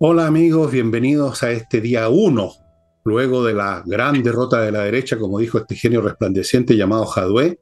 Hola 0.00 0.28
amigos, 0.28 0.70
bienvenidos 0.70 1.42
a 1.42 1.50
este 1.50 1.80
día 1.80 2.08
1, 2.08 2.52
luego 3.04 3.44
de 3.44 3.52
la 3.52 3.82
gran 3.84 4.22
derrota 4.22 4.60
de 4.60 4.70
la 4.70 4.84
derecha, 4.84 5.18
como 5.18 5.40
dijo 5.40 5.58
este 5.58 5.74
genio 5.74 6.00
resplandeciente 6.00 6.76
llamado 6.76 7.04
Jadwe, 7.04 7.58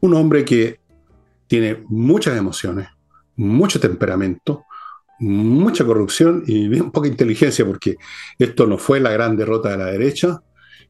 un 0.00 0.14
hombre 0.14 0.44
que 0.44 0.80
tiene 1.46 1.84
muchas 1.86 2.36
emociones, 2.36 2.88
mucho 3.36 3.78
temperamento, 3.78 4.64
mucha 5.20 5.84
corrupción 5.84 6.42
y 6.48 6.66
bien 6.66 6.90
poca 6.90 7.06
inteligencia, 7.06 7.64
porque 7.64 7.96
esto 8.40 8.66
no 8.66 8.76
fue 8.76 8.98
la 8.98 9.12
gran 9.12 9.36
derrota 9.36 9.70
de 9.70 9.76
la 9.76 9.86
derecha, 9.86 10.42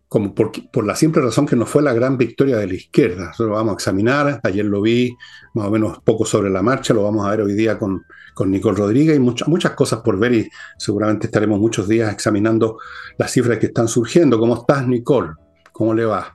como 0.09 0.35
por, 0.35 0.53
por, 0.71 0.87
la 0.87 0.95
simple 0.95 1.23
razón 1.23 1.47
que 1.47 1.57
no 1.57 1.65
fue 1.65 1.83
la 1.83 1.95
gran 1.95 2.19
victoria 2.19 2.59
de 2.59 2.67
la 2.67 2.75
izquierda. 2.75 3.31
Eso 3.33 3.45
lo 3.45 3.53
vamos 3.53 3.73
a 3.73 3.75
examinar, 3.75 4.41
ayer 4.43 4.65
lo 4.65 4.83
vi 4.83 5.17
más 5.55 5.69
o 5.69 5.71
menos 5.71 6.01
poco 6.05 6.27
sobre 6.27 6.51
la 6.51 6.63
marcha, 6.63 6.93
lo 6.93 7.05
vamos 7.05 7.27
a 7.27 7.31
ver 7.31 7.41
hoy 7.41 7.55
día 7.55 7.79
con, 7.79 8.05
con 8.35 8.51
Nicole 8.51 8.77
Rodríguez 8.77 9.17
y 9.17 9.21
muchas, 9.21 9.49
muchas 9.49 9.73
cosas 9.73 10.01
por 10.01 10.19
ver 10.19 10.35
y 10.35 10.51
seguramente 10.77 11.27
estaremos 11.27 11.59
muchos 11.59 11.89
días 11.89 12.13
examinando 12.13 12.79
las 13.17 13.31
cifras 13.31 13.59
que 13.59 13.67
están 13.67 13.89
surgiendo. 13.89 14.39
¿Cómo 14.39 14.55
estás, 14.55 14.87
Nicole? 14.87 15.31
¿Cómo 15.73 15.95
le 15.95 16.05
va? 16.05 16.35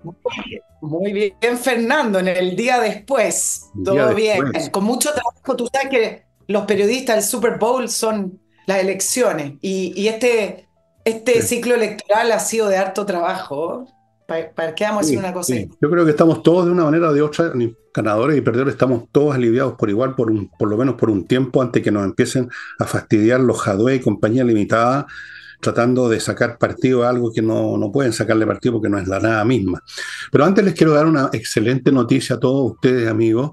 Muy 0.82 1.13
bien, 1.13 1.58
Fernando, 1.58 2.20
en 2.20 2.30
el 2.30 2.55
día 2.55 2.80
después, 2.80 3.70
todo 3.84 4.13
bien, 4.13 4.40
con 4.71 4.84
mucho 4.84 5.12
trabajo, 5.12 5.55
tú 5.55 5.68
sabes 5.71 5.90
que 5.90 6.24
los 6.48 6.66
periodistas 6.66 7.16
del 7.16 7.26
Super 7.26 7.58
Bowl 7.60 7.90
son 7.90 8.40
las 8.66 8.80
elecciones 8.80 9.54
y, 9.62 9.94
y 9.96 10.08
este 10.08 10.66
este 11.08 11.42
ciclo 11.42 11.76
electoral 11.76 12.32
ha 12.32 12.40
sido 12.40 12.68
de 12.68 12.78
harto 12.78 13.06
trabajo. 13.06 13.88
¿Para, 14.28 14.76
qué 14.76 14.84
vamos 14.84 15.04
a 15.04 15.06
decir 15.06 15.20
una 15.20 15.32
cosa? 15.32 15.56
Yo 15.56 15.90
creo 15.90 16.04
que 16.04 16.12
estamos 16.12 16.44
todos 16.44 16.66
de 16.66 16.72
una 16.72 16.84
manera 16.84 17.10
o 17.10 17.14
de 17.14 17.22
otra, 17.22 17.54
ganadores 17.94 18.38
y 18.38 18.42
perdedores, 18.42 18.74
estamos 18.74 19.06
todos 19.10 19.34
aliviados 19.34 19.76
por 19.76 19.90
igual, 19.90 20.16
por, 20.16 20.30
un, 20.30 20.49
por 20.49 20.70
lo 20.70 20.76
menos 20.76 20.96
por 20.96 21.10
un 21.10 21.26
tiempo, 21.26 21.62
antes 21.62 21.82
que 21.82 21.91
nos 21.91 22.04
empiecen 22.04 22.49
a 22.77 22.84
fastidiar 22.84 23.40
los 23.40 23.62
Jadwe 23.62 23.96
y 23.96 23.99
compañía 24.02 24.44
limitada, 24.44 25.08
tratando 25.62 26.10
de 26.10 26.20
sacar 26.20 26.58
partido 26.58 27.05
a 27.05 27.10
algo 27.10 27.32
que 27.32 27.42
no, 27.42 27.77
no 27.77 27.90
pueden 27.90 28.12
sacarle 28.12 28.46
partido 28.46 28.74
porque 28.74 28.90
no 28.90 28.98
es 28.98 29.08
la 29.08 29.21
nada 29.21 29.46
misma. 29.46 29.82
Pero 30.30 30.44
antes 30.44 30.66
les 30.66 30.74
quiero 30.74 30.94
dar 30.94 31.05
una 31.05 31.30
excelente 31.32 31.90
noticia 31.94 32.36
a 32.36 32.40
todos 32.40 32.74
ustedes, 32.74 33.08
amigos 33.10 33.52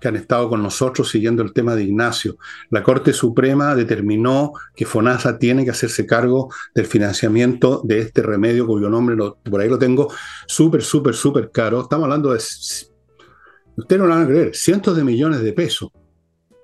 que 0.00 0.08
han 0.08 0.16
estado 0.16 0.48
con 0.48 0.62
nosotros 0.62 1.08
siguiendo 1.08 1.42
el 1.42 1.52
tema 1.52 1.74
de 1.74 1.84
Ignacio. 1.84 2.36
La 2.70 2.82
Corte 2.82 3.12
Suprema 3.12 3.74
determinó 3.74 4.52
que 4.74 4.86
FONASA 4.86 5.38
tiene 5.38 5.64
que 5.64 5.70
hacerse 5.70 6.06
cargo 6.06 6.52
del 6.74 6.86
financiamiento 6.86 7.82
de 7.84 8.00
este 8.00 8.22
remedio 8.22 8.66
cuyo 8.66 8.88
nombre 8.88 9.16
por 9.16 9.60
ahí 9.60 9.68
lo 9.68 9.78
tengo 9.78 10.12
súper, 10.46 10.82
súper, 10.82 11.14
súper 11.14 11.50
caro. 11.50 11.82
Estamos 11.82 12.04
hablando 12.04 12.32
de, 12.32 12.38
ustedes 12.38 14.00
no 14.00 14.06
lo 14.06 14.14
van 14.14 14.24
a 14.24 14.26
creer, 14.26 14.54
cientos 14.54 14.96
de 14.96 15.04
millones 15.04 15.40
de 15.42 15.52
pesos. 15.52 15.90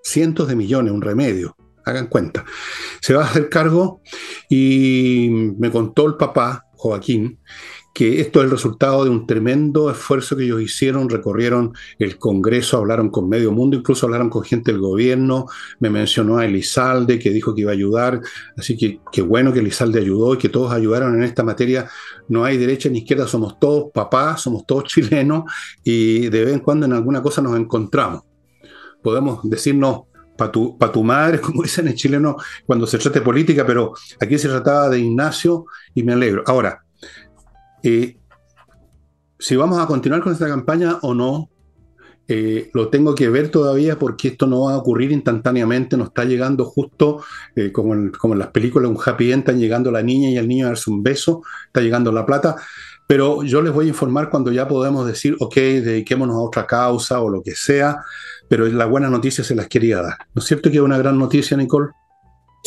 Cientos 0.02 0.48
de 0.48 0.56
millones, 0.56 0.92
un 0.92 1.02
remedio. 1.02 1.56
Hagan 1.84 2.06
cuenta. 2.06 2.44
Se 3.00 3.14
va 3.14 3.24
a 3.24 3.26
hacer 3.28 3.48
cargo 3.48 4.00
y 4.48 5.28
me 5.58 5.70
contó 5.70 6.06
el 6.06 6.16
papá, 6.16 6.64
Joaquín, 6.74 7.40
que 7.96 8.20
esto 8.20 8.40
es 8.40 8.44
el 8.44 8.50
resultado 8.50 9.04
de 9.04 9.08
un 9.10 9.26
tremendo 9.26 9.90
esfuerzo 9.90 10.36
que 10.36 10.44
ellos 10.44 10.60
hicieron, 10.60 11.08
recorrieron 11.08 11.72
el 11.98 12.18
Congreso, 12.18 12.76
hablaron 12.76 13.08
con 13.08 13.26
medio 13.26 13.52
mundo, 13.52 13.74
incluso 13.74 14.04
hablaron 14.04 14.28
con 14.28 14.44
gente 14.44 14.70
del 14.70 14.82
gobierno, 14.82 15.46
me 15.80 15.88
mencionó 15.88 16.36
a 16.36 16.44
Elizalde 16.44 17.18
que 17.18 17.30
dijo 17.30 17.54
que 17.54 17.62
iba 17.62 17.70
a 17.70 17.74
ayudar, 17.74 18.20
así 18.54 18.76
que 18.76 19.00
qué 19.10 19.22
bueno 19.22 19.50
que 19.50 19.60
Elizalde 19.60 19.98
ayudó 19.98 20.34
y 20.34 20.36
que 20.36 20.50
todos 20.50 20.72
ayudaron 20.72 21.14
en 21.14 21.22
esta 21.22 21.42
materia. 21.42 21.88
No 22.28 22.44
hay 22.44 22.58
derecha 22.58 22.90
ni 22.90 22.98
izquierda, 22.98 23.26
somos 23.26 23.58
todos 23.58 23.86
papás, 23.94 24.42
somos 24.42 24.66
todos 24.66 24.84
chilenos 24.92 25.44
y 25.82 26.28
de 26.28 26.44
vez 26.44 26.52
en 26.52 26.60
cuando 26.60 26.84
en 26.84 26.92
alguna 26.92 27.22
cosa 27.22 27.40
nos 27.40 27.58
encontramos. 27.58 28.24
Podemos 29.02 29.40
decirnos 29.42 30.02
para 30.36 30.52
tu, 30.52 30.76
pa 30.76 30.92
tu 30.92 31.02
madre, 31.02 31.40
como 31.40 31.62
dicen 31.62 31.88
en 31.88 31.94
chileno 31.94 32.36
cuando 32.66 32.86
se 32.86 32.98
trata 32.98 33.20
de 33.20 33.24
política, 33.24 33.64
pero 33.64 33.94
aquí 34.20 34.36
se 34.36 34.48
trataba 34.48 34.90
de 34.90 35.00
Ignacio 35.00 35.64
y 35.94 36.02
me 36.02 36.12
alegro. 36.12 36.42
Ahora, 36.44 36.82
si 39.38 39.56
vamos 39.56 39.78
a 39.78 39.86
continuar 39.86 40.22
con 40.22 40.32
esta 40.32 40.48
campaña 40.48 40.98
o 41.02 41.14
no, 41.14 41.50
eh, 42.28 42.70
lo 42.74 42.88
tengo 42.88 43.14
que 43.14 43.28
ver 43.28 43.50
todavía 43.50 43.98
porque 43.98 44.28
esto 44.28 44.48
no 44.48 44.62
va 44.62 44.72
a 44.72 44.78
ocurrir 44.78 45.12
instantáneamente, 45.12 45.96
nos 45.96 46.08
está 46.08 46.24
llegando 46.24 46.64
justo 46.64 47.22
eh, 47.54 47.70
como, 47.70 47.94
en, 47.94 48.10
como, 48.10 48.34
en, 48.34 48.40
las 48.40 48.48
películas, 48.48 48.90
un 48.90 48.98
happy 49.04 49.30
end, 49.30 49.40
están 49.42 49.60
llegando 49.60 49.92
la 49.92 50.02
niña 50.02 50.30
y 50.30 50.36
el 50.36 50.48
niño 50.48 50.66
a 50.66 50.70
darse 50.70 50.90
un 50.90 51.02
beso, 51.02 51.42
está 51.66 51.82
llegando 51.82 52.10
la 52.10 52.26
plata, 52.26 52.56
pero 53.06 53.44
yo 53.44 53.62
les 53.62 53.72
voy 53.72 53.86
a 53.86 53.88
informar 53.90 54.28
cuando 54.28 54.50
ya 54.50 54.66
podemos 54.66 55.06
decir, 55.06 55.36
ok, 55.38 55.54
dediquémonos 55.54 56.34
a 56.34 56.40
otra 56.40 56.66
causa 56.66 57.20
o 57.20 57.28
lo 57.28 57.42
que 57.42 57.54
sea, 57.54 57.98
pero 58.48 58.66
la 58.66 58.86
buena 58.86 59.08
noticia 59.08 59.44
se 59.44 59.54
las 59.54 59.68
quería 59.68 60.02
dar. 60.02 60.18
¿No 60.34 60.40
es 60.40 60.46
cierto 60.46 60.70
que 60.70 60.78
es 60.78 60.82
una 60.82 60.98
gran 60.98 61.16
noticia, 61.18 61.56
Nicole? 61.56 61.90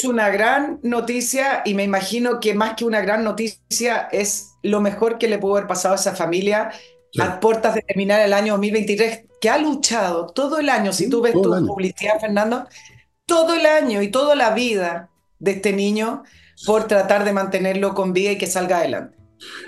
Una 0.03 0.29
gran 0.29 0.79
noticia 0.83 1.61
y 1.65 1.73
me 1.73 1.83
imagino 1.83 2.39
que 2.39 2.53
más 2.53 2.75
que 2.75 2.85
una 2.85 3.01
gran 3.01 3.23
noticia 3.23 4.07
es 4.11 4.53
lo 4.63 4.81
mejor 4.81 5.17
que 5.17 5.27
le 5.27 5.37
pudo 5.37 5.57
haber 5.57 5.67
pasado 5.67 5.95
a 5.95 5.97
esa 5.97 6.15
familia 6.15 6.71
a 7.17 7.39
puertas 7.39 7.73
de 7.75 7.81
terminar 7.81 8.21
el 8.21 8.33
año 8.33 8.53
2023, 8.53 9.25
que 9.41 9.49
ha 9.49 9.57
luchado 9.57 10.27
todo 10.27 10.59
el 10.59 10.69
año, 10.69 10.93
si 10.93 11.09
tú 11.09 11.21
ves 11.21 11.33
tu 11.33 11.49
publicidad, 11.65 12.19
Fernando, 12.19 12.67
todo 13.25 13.55
el 13.55 13.65
año 13.65 14.01
y 14.01 14.09
toda 14.09 14.35
la 14.35 14.53
vida 14.53 15.09
de 15.39 15.51
este 15.51 15.73
niño 15.73 16.23
por 16.65 16.85
tratar 16.85 17.25
de 17.25 17.33
mantenerlo 17.33 17.95
con 17.95 18.13
vida 18.13 18.31
y 18.31 18.37
que 18.37 18.47
salga 18.47 18.79
adelante. 18.79 19.17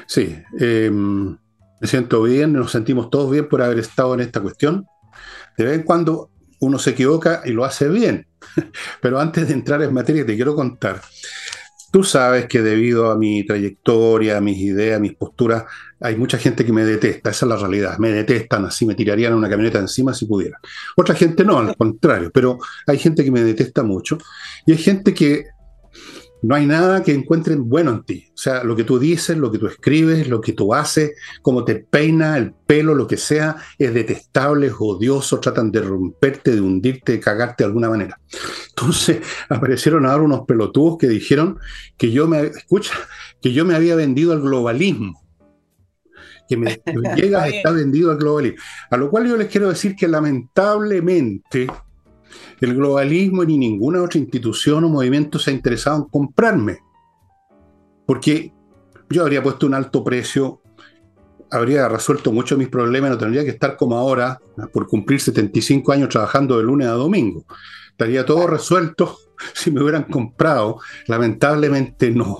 Sí, 0.05 0.35
em, 0.59 1.37
me 1.79 1.87
siento 1.87 2.21
bien, 2.23 2.53
nos 2.53 2.71
sentimos 2.71 3.09
todos 3.09 3.31
bien 3.31 3.47
por 3.47 3.61
haber 3.61 3.79
estado 3.79 4.13
en 4.13 4.19
esta 4.19 4.41
cuestión. 4.41 4.85
De 5.57 5.63
vez 5.63 5.75
en 5.75 5.83
cuando 5.83 6.29
uno 6.59 6.77
se 6.77 6.91
equivoca 6.91 7.41
y 7.45 7.51
lo 7.51 7.65
hace 7.65 7.87
bien. 7.87 8.27
Pero 9.01 9.19
antes 9.19 9.47
de 9.47 9.53
entrar 9.53 9.81
en 9.81 9.93
materia, 9.93 10.25
te 10.25 10.35
quiero 10.35 10.55
contar. 10.55 11.01
Tú 11.91 12.05
sabes 12.05 12.45
que 12.47 12.61
debido 12.61 13.11
a 13.11 13.17
mi 13.17 13.45
trayectoria, 13.45 14.37
a 14.37 14.41
mis 14.41 14.57
ideas, 14.57 14.97
a 14.97 14.99
mis 15.01 15.13
posturas, 15.13 15.65
hay 15.99 16.15
mucha 16.15 16.37
gente 16.37 16.65
que 16.65 16.71
me 16.71 16.85
detesta, 16.85 17.31
esa 17.31 17.45
es 17.45 17.49
la 17.49 17.57
realidad, 17.57 17.97
me 17.97 18.11
detestan, 18.11 18.65
así 18.65 18.85
me 18.85 18.95
tirarían 18.95 19.33
una 19.33 19.49
camioneta 19.49 19.77
encima 19.77 20.13
si 20.13 20.25
pudiera. 20.25 20.57
Otra 20.95 21.15
gente 21.15 21.43
no, 21.43 21.59
al 21.59 21.75
contrario, 21.75 22.31
pero 22.33 22.59
hay 22.87 22.97
gente 22.97 23.25
que 23.25 23.31
me 23.31 23.43
detesta 23.43 23.83
mucho 23.83 24.17
y 24.65 24.71
hay 24.71 24.77
gente 24.77 25.13
que 25.13 25.47
no 26.41 26.55
hay 26.55 26.65
nada 26.65 27.03
que 27.03 27.13
encuentren 27.13 27.69
bueno 27.69 27.91
en 27.91 28.03
ti. 28.03 28.27
O 28.33 28.37
sea, 28.37 28.63
lo 28.63 28.75
que 28.75 28.83
tú 28.83 28.97
dices, 28.97 29.37
lo 29.37 29.51
que 29.51 29.59
tú 29.59 29.67
escribes, 29.67 30.27
lo 30.27 30.41
que 30.41 30.53
tú 30.53 30.73
haces, 30.73 31.13
cómo 31.41 31.63
te 31.63 31.75
peina 31.75 32.37
el 32.37 32.53
pelo, 32.53 32.95
lo 32.95 33.07
que 33.07 33.17
sea, 33.17 33.57
es 33.77 33.93
detestable, 33.93 34.67
es 34.67 34.73
odioso, 34.79 35.39
tratan 35.39 35.71
de 35.71 35.81
romperte, 35.81 36.51
de 36.51 36.61
hundirte, 36.61 37.13
de 37.13 37.19
cagarte 37.19 37.63
de 37.63 37.67
alguna 37.67 37.89
manera. 37.89 38.19
Entonces 38.69 39.19
aparecieron 39.49 40.05
ahora 40.05 40.23
unos 40.23 40.45
pelotudos 40.47 40.97
que 40.97 41.07
dijeron 41.07 41.59
que 41.97 42.11
yo 42.11 42.27
me, 42.27 42.41
escucha, 42.41 42.93
que 43.41 43.53
yo 43.53 43.63
me 43.63 43.75
había 43.75 43.95
vendido 43.95 44.33
al 44.33 44.41
globalismo. 44.41 45.21
Que 46.49 46.57
me 46.57 46.81
llega 47.15 47.47
está 47.47 47.71
vendido 47.71 48.11
al 48.11 48.17
globalismo. 48.17 48.57
A 48.89 48.97
lo 48.97 49.11
cual 49.11 49.27
yo 49.27 49.37
les 49.37 49.47
quiero 49.47 49.69
decir 49.69 49.95
que 49.95 50.07
lamentablemente 50.07 51.67
el 52.59 52.75
globalismo 52.75 53.43
ni 53.43 53.57
ninguna 53.57 54.01
otra 54.01 54.19
institución 54.19 54.83
o 54.83 54.89
movimiento 54.89 55.39
se 55.39 55.51
ha 55.51 55.53
interesado 55.53 55.97
en 55.97 56.03
comprarme. 56.05 56.79
Porque 58.05 58.53
yo 59.09 59.23
habría 59.23 59.43
puesto 59.43 59.67
un 59.67 59.73
alto 59.73 60.03
precio, 60.03 60.61
habría 61.49 61.87
resuelto 61.89 62.31
muchos 62.31 62.57
de 62.57 62.65
mis 62.65 62.71
problemas, 62.71 63.11
no 63.11 63.17
tendría 63.17 63.43
que 63.43 63.49
estar 63.49 63.75
como 63.75 63.97
ahora, 63.97 64.39
por 64.71 64.87
cumplir 64.87 65.19
75 65.19 65.91
años 65.91 66.09
trabajando 66.09 66.57
de 66.57 66.63
lunes 66.63 66.87
a 66.87 66.91
domingo. 66.91 67.45
Estaría 67.89 68.25
todo 68.25 68.47
resuelto 68.47 69.17
si 69.53 69.71
me 69.71 69.81
hubieran 69.81 70.03
comprado. 70.03 70.79
Lamentablemente 71.07 72.11
no. 72.11 72.39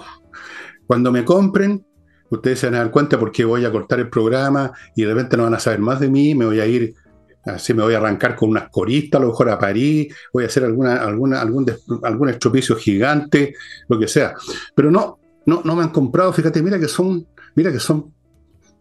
Cuando 0.87 1.11
me 1.11 1.23
compren, 1.23 1.85
ustedes 2.29 2.59
se 2.59 2.67
van 2.67 2.75
a 2.75 2.79
dar 2.79 2.91
cuenta 2.91 3.19
porque 3.19 3.45
voy 3.45 3.65
a 3.65 3.71
cortar 3.71 3.99
el 3.99 4.09
programa 4.09 4.71
y 4.95 5.03
de 5.03 5.13
repente 5.13 5.37
no 5.37 5.43
van 5.43 5.53
a 5.53 5.59
saber 5.59 5.79
más 5.79 5.99
de 5.99 6.09
mí, 6.09 6.33
me 6.33 6.45
voy 6.45 6.59
a 6.59 6.65
ir 6.65 6.95
Así 7.43 7.73
me 7.73 7.83
voy 7.83 7.93
a 7.93 7.97
arrancar 7.97 8.35
con 8.35 8.49
unas 8.49 8.69
coristas, 8.69 9.19
a 9.19 9.23
lo 9.23 9.29
mejor 9.29 9.49
a 9.49 9.57
París, 9.57 10.13
voy 10.31 10.43
a 10.43 10.47
hacer 10.47 10.63
alguna, 10.63 10.97
alguna, 10.97 11.41
algún, 11.41 11.65
algún 12.03 12.29
estropicio 12.29 12.75
gigante, 12.75 13.55
lo 13.87 13.99
que 13.99 14.07
sea. 14.07 14.35
Pero 14.75 14.91
no, 14.91 15.19
no, 15.45 15.61
no 15.63 15.75
me 15.75 15.83
han 15.83 15.89
comprado, 15.89 16.31
fíjate, 16.33 16.61
mira 16.61 16.79
que 16.79 16.87
son, 16.87 17.25
mira 17.55 17.71
que 17.71 17.79
son 17.79 18.13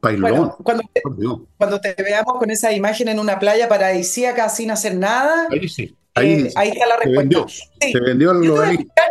Bueno, 0.03 0.57
cuando, 0.63 0.83
te, 0.93 1.03
cuando 1.57 1.81
te 1.81 1.95
veamos 2.03 2.39
con 2.39 2.51
esa 2.51 2.73
imagen 2.73 3.09
en 3.09 3.19
una 3.19 3.39
playa 3.39 3.69
paradisíaca 3.69 4.49
sin 4.49 4.71
hacer 4.71 4.97
nada, 4.97 5.49
ahí 5.51 5.69
sí. 5.69 5.97
Ahí, 6.15 6.33
eh, 6.33 6.53
ahí 6.57 6.71
está 6.71 6.87
la 6.87 6.97
respuesta. 6.97 7.47
Se 7.81 8.01
vendió, 8.01 8.33
el 8.33 8.41
globalismo. 8.41 8.93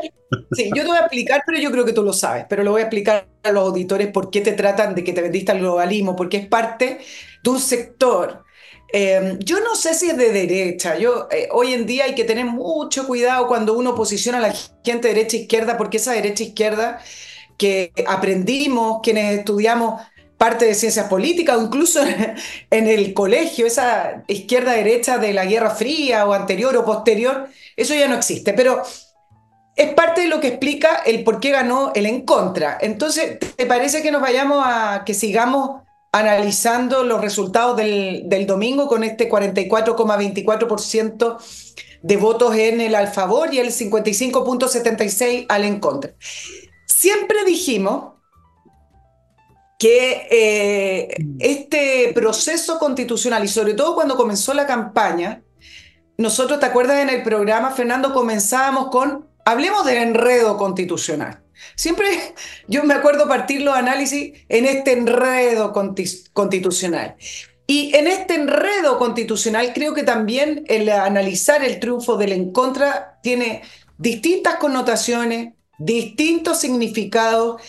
Sí, 0.52 0.70
yo 0.76 0.84
te 0.84 0.90
voy 0.90 0.98
a 0.98 1.02
explicar, 1.02 1.42
pero 1.44 1.58
yo 1.58 1.72
creo 1.72 1.86
que 1.86 1.92
tú 1.92 2.04
lo 2.04 2.14
sabes, 2.14 2.46
pero 2.48 2.64
lo 2.64 2.70
voy 2.70 2.82
a 2.82 2.84
explicar 2.84 3.28
a 3.42 3.52
los 3.52 3.70
auditores 3.70 4.10
por 4.10 4.30
qué 4.30 4.42
te 4.42 4.52
tratan 4.52 4.94
de 4.94 5.04
que 5.04 5.12
te 5.12 5.24
vendiste 5.24 5.52
al 5.52 5.58
globalismo, 5.58 6.16
porque 6.16 6.38
es 6.38 6.48
parte 6.48 7.00
de 7.44 7.50
un 7.50 7.60
sector 7.60 8.44
Em, 8.92 9.38
yo 9.40 9.60
no 9.60 9.76
sé 9.76 9.94
si 9.94 10.10
es 10.10 10.18
de 10.18 10.32
derecha. 10.32 10.98
Yo, 10.98 11.28
eh, 11.32 11.48
hoy 11.52 11.74
en 11.74 11.86
día 11.86 12.06
hay 12.06 12.16
que 12.16 12.24
tener 12.24 12.46
mucho 12.46 13.06
cuidado 13.06 13.48
cuando 13.48 13.74
uno 13.74 13.96
posiciona 13.96 14.40
a 14.40 14.42
la 14.42 14.54
gente 14.84 15.08
derecha 15.10 15.38
e 15.38 15.76
porque 15.78 15.98
esa 15.98 16.14
derecha 16.14 16.44
e 16.44 16.54
que 17.58 17.92
aprendimos, 18.08 19.02
quienes 19.04 19.40
estudiamos 19.40 20.02
parte 20.38 20.66
de 20.66 20.74
ciencias 20.74 21.08
políticas 21.08 21.58
o 21.58 21.62
incluso 21.62 22.02
en 22.72 22.88
el 22.88 23.14
colegio, 23.14 23.68
esa 23.68 24.24
izquierda-derecha 24.28 25.18
de 25.18 25.34
la 25.34 25.46
Guerra 25.46 25.72
Fría 25.72 26.26
o 26.26 26.34
anterior 26.34 26.76
o 26.78 26.86
posterior, 26.86 27.50
eso 27.76 27.94
ya 27.94 28.08
no 28.08 28.16
existe. 28.16 28.54
Pero 28.54 28.82
es 29.76 29.94
parte 29.94 30.22
de 30.22 30.28
lo 30.28 30.40
que 30.40 30.48
explica 30.48 31.04
el 31.06 31.24
por 31.24 31.40
qué 31.40 31.52
ganó 31.52 31.92
el 31.94 32.06
en 32.06 32.26
contra. 32.26 32.78
Entonces, 32.82 33.40
¿te 33.40 33.66
parece 33.66 34.02
que 34.02 34.12
nos 34.12 34.22
vayamos 34.22 34.64
a 34.66 35.04
que 35.06 35.14
sigamos 35.14 35.82
analizando 36.12 37.04
los 37.04 37.22
resultados 37.22 37.78
del, 37.78 38.24
del 38.26 38.48
domingo 38.48 38.88
con 38.88 39.04
este 39.04 39.30
44,24% 39.30 41.38
de 42.02 42.18
votos 42.18 42.56
en 42.56 42.82
el 42.82 42.96
al 42.96 43.10
favor 43.10 43.54
y 43.54 43.60
el 43.60 43.68
55,76 43.68 45.46
al 45.50 45.66
en 45.66 45.80
contra? 45.80 46.14
Siempre 46.86 47.46
dijimos 47.46 48.14
que 49.80 50.28
eh, 50.30 51.08
este 51.40 52.12
proceso 52.14 52.78
constitucional 52.78 53.46
y 53.46 53.48
sobre 53.48 53.74
todo 53.74 53.96
cuando 53.96 54.18
comenzó 54.18 54.54
la 54.54 54.68
campaña, 54.68 55.42
nosotros, 56.18 56.60
¿te 56.60 56.66
acuerdas 56.66 57.00
en 57.00 57.10
el 57.10 57.24
programa, 57.24 57.72
Fernando, 57.72 58.14
comenzábamos 58.14 58.90
con, 58.90 59.30
hablemos 59.46 59.86
del 59.86 60.00
enredo 60.00 60.58
constitucional. 60.58 61.42
Siempre 61.76 62.08
yo 62.68 62.84
me 62.84 62.94
acuerdo 62.94 63.28
partir 63.28 63.62
los 63.62 63.76
análisis 63.76 64.34
en 64.50 64.66
este 64.66 64.94
enredo 64.94 65.74
constitucional. 66.34 67.16
Y 67.68 67.96
en 67.96 68.08
este 68.08 68.34
enredo 68.34 68.98
constitucional 68.98 69.74
creo 69.74 69.94
que 69.94 70.04
también 70.04 70.64
el 70.68 70.90
analizar 70.90 71.64
el 71.64 71.80
triunfo 71.80 72.18
del 72.18 72.32
en 72.32 72.52
contra 72.52 73.20
tiene 73.22 73.62
distintas 73.98 74.56
connotaciones, 74.56 75.54
distintos 75.78 76.60
significados 76.60 77.62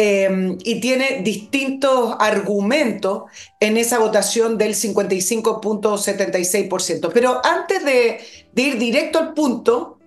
Em, 0.00 0.58
y 0.62 0.78
tiene 0.78 1.22
distintos 1.24 2.14
argumentos 2.20 3.24
en 3.58 3.76
esa 3.76 3.98
votación 3.98 4.56
del 4.56 4.76
55.76%. 4.76 7.10
Pero 7.12 7.44
antes 7.44 7.84
de, 7.84 8.20
de 8.52 8.62
ir 8.62 8.78
directo 8.78 9.18
al 9.18 9.34
punto, 9.34 9.98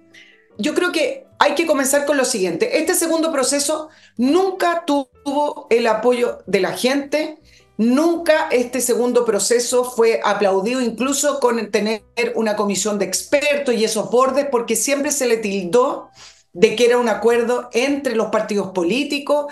yo 0.58 0.74
creo 0.74 0.94
que 0.94 1.26
hay 1.42 1.56
que 1.56 1.66
comenzar 1.66 2.06
con 2.06 2.18
lo 2.18 2.24
siguiente. 2.24 2.78
Este 2.78 2.94
segundo 2.94 3.32
proceso 3.32 3.90
nunca 4.16 4.86
tuvo 4.86 5.66
el 5.72 5.88
apoyo 5.88 6.44
de 6.46 6.62
la 6.62 6.74
gente, 6.74 7.40
Nunca 7.78 8.48
este 8.52 8.80
segundo 8.80 9.26
proceso 9.26 9.84
fue 9.84 10.22
aplaudido, 10.24 10.82
incluso 10.82 11.40
con 11.40 11.72
tener 11.72 12.04
una 12.36 12.56
comisión 12.56 13.00
de 13.00 13.06
expertos 13.06 13.74
y 13.74 13.84
esos 13.84 14.12
bordes, 14.12 14.46
porque 14.52 14.76
siempre 14.76 15.12
se 15.12 15.26
le 15.26 15.38
tildó 15.38 16.10
de 16.54 16.76
que 16.76 16.86
era 16.86 17.00
un 17.00 17.10
acuerdo 17.10 17.72
entre 17.74 18.16
los 18.16 18.28
partidos 18.28 18.70
políticos, 18.70 19.52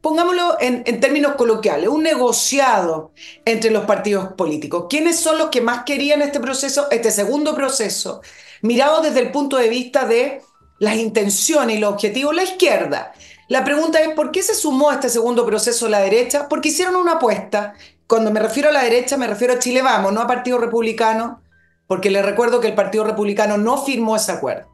pongámoslo 0.00 0.56
en, 0.60 0.84
en, 0.86 1.00
términos 1.00 1.34
coloquiales, 1.34 1.88
un 1.88 2.04
negociado 2.04 3.10
entre 3.44 3.72
los 3.72 3.86
partidos 3.86 4.34
políticos. 4.34 4.86
¿Quiénes 4.88 5.18
son 5.18 5.38
los 5.38 5.48
que 5.48 5.62
más 5.62 5.82
querían 5.82 6.22
este 6.22 6.38
proceso, 6.38 6.86
este 6.92 7.10
segundo 7.10 7.56
proceso, 7.56 8.20
mirado 8.62 9.00
desde 9.00 9.18
el 9.18 9.32
punto 9.32 9.56
de 9.56 9.68
vista 9.68 10.06
de 10.06 10.42
las 10.78 10.96
intenciones 10.96 11.76
y 11.76 11.80
los 11.80 11.92
objetivos? 11.92 12.34
La 12.34 12.44
izquierda. 12.44 13.12
La 13.48 13.64
pregunta 13.64 14.00
es, 14.00 14.08
¿por 14.10 14.32
qué 14.32 14.42
se 14.42 14.54
sumó 14.54 14.90
a 14.90 14.94
este 14.94 15.08
segundo 15.08 15.46
proceso 15.46 15.88
la 15.88 16.00
derecha? 16.00 16.48
Porque 16.48 16.70
hicieron 16.70 16.96
una 16.96 17.12
apuesta. 17.12 17.74
Cuando 18.08 18.30
me 18.30 18.40
refiero 18.40 18.70
a 18.70 18.72
la 18.72 18.82
derecha, 18.82 19.16
me 19.16 19.26
refiero 19.26 19.54
a 19.54 19.58
Chile 19.58 19.82
Vamos, 19.82 20.12
no 20.12 20.20
a 20.20 20.26
Partido 20.26 20.58
Republicano, 20.58 21.42
porque 21.86 22.10
les 22.10 22.24
recuerdo 22.24 22.60
que 22.60 22.68
el 22.68 22.74
Partido 22.74 23.04
Republicano 23.04 23.56
no 23.56 23.78
firmó 23.78 24.16
ese 24.16 24.32
acuerdo. 24.32 24.68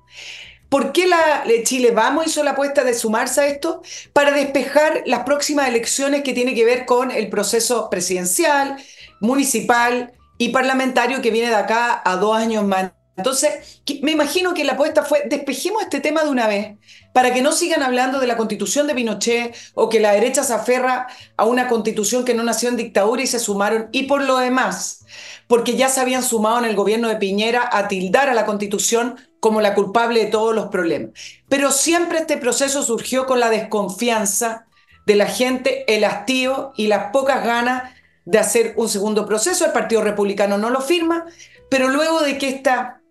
¿Por 0.72 0.92
qué 0.92 1.06
la, 1.06 1.44
Chile 1.64 1.90
Vamos 1.90 2.26
hizo 2.26 2.42
la 2.42 2.52
apuesta 2.52 2.82
de 2.82 2.94
sumarse 2.94 3.42
a 3.42 3.46
esto? 3.46 3.82
Para 4.14 4.30
despejar 4.32 5.02
las 5.04 5.24
próximas 5.24 5.68
elecciones 5.68 6.22
que 6.22 6.32
tiene 6.32 6.54
que 6.54 6.64
ver 6.64 6.86
con 6.86 7.10
el 7.10 7.28
proceso 7.28 7.90
presidencial, 7.90 8.82
municipal 9.20 10.14
y 10.38 10.48
parlamentario 10.48 11.20
que 11.20 11.30
viene 11.30 11.50
de 11.50 11.56
acá 11.56 12.00
a 12.02 12.16
dos 12.16 12.34
años 12.38 12.64
más. 12.64 12.92
Entonces, 13.16 13.82
me 14.00 14.12
imagino 14.12 14.54
que 14.54 14.64
la 14.64 14.72
apuesta 14.72 15.02
fue, 15.02 15.24
despejemos 15.26 15.82
este 15.82 16.00
tema 16.00 16.24
de 16.24 16.30
una 16.30 16.46
vez, 16.46 16.76
para 17.12 17.34
que 17.34 17.42
no 17.42 17.52
sigan 17.52 17.82
hablando 17.82 18.20
de 18.20 18.26
la 18.26 18.38
constitución 18.38 18.86
de 18.86 18.94
Pinochet 18.94 19.54
o 19.74 19.90
que 19.90 20.00
la 20.00 20.12
derecha 20.12 20.42
se 20.44 20.54
aferra 20.54 21.08
a 21.36 21.44
una 21.44 21.68
constitución 21.68 22.24
que 22.24 22.32
no 22.32 22.42
nació 22.42 22.70
en 22.70 22.78
dictadura 22.78 23.22
y 23.22 23.26
se 23.26 23.38
sumaron. 23.38 23.88
Y 23.92 24.04
por 24.04 24.22
lo 24.22 24.38
demás, 24.38 25.04
porque 25.46 25.76
ya 25.76 25.90
se 25.90 26.00
habían 26.00 26.22
sumado 26.22 26.58
en 26.58 26.64
el 26.64 26.74
gobierno 26.74 27.08
de 27.08 27.16
Piñera 27.16 27.68
a 27.70 27.86
tildar 27.86 28.30
a 28.30 28.34
la 28.34 28.46
constitución 28.46 29.16
como 29.40 29.60
la 29.60 29.74
culpable 29.74 30.24
de 30.24 30.30
todos 30.30 30.54
los 30.54 30.68
problemas. 30.68 31.10
Pero 31.50 31.70
siempre 31.70 32.20
este 32.20 32.38
proceso 32.38 32.82
surgió 32.82 33.26
con 33.26 33.40
la 33.40 33.50
desconfianza 33.50 34.66
de 35.04 35.16
la 35.16 35.26
gente, 35.26 35.84
el 35.94 36.04
hastío 36.04 36.72
y 36.76 36.86
las 36.86 37.10
pocas 37.12 37.44
ganas 37.44 37.92
de 38.24 38.38
hacer 38.38 38.72
un 38.76 38.88
segundo 38.88 39.26
proceso. 39.26 39.66
El 39.66 39.72
Partido 39.72 40.00
Republicano 40.00 40.56
no 40.56 40.70
lo 40.70 40.80
firma, 40.80 41.26
pero 41.68 41.88
luego 41.88 42.20
de 42.20 42.38
que 42.38 42.48
esta 42.48 43.01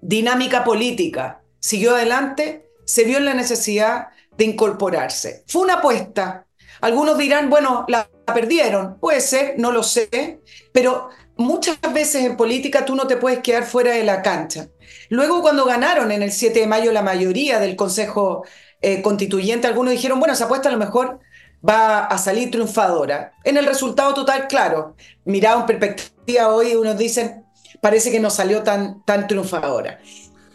dinámica 0.00 0.64
política 0.64 1.42
siguió 1.60 1.94
adelante, 1.94 2.70
se 2.84 3.04
vio 3.04 3.18
en 3.18 3.24
la 3.24 3.34
necesidad 3.34 4.08
de 4.36 4.44
incorporarse. 4.44 5.44
Fue 5.46 5.62
una 5.62 5.74
apuesta. 5.74 6.46
Algunos 6.80 7.18
dirán, 7.18 7.50
bueno, 7.50 7.84
la 7.88 8.08
perdieron. 8.26 8.98
Puede 8.98 9.20
ser, 9.20 9.54
no 9.58 9.72
lo 9.72 9.82
sé, 9.82 10.40
pero 10.72 11.10
muchas 11.36 11.78
veces 11.92 12.24
en 12.24 12.36
política 12.36 12.84
tú 12.84 12.94
no 12.94 13.06
te 13.06 13.16
puedes 13.16 13.40
quedar 13.40 13.64
fuera 13.64 13.92
de 13.92 14.04
la 14.04 14.22
cancha. 14.22 14.68
Luego 15.08 15.42
cuando 15.42 15.64
ganaron 15.64 16.12
en 16.12 16.22
el 16.22 16.32
7 16.32 16.60
de 16.60 16.66
mayo 16.66 16.92
la 16.92 17.02
mayoría 17.02 17.58
del 17.58 17.76
Consejo 17.76 18.44
eh, 18.80 19.02
Constituyente, 19.02 19.66
algunos 19.66 19.92
dijeron, 19.92 20.20
bueno, 20.20 20.34
esa 20.34 20.44
apuesta 20.44 20.68
a 20.68 20.72
lo 20.72 20.78
mejor 20.78 21.20
va 21.66 22.04
a 22.04 22.18
salir 22.18 22.50
triunfadora. 22.50 23.32
En 23.44 23.56
el 23.56 23.66
resultado 23.66 24.14
total, 24.14 24.46
claro, 24.46 24.94
mirado 25.24 25.60
en 25.60 25.66
perspectiva 25.66 26.48
hoy, 26.48 26.74
unos 26.76 26.96
dicen, 26.96 27.44
parece 27.80 28.10
que 28.10 28.20
no 28.20 28.30
salió 28.30 28.62
tan, 28.62 29.02
tan 29.04 29.26
triunfadora. 29.26 30.00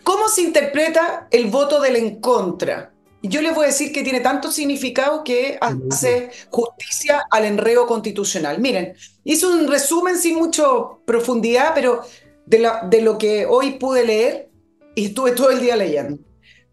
¿Cómo 0.03 0.27
se 0.27 0.41
interpreta 0.41 1.27
el 1.31 1.49
voto 1.49 1.79
del 1.79 1.95
en 1.95 2.19
contra? 2.19 2.91
Yo 3.21 3.41
les 3.41 3.55
voy 3.55 3.63
a 3.63 3.67
decir 3.67 3.93
que 3.93 4.03
tiene 4.03 4.19
tanto 4.19 4.51
significado 4.51 5.23
que 5.23 5.57
hace 5.61 6.29
justicia 6.49 7.23
al 7.31 7.45
enredo 7.45 7.87
constitucional. 7.87 8.59
Miren, 8.59 8.95
hice 9.23 9.47
un 9.47 9.67
resumen 9.69 10.17
sin 10.17 10.35
mucha 10.35 10.63
profundidad, 11.05 11.71
pero 11.73 12.01
de, 12.45 12.69
de 12.89 13.01
lo 13.01 13.17
que 13.17 13.45
hoy 13.45 13.79
pude 13.79 14.03
leer 14.03 14.49
y 14.93 15.05
estuve 15.05 15.31
todo 15.31 15.51
el 15.51 15.61
día 15.61 15.77
leyendo. 15.77 16.19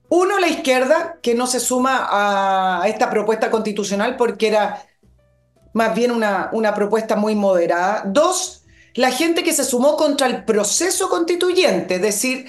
Uno, 0.09 0.41
la 0.41 0.49
izquierda, 0.49 1.21
que 1.23 1.37
no 1.37 1.47
se 1.47 1.61
suma 1.61 2.09
a 2.11 2.89
esta 2.89 3.09
propuesta 3.09 3.49
constitucional 3.49 4.17
porque 4.17 4.49
era 4.49 4.83
más 5.73 5.95
bien 5.95 6.11
una, 6.11 6.51
una 6.53 6.75
propuesta 6.75 7.15
muy 7.15 7.37
moderada. 7.37 8.03
Dos, 8.07 8.60
la 8.95 9.11
gente 9.11 9.43
que 9.43 9.53
se 9.53 9.65
sumó 9.65 9.97
contra 9.97 10.27
el 10.27 10.45
proceso 10.45 11.09
constituyente, 11.09 11.97
es 11.97 12.03
decir, 12.03 12.47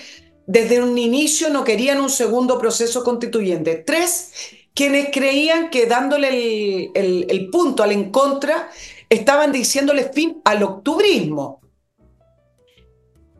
desde 0.47 0.81
un 0.81 0.97
inicio 0.97 1.49
no 1.49 1.63
querían 1.63 2.01
un 2.01 2.09
segundo 2.09 2.59
proceso 2.59 3.03
constituyente. 3.03 3.75
Tres, 3.75 4.31
quienes 4.73 5.09
creían 5.11 5.69
que 5.69 5.85
dándole 5.85 6.91
el, 6.93 7.49
punto 7.51 7.83
al 7.83 7.91
en 7.91 8.11
contra 8.11 8.69
estaban 9.09 9.51
diciéndole 9.51 10.11
fin 10.11 10.41
al 10.43 10.63
octubrismo. 10.63 11.61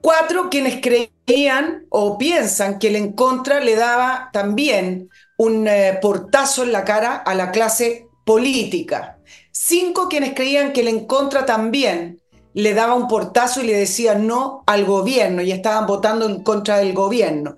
Cuatro, 0.01 0.49
quienes 0.49 0.81
creían 0.81 1.85
o 1.89 2.17
piensan 2.17 2.79
que 2.79 2.87
el 2.87 2.95
en 2.95 3.13
contra 3.13 3.59
le 3.59 3.75
daba 3.75 4.29
también 4.33 5.09
un 5.37 5.67
eh, 5.67 5.99
portazo 6.01 6.63
en 6.63 6.71
la 6.71 6.83
cara 6.83 7.15
a 7.15 7.35
la 7.35 7.51
clase 7.51 8.07
política. 8.25 9.19
Cinco, 9.51 10.07
quienes 10.07 10.33
creían 10.33 10.73
que 10.73 10.81
el 10.81 10.87
en 10.87 11.05
contra 11.05 11.45
también 11.45 12.20
le 12.53 12.73
daba 12.73 12.95
un 12.95 13.07
portazo 13.07 13.61
y 13.61 13.67
le 13.67 13.75
decía 13.75 14.15
no 14.15 14.63
al 14.67 14.85
gobierno 14.85 15.41
y 15.41 15.51
estaban 15.51 15.87
votando 15.87 16.25
en 16.25 16.43
contra 16.43 16.77
del 16.77 16.93
gobierno. 16.93 17.55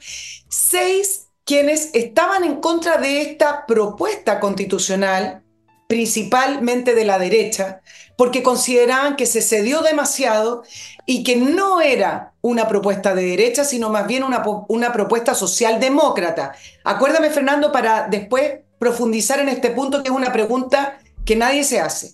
Seis, 0.49 1.27
quienes 1.45 1.89
estaban 1.93 2.43
en 2.43 2.57
contra 2.57 2.97
de 2.97 3.21
esta 3.21 3.65
propuesta 3.65 4.39
constitucional, 4.39 5.43
principalmente 5.87 6.95
de 6.95 7.05
la 7.05 7.19
derecha, 7.19 7.81
porque 8.17 8.43
consideraban 8.43 9.15
que 9.15 9.25
se 9.25 9.41
cedió 9.41 9.81
demasiado 9.81 10.63
y 11.05 11.23
que 11.23 11.35
no 11.35 11.81
era 11.81 12.33
una 12.41 12.67
propuesta 12.67 13.15
de 13.15 13.25
derecha, 13.25 13.63
sino 13.63 13.89
más 13.89 14.07
bien 14.07 14.23
una, 14.23 14.43
una 14.67 14.93
propuesta 14.93 15.33
socialdemócrata. 15.33 16.53
Acuérdame, 16.83 17.29
Fernando, 17.29 17.71
para 17.71 18.07
después 18.07 18.59
profundizar 18.79 19.39
en 19.39 19.49
este 19.49 19.71
punto, 19.71 20.03
que 20.03 20.09
es 20.09 20.15
una 20.15 20.31
pregunta 20.31 20.99
que 21.25 21.35
nadie 21.35 21.63
se 21.63 21.79
hace. 21.79 22.13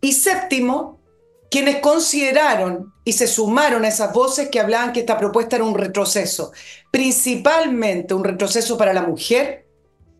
Y 0.00 0.12
séptimo, 0.12 0.97
quienes 1.50 1.76
consideraron 1.76 2.92
y 3.04 3.12
se 3.12 3.26
sumaron 3.26 3.84
a 3.84 3.88
esas 3.88 4.12
voces 4.12 4.48
que 4.50 4.60
hablaban 4.60 4.92
que 4.92 5.00
esta 5.00 5.18
propuesta 5.18 5.56
era 5.56 5.64
un 5.64 5.74
retroceso, 5.74 6.52
principalmente 6.90 8.14
un 8.14 8.24
retroceso 8.24 8.76
para 8.76 8.92
la 8.92 9.02
mujer 9.02 9.66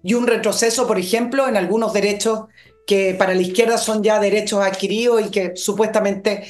y 0.03 0.15
un 0.15 0.27
retroceso, 0.27 0.87
por 0.87 0.99
ejemplo, 0.99 1.49
en 1.49 1.57
algunos 1.57 1.93
derechos 1.93 2.45
que 2.87 3.15
para 3.19 3.35
la 3.35 3.43
izquierda 3.43 3.77
son 3.77 4.03
ya 4.03 4.19
derechos 4.19 4.61
adquiridos 4.65 5.27
y 5.27 5.31
que 5.31 5.53
supuestamente 5.55 6.45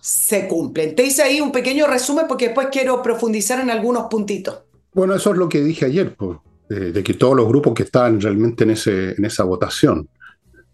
se 0.00 0.46
cumplen. 0.46 0.94
Te 0.94 1.04
hice 1.04 1.22
ahí 1.22 1.40
un 1.40 1.50
pequeño 1.50 1.86
resumen 1.86 2.26
porque 2.28 2.46
después 2.46 2.68
quiero 2.70 3.02
profundizar 3.02 3.60
en 3.60 3.70
algunos 3.70 4.04
puntitos. 4.04 4.62
Bueno, 4.94 5.14
eso 5.14 5.32
es 5.32 5.38
lo 5.38 5.48
que 5.48 5.60
dije 5.60 5.86
ayer, 5.86 6.16
de, 6.68 7.02
que 7.02 7.14
todos 7.14 7.34
los 7.34 7.48
grupos 7.48 7.74
que 7.74 7.82
estaban 7.82 8.20
realmente 8.20 8.64
en, 8.64 8.70
en 9.16 9.24
esa 9.24 9.42
votación, 9.44 10.08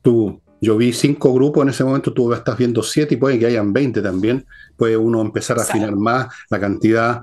tú 0.02 0.40
yo 0.60 0.76
vi 0.76 0.92
cinco 0.92 1.32
grupos 1.32 1.62
en 1.62 1.68
ese 1.68 1.84
momento, 1.84 2.12
tú 2.12 2.32
estás 2.32 2.56
viendo 2.56 2.82
siete 2.82 3.14
y 3.14 3.16
puede 3.16 3.38
que 3.38 3.46
hayan 3.46 3.72
20 3.72 4.02
también. 4.02 4.44
Puede 4.76 4.96
uno 4.96 5.20
empezar 5.20 5.58
a 5.58 5.62
afinar 5.62 5.94
más 5.94 6.28
la 6.50 6.58
cantidad 6.58 7.22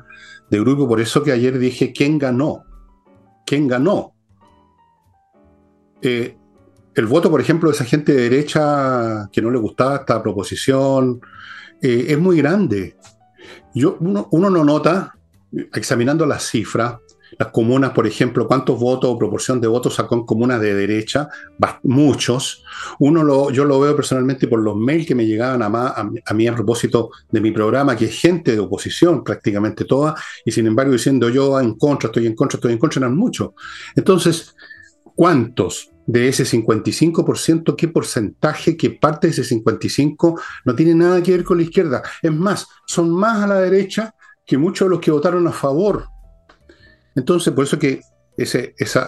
de 0.49 0.59
grupos. 0.59 0.87
Por 0.87 1.01
eso 1.01 1.21
que 1.21 1.31
ayer 1.31 1.59
dije 1.59 1.91
quién 1.91 2.17
ganó. 2.17 2.63
quién 3.45 3.67
ganó. 3.67 4.13
Eh, 6.01 6.37
el 6.95 7.05
voto, 7.07 7.29
por 7.29 7.41
ejemplo, 7.41 7.69
de 7.69 7.75
esa 7.75 7.83
gente 7.83 8.13
de 8.13 8.29
derecha 8.29 9.29
que 9.31 9.41
no 9.41 9.51
le 9.51 9.59
gustaba 9.59 9.97
esta 9.97 10.23
proposición 10.23 11.19
eh, 11.81 12.05
es 12.09 12.17
muy 12.17 12.37
grande. 12.37 12.95
Yo, 13.73 13.97
uno, 13.99 14.29
uno 14.31 14.49
no 14.49 14.63
nota, 14.63 15.13
examinando 15.73 16.25
las 16.25 16.49
cifras, 16.49 16.95
las 17.37 17.49
comunas, 17.49 17.91
por 17.91 18.07
ejemplo, 18.07 18.47
cuántos 18.47 18.79
votos 18.79 19.09
o 19.09 19.17
proporción 19.17 19.59
de 19.59 19.67
votos 19.67 19.95
sacó 19.95 20.15
en 20.15 20.25
comunas 20.25 20.61
de 20.61 20.73
derecha, 20.73 21.27
muchos. 21.83 22.63
Uno 22.99 23.23
lo, 23.23 23.51
yo 23.51 23.65
lo 23.65 23.79
veo 23.79 23.95
personalmente 23.95 24.47
por 24.47 24.61
los 24.61 24.75
mails 24.75 25.05
que 25.05 25.15
me 25.15 25.25
llegaban 25.25 25.61
a, 25.61 25.93
a, 26.25 26.33
mí 26.33 26.47
a 26.47 26.55
propósito 26.55 27.11
de 27.31 27.41
mi 27.41 27.51
programa, 27.51 27.95
que 27.95 28.05
es 28.05 28.19
gente 28.19 28.53
de 28.53 28.59
oposición 28.59 29.23
prácticamente 29.23 29.85
toda, 29.85 30.15
y 30.45 30.51
sin 30.51 30.67
embargo 30.67 30.93
diciendo 30.93 31.29
yo 31.29 31.59
en 31.59 31.75
contra, 31.75 32.07
estoy 32.07 32.27
en 32.27 32.35
contra, 32.35 32.57
estoy 32.57 32.73
en 32.73 32.79
contra, 32.79 32.99
eran 32.99 33.15
muchos. 33.15 33.51
Entonces, 33.95 34.55
¿cuántos 35.15 35.91
de 36.07 36.27
ese 36.27 36.43
55%, 36.43 37.75
qué 37.75 37.87
porcentaje, 37.87 38.77
qué 38.77 38.91
parte 38.91 39.27
de 39.27 39.31
ese 39.31 39.55
55% 39.55 40.39
no 40.65 40.75
tiene 40.75 40.93
nada 40.95 41.21
que 41.21 41.31
ver 41.31 41.43
con 41.43 41.57
la 41.57 41.63
izquierda? 41.63 42.03
Es 42.21 42.31
más, 42.31 42.67
son 42.85 43.09
más 43.09 43.43
a 43.43 43.47
la 43.47 43.59
derecha 43.59 44.13
que 44.45 44.57
muchos 44.57 44.85
de 44.85 44.91
los 44.91 44.99
que 44.99 45.11
votaron 45.11 45.47
a 45.47 45.51
favor 45.51 46.07
entonces, 47.15 47.53
por 47.53 47.63
eso 47.63 47.79
que 47.79 48.01
esa, 48.37 48.59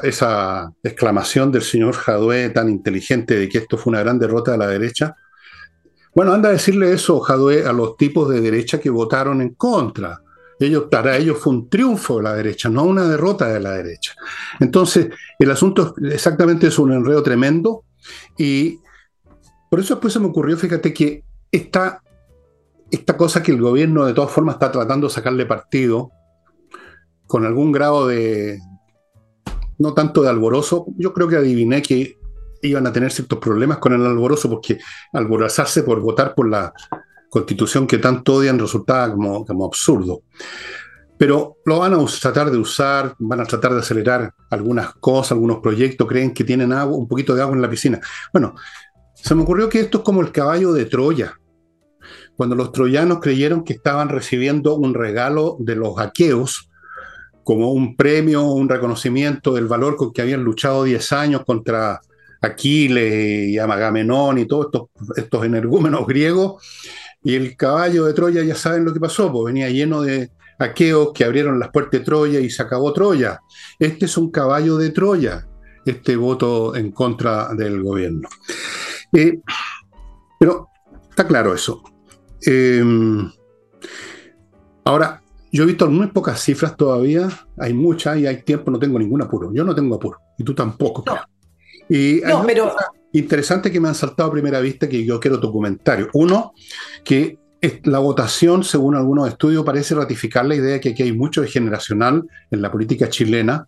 esa, 0.02 0.72
exclamación 0.84 1.52
del 1.52 1.62
señor 1.62 1.94
Jadwe 1.94 2.50
tan 2.50 2.70
inteligente 2.70 3.38
de 3.38 3.50
que 3.50 3.58
esto 3.58 3.78
fue 3.78 3.92
una 3.92 4.00
gran 4.00 4.18
derrota 4.18 4.52
de 4.52 4.58
la 4.58 4.68
derecha, 4.68 5.16
bueno, 6.16 6.34
anda 6.34 6.50
a 6.50 6.54
decirle 6.54 6.92
eso, 6.94 7.20
Jadwe, 7.20 7.66
a 7.66 7.74
los 7.74 7.98
tipos 7.98 8.30
de 8.30 8.42
derecha 8.42 8.80
que 8.80 8.90
votaron 8.90 9.42
en 9.42 9.54
contra. 9.54 10.22
Ellos, 10.60 10.86
para 10.90 11.16
ellos 11.16 11.38
fue 11.38 11.54
un 11.54 11.70
triunfo 11.70 12.18
de 12.18 12.24
la 12.24 12.34
derecha, 12.34 12.70
no 12.70 12.86
una 12.86 13.04
derrota 13.04 13.48
de 13.48 13.60
la 13.60 13.74
derecha. 13.74 14.14
Entonces, 14.60 15.10
el 15.38 15.52
asunto 15.52 15.94
exactamente 16.02 16.68
es 16.68 16.80
un 16.80 16.94
enredo 16.94 17.22
tremendo 17.22 17.84
y 18.36 18.80
por 19.70 19.80
eso 19.80 19.96
después 19.96 20.14
se 20.14 20.20
me 20.20 20.28
ocurrió, 20.28 20.58
fíjate 20.58 20.92
que 20.92 21.24
esta, 21.52 22.02
esta 22.90 23.16
cosa 23.16 23.44
que 23.44 23.52
el 23.52 23.62
gobierno 23.62 24.06
de 24.06 24.14
todas 24.14 24.32
formas 24.32 24.56
está 24.56 24.72
tratando 24.72 25.08
de 25.08 25.14
sacarle 25.14 25.46
partido, 25.46 26.10
con 27.28 27.46
algún 27.46 27.72
grado 27.72 28.08
de, 28.08 28.60
no 29.78 29.94
tanto 29.94 30.22
de 30.22 30.30
alborozo, 30.30 30.86
yo 30.98 31.14
creo 31.14 31.28
que 31.28 31.36
adiviné 31.36 31.82
que 31.82 32.18
iban 32.62 32.88
a 32.88 32.94
tener 32.94 33.12
ciertos 33.12 33.40
problemas 33.40 33.78
con 33.78 33.94
el 33.94 34.06
alborozo, 34.06 34.50
porque 34.50 34.80
alborozarse 35.14 35.84
por 35.84 36.00
votar 36.02 36.34
por 36.34 36.50
la 36.50 36.74
constitución 37.30 37.86
que 37.86 37.98
tanto 37.98 38.36
odian 38.36 38.58
resultaba 38.58 39.12
como, 39.14 39.46
como 39.46 39.66
absurdo. 39.66 40.22
Pero 41.18 41.58
lo 41.66 41.80
van 41.80 41.94
a 41.94 42.06
tratar 42.22 42.52
de 42.52 42.58
usar, 42.58 43.16
van 43.20 43.42
a 43.42 43.46
tratar 43.46 43.74
de 43.74 43.80
acelerar 43.80 44.34
algunas 44.50 44.94
cosas, 44.96 45.34
algunos 45.34 45.60
proyectos, 45.60 46.08
creen 46.08 46.34
que 46.34 46.44
tienen 46.44 46.72
agua, 46.72 46.96
un 46.96 47.08
poquito 47.08 47.36
de 47.36 47.42
agua 47.42 47.56
en 47.56 47.62
la 47.62 47.70
piscina. 47.70 48.00
Bueno, 48.32 48.56
se 49.16 49.34
me 49.34 49.42
ocurrió 49.42 49.68
que 49.68 49.80
esto 49.80 50.00
es 50.00 50.04
como 50.04 50.22
el 50.22 50.32
caballo 50.32 50.74
de 50.74 50.86
Troya. 50.86 51.34
Cuando 52.36 52.56
los 52.56 52.72
troyanos 52.72 53.20
creyeron 53.20 53.64
que 53.64 53.74
estaban 53.74 54.10
recibiendo 54.10 54.76
un 54.76 54.94
regalo 54.94 55.58
de 55.60 55.76
los 55.76 55.98
aqueos, 55.98 56.67
como 57.48 57.72
un 57.72 57.96
premio, 57.96 58.44
un 58.44 58.68
reconocimiento 58.68 59.54
del 59.54 59.68
valor 59.68 59.96
con 59.96 60.12
que 60.12 60.22
habían 60.22 60.44
luchado 60.44 60.84
10 60.84 61.13
años 61.13 61.46
contra 61.46 62.01
Aquiles 62.42 63.48
y 63.48 63.58
Amagamenón 63.58 64.38
y 64.38 64.46
todos 64.46 64.66
estos, 64.66 64.89
estos 65.16 65.46
energúmenos 65.46 66.06
griegos. 66.06 66.62
Y 67.24 67.36
el 67.36 67.56
caballo 67.56 68.04
de 68.04 68.12
Troya, 68.12 68.44
ya 68.44 68.54
saben 68.54 68.84
lo 68.84 68.92
que 68.92 69.00
pasó, 69.00 69.32
pues 69.32 69.54
venía 69.54 69.70
lleno 69.70 70.01
de 70.01 70.30
aqueos 70.60 71.13
que 71.13 71.24
abrieron 71.24 71.58
las 71.58 71.70
puertas 71.70 72.01
de 72.01 72.06
Troya 72.06 72.42
y 72.42 72.50
se 72.50 72.63
acabó 72.63 72.92
Troya. 72.92 73.39
Este 73.80 74.08
es 74.08 74.18
un 74.18 74.30
caballo 74.30 74.75
de 74.75 74.89
Troya, 74.89 75.48
este 75.86 76.18
voto 76.18 76.75
en 76.75 76.92
contra 76.92 77.54
del 77.54 77.82
gobierno. 77.82 78.27
Eh, 79.13 79.39
pero 80.38 80.68
está 81.10 81.25
claro 81.25 81.54
eso. 81.54 81.82
Eh, 82.46 82.84
ahora, 84.84 85.22
yo 85.51 85.63
he 85.63 85.68
visto 85.68 85.89
muy 85.89 86.08
pocas 86.08 86.42
cifras 86.42 86.75
todavía, 86.75 87.30
hay 87.58 87.74
muchas 87.74 88.18
y 88.18 88.27
hay 88.27 88.44
tiempo, 88.44 88.72
no 88.72 88.80
tengo 88.80 89.00
ningún 89.00 89.22
apuro. 89.22 89.51
Yo 89.54 89.63
no 89.63 89.74
tengo 89.74 89.96
apuro, 89.96 90.20
y 90.38 90.44
tú 90.44 90.54
tampoco. 90.54 91.04
No, 91.06 91.18
y 91.89 92.22
no 92.25 92.44
pero... 92.46 92.75
Interesante 93.13 93.72
que 93.72 93.80
me 93.80 93.88
han 93.88 93.96
saltado 93.96 94.30
a 94.30 94.32
primera 94.34 94.60
vista 94.60 94.88
que 94.88 95.04
yo 95.04 95.20
quiero 95.20 95.39
tu 95.39 95.51
comentario. 95.51 96.10
Uno, 96.13 96.54
que 97.04 97.39
la 97.86 98.00
votación, 98.00 98.63
según 98.63 98.96
algunos 98.96 99.27
estudios, 99.27 99.63
parece 99.63 99.96
ratificar 99.96 100.46
la 100.46 100.56
idea 100.56 100.74
de 100.74 100.80
que 100.80 100.89
aquí 100.89 101.04
hay 101.04 101.13
mucho 101.13 101.42
de 101.42 101.48
generacional 101.48 102.24
en 102.51 102.62
la 102.62 102.72
política 102.72 103.10
chilena, 103.10 103.68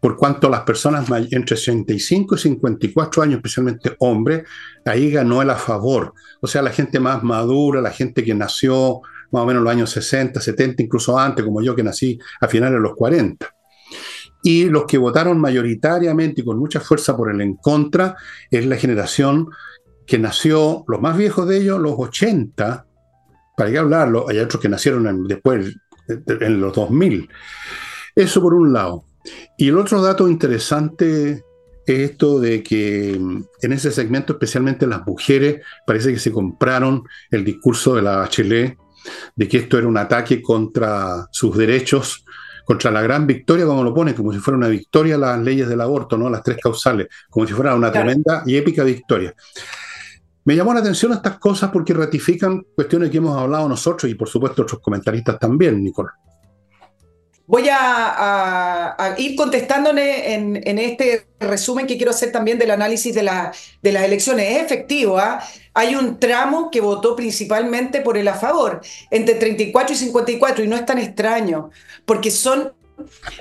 por 0.00 0.16
cuanto 0.16 0.48
las 0.48 0.62
personas 0.62 1.06
entre 1.30 1.56
65 1.56 2.34
y 2.34 2.38
54 2.38 3.22
años, 3.22 3.36
especialmente 3.36 3.96
hombres, 4.00 4.42
ahí 4.84 5.10
ganó 5.10 5.40
el 5.40 5.50
a 5.50 5.56
favor. 5.56 6.12
O 6.40 6.46
sea, 6.46 6.60
la 6.60 6.70
gente 6.70 7.00
más 7.00 7.22
madura, 7.22 7.80
la 7.80 7.92
gente 7.92 8.24
que 8.24 8.34
nació 8.34 9.00
más 9.32 9.42
o 9.42 9.46
menos 9.46 9.60
en 9.60 9.64
los 9.64 9.72
años 9.72 9.90
60, 9.90 10.40
70, 10.40 10.82
incluso 10.82 11.18
antes, 11.18 11.44
como 11.44 11.62
yo 11.62 11.74
que 11.74 11.82
nací 11.82 12.18
a 12.40 12.48
finales 12.48 12.74
de 12.74 12.80
los 12.80 12.94
40. 12.94 13.46
Y 14.42 14.64
los 14.66 14.84
que 14.84 14.98
votaron 14.98 15.40
mayoritariamente 15.40 16.40
y 16.40 16.44
con 16.44 16.58
mucha 16.58 16.80
fuerza 16.80 17.16
por 17.16 17.30
el 17.30 17.40
en 17.40 17.56
contra 17.56 18.16
es 18.50 18.64
la 18.66 18.76
generación 18.76 19.48
que 20.06 20.18
nació, 20.18 20.84
los 20.88 21.00
más 21.00 21.16
viejos 21.16 21.46
de 21.46 21.58
ellos, 21.58 21.78
los 21.78 21.94
80, 21.96 22.86
para 23.56 23.70
qué 23.70 23.78
hablarlo, 23.78 24.28
hay 24.28 24.38
otros 24.38 24.60
que 24.60 24.68
nacieron 24.68 25.26
después, 25.28 25.76
en 26.08 26.60
los 26.60 26.74
2000. 26.74 27.28
Eso 28.14 28.40
por 28.40 28.54
un 28.54 28.72
lado. 28.72 29.04
Y 29.56 29.68
el 29.68 29.78
otro 29.78 30.00
dato 30.02 30.28
interesante 30.28 31.44
es 31.86 32.10
esto 32.10 32.40
de 32.40 32.62
que 32.62 33.12
en 33.14 33.72
ese 33.72 33.90
segmento, 33.90 34.32
especialmente 34.32 34.86
las 34.86 35.06
mujeres, 35.06 35.62
parece 35.86 36.12
que 36.12 36.18
se 36.18 36.32
compraron 36.32 37.04
el 37.30 37.44
discurso 37.44 37.94
de 37.94 38.02
la 38.02 38.16
Bachelet 38.16 38.76
de 39.34 39.48
que 39.48 39.58
esto 39.58 39.78
era 39.78 39.86
un 39.86 39.96
ataque 39.96 40.42
contra 40.42 41.26
sus 41.30 41.56
derechos, 41.56 42.24
contra 42.64 42.90
la 42.90 43.02
gran 43.02 43.26
victoria, 43.26 43.66
como 43.66 43.82
lo 43.82 43.92
pone, 43.92 44.14
como 44.14 44.32
si 44.32 44.38
fuera 44.38 44.56
una 44.56 44.68
victoria 44.68 45.18
las 45.18 45.40
leyes 45.40 45.68
del 45.68 45.80
aborto, 45.80 46.16
¿no? 46.16 46.30
Las 46.30 46.42
tres 46.42 46.58
causales, 46.62 47.08
como 47.28 47.46
si 47.46 47.52
fuera 47.52 47.74
una 47.74 47.90
tremenda 47.90 48.42
y 48.46 48.56
épica 48.56 48.84
victoria. 48.84 49.34
Me 50.44 50.56
llamó 50.56 50.72
la 50.72 50.80
atención 50.80 51.12
estas 51.12 51.38
cosas 51.38 51.70
porque 51.70 51.92
ratifican 51.92 52.62
cuestiones 52.74 53.10
que 53.10 53.18
hemos 53.18 53.36
hablado 53.36 53.68
nosotros 53.68 54.10
y 54.10 54.14
por 54.14 54.28
supuesto 54.28 54.62
otros 54.62 54.80
comentaristas 54.80 55.38
también, 55.38 55.82
Nicolás. 55.82 56.14
Voy 57.50 57.68
a, 57.68 59.16
ir 59.18 59.34
contestándole 59.34 60.34
en, 60.34 60.78
este 60.78 61.26
resumen 61.40 61.84
que 61.84 61.96
quiero 61.96 62.12
hacer 62.12 62.30
también 62.30 62.60
del 62.60 62.70
análisis 62.70 63.12
de, 63.12 63.24
las 63.24 63.56
elecciones. 63.82 64.56
Es 64.56 64.62
efectivo, 64.62 65.18
¿ah? 65.18 65.42
hay 65.74 65.96
un 65.96 66.20
tramo 66.20 66.70
que 66.70 66.80
votó 66.80 67.16
principalmente 67.16 68.02
por 68.02 68.16
el 68.16 68.28
a 68.28 68.34
favor, 68.34 68.80
entre 69.10 69.34
34 69.34 69.94
y 69.94 69.98
54, 69.98 70.62
y 70.62 70.68
no 70.68 70.76
es 70.76 70.86
tan 70.86 70.98
extraño, 70.98 71.70
porque 72.04 72.30
son 72.30 72.72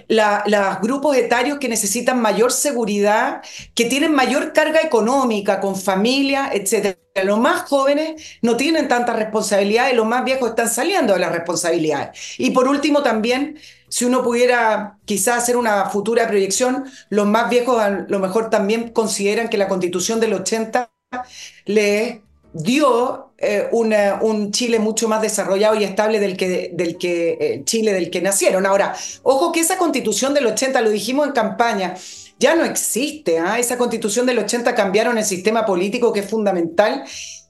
los 0.07 0.81
grupos 0.81 1.15
etarios 1.15 1.59
que 1.59 1.69
necesitan 1.69 2.19
mayor 2.19 2.51
seguridad, 2.51 3.43
que 3.75 3.85
tienen 3.85 4.11
mayor 4.11 4.53
carga 4.53 4.81
económica, 4.81 5.59
con 5.59 5.75
familia, 5.75 6.49
etc. 6.51 6.97
Los 7.23 7.37
más 7.37 7.69
jóvenes 7.69 8.39
no 8.41 8.57
tienen 8.57 8.87
tanta 8.87 9.13
responsabilidad 9.13 9.91
y 9.91 9.95
los 9.95 10.07
más 10.07 10.25
viejos 10.25 10.49
están 10.49 10.69
saliendo 10.69 11.13
de 11.13 11.19
las 11.19 11.31
responsabilidades. 11.31 12.39
Y 12.39 12.49
por 12.51 12.67
último 12.67 13.03
también 13.03 13.59
si 13.89 14.05
uno 14.05 14.23
pudiera 14.23 14.97
quizás 15.05 15.43
hacer 15.43 15.57
una 15.57 15.89
futura 15.89 16.27
proyección, 16.27 16.85
los 17.09 17.27
más 17.27 17.49
viejos 17.49 17.79
a 17.81 17.89
lo 17.89 18.19
mejor 18.19 18.49
también 18.49 18.89
consideran 18.89 19.49
que 19.49 19.57
la 19.57 19.67
constitución 19.67 20.19
del 20.19 20.33
80 20.33 20.91
le 21.65 22.21
dio 22.53 23.33
eh, 23.37 23.67
un 23.71 24.51
Chile 24.51 24.79
mucho 24.79 25.07
más 25.07 25.21
desarrollado 25.21 25.75
y 25.75 25.83
estable 25.83 26.19
del 26.19 26.35
que, 26.37 26.71
eh, 26.77 27.61
Chile 27.65 27.93
del 27.93 28.09
que 28.09 28.21
nacieron. 28.21 28.65
Ahora, 28.65 28.95
ojo 29.23 29.51
que 29.51 29.59
esa 29.59 29.77
constitución 29.77 30.33
del 30.33 30.47
80, 30.47 30.81
lo 30.81 30.89
dijimos 30.89 31.27
en 31.27 31.33
campaña, 31.33 31.95
ya 32.39 32.55
no 32.55 32.65
existe. 32.65 33.39
¿ah? 33.39 33.59
Esa 33.59 33.77
constitución 33.77 34.25
del 34.25 34.39
80 34.39 34.75
cambiaron 34.75 35.17
el 35.17 35.25
sistema 35.25 35.65
político 35.65 36.11
que 36.13 36.21
es 36.21 36.29
fundamental 36.29 37.03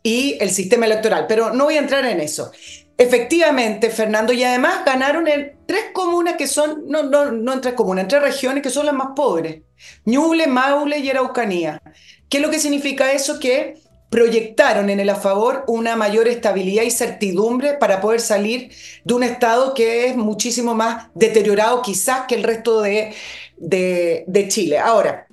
y 0.03 0.37
el 0.39 0.49
sistema 0.51 0.85
electoral, 0.85 1.25
pero 1.27 1.53
no 1.53 1.65
voy 1.65 1.75
a 1.75 1.79
entrar 1.79 2.05
en 2.05 2.21
eso. 2.21 2.51
Efectivamente, 2.99 3.91
Fernando, 3.91 4.33
y 4.33 4.43
además 4.43 4.83
ganaron 4.85 5.25
en 5.29 5.57
tres 5.65 5.85
comunas 5.93 6.35
que 6.35 6.47
son, 6.47 6.83
no, 6.87 7.01
no, 7.01 7.31
no 7.31 7.53
en 7.53 7.61
tres 7.61 7.73
comunas, 7.73 8.03
en 8.03 8.07
tres 8.09 8.21
regiones 8.21 8.61
que 8.61 8.69
son 8.69 8.85
las 8.85 8.93
más 8.93 9.11
pobres, 9.15 9.61
Ñuble, 10.03 10.47
Maule 10.47 10.99
y 10.99 11.09
Araucanía. 11.09 11.81
¿Qué 12.27 12.37
es 12.37 12.43
lo 12.43 12.49
que 12.49 12.59
significa 12.59 13.13
eso? 13.13 13.39
Que 13.39 13.75
proyectaron 14.09 14.89
en 14.89 14.99
el 14.99 15.09
a 15.09 15.15
favor 15.15 15.63
una 15.67 15.95
mayor 15.95 16.27
estabilidad 16.27 16.83
y 16.83 16.91
certidumbre 16.91 17.75
para 17.75 18.01
poder 18.01 18.19
salir 18.19 18.69
de 19.05 19.13
un 19.13 19.23
estado 19.23 19.73
que 19.73 20.07
es 20.07 20.17
muchísimo 20.17 20.75
más 20.75 21.07
deteriorado 21.15 21.81
quizás 21.81 22.27
que 22.27 22.35
el 22.35 22.43
resto 22.43 22.81
de, 22.81 23.15
de, 23.55 24.47
Chile. 24.49 24.77
Ahora, 24.77 25.25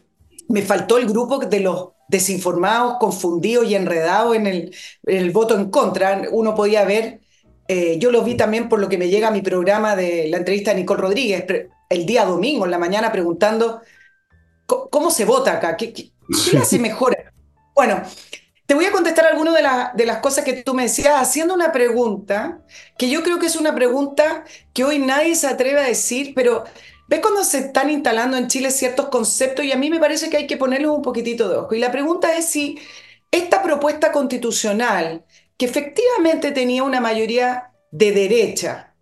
me 0.48 0.62
faltó 0.62 0.98
el 0.98 1.06
grupo 1.06 1.40
de 1.40 1.58
los 1.58 1.88
desinformados, 2.06 2.98
confundidos 3.00 3.66
y 3.68 3.74
enredados 3.74 4.36
en 4.36 4.46
el, 4.46 4.76
en 5.04 5.16
el 5.16 5.32
voto 5.32 5.56
en 5.56 5.68
contra. 5.68 6.22
Uno 6.30 6.54
podía 6.54 6.84
ver 6.84 7.25
eh, 7.68 7.98
yo 7.98 8.10
lo 8.10 8.22
vi 8.22 8.36
también 8.36 8.68
por 8.68 8.80
lo 8.80 8.88
que 8.88 8.98
me 8.98 9.08
llega 9.08 9.28
a 9.28 9.32
mi 9.32 9.42
programa 9.42 9.96
de 9.96 10.28
la 10.28 10.38
entrevista 10.38 10.70
de 10.70 10.80
Nicole 10.80 11.02
Rodríguez, 11.02 11.44
el 11.88 12.06
día 12.06 12.24
domingo, 12.24 12.64
en 12.64 12.70
la 12.70 12.78
mañana, 12.78 13.12
preguntando 13.12 13.82
cómo 14.66 15.10
se 15.10 15.24
vota 15.24 15.52
acá, 15.52 15.76
qué, 15.76 15.92
qué, 15.92 16.10
qué 16.50 16.58
hace 16.58 16.78
mejor. 16.80 17.16
Bueno, 17.74 18.02
te 18.66 18.74
voy 18.74 18.84
a 18.84 18.92
contestar 18.92 19.26
algunas 19.26 19.54
de, 19.54 19.62
de, 19.94 20.06
las 20.06 20.18
cosas 20.18 20.44
que 20.44 20.62
tú 20.62 20.74
me 20.74 20.84
decías 20.84 21.20
haciendo 21.20 21.54
una 21.54 21.72
pregunta 21.72 22.60
que 22.98 23.08
yo 23.08 23.22
creo 23.22 23.38
que 23.38 23.46
es 23.46 23.56
una 23.56 23.74
pregunta 23.74 24.44
que 24.72 24.84
hoy 24.84 24.98
nadie 24.98 25.36
se 25.36 25.46
atreve 25.46 25.80
a 25.80 25.84
decir, 25.84 26.32
pero 26.34 26.64
ves 27.08 27.20
cuando 27.20 27.44
se 27.44 27.58
están 27.58 27.90
instalando 27.90 28.36
en 28.36 28.48
Chile 28.48 28.70
ciertos 28.70 29.08
conceptos 29.08 29.64
y 29.64 29.72
a 29.72 29.76
mí 29.76 29.90
me 29.90 30.00
parece 30.00 30.30
que 30.30 30.36
hay 30.36 30.46
que 30.46 30.56
ponerles 30.56 30.90
un 30.90 31.02
poquitito 31.02 31.48
de 31.48 31.56
ojo. 31.56 31.74
Y 31.74 31.78
la 31.78 31.92
pregunta 31.92 32.36
es 32.36 32.46
si 32.46 32.78
esta 33.30 33.62
propuesta 33.62 34.10
constitucional, 34.10 35.24
que 35.56 35.66
efectivamente 35.66 36.52
tenía 36.52 36.82
una 36.82 37.00
mayoría 37.00 37.72
de 37.90 38.12
derecha, 38.12 38.94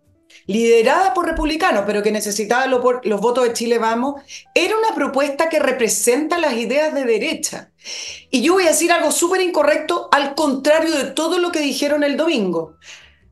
liderada 0.47 1.13
por 1.13 1.25
republicanos, 1.25 1.83
pero 1.85 2.03
que 2.03 2.11
necesitaba 2.11 2.67
los, 2.67 2.81
votos 3.21 3.43
de 3.43 3.53
Chile 3.53 3.77
Vamos, 3.77 4.21
era 4.53 4.77
una 4.77 4.93
propuesta 4.95 5.49
que 5.49 5.59
representa 5.59 6.37
las 6.37 6.53
ideas 6.53 6.93
de 6.93 7.03
derecha. 7.03 7.71
Y 8.29 8.41
yo 8.41 8.53
voy 8.53 8.65
a 8.65 8.69
decir 8.69 8.91
algo 8.91 9.11
súper 9.11 9.41
incorrecto, 9.41 10.07
al 10.11 10.35
contrario 10.35 10.95
de 10.95 11.11
todo 11.11 11.39
lo 11.39 11.51
que 11.51 11.59
dijeron 11.59 12.03
el 12.03 12.17
domingo. 12.17 12.77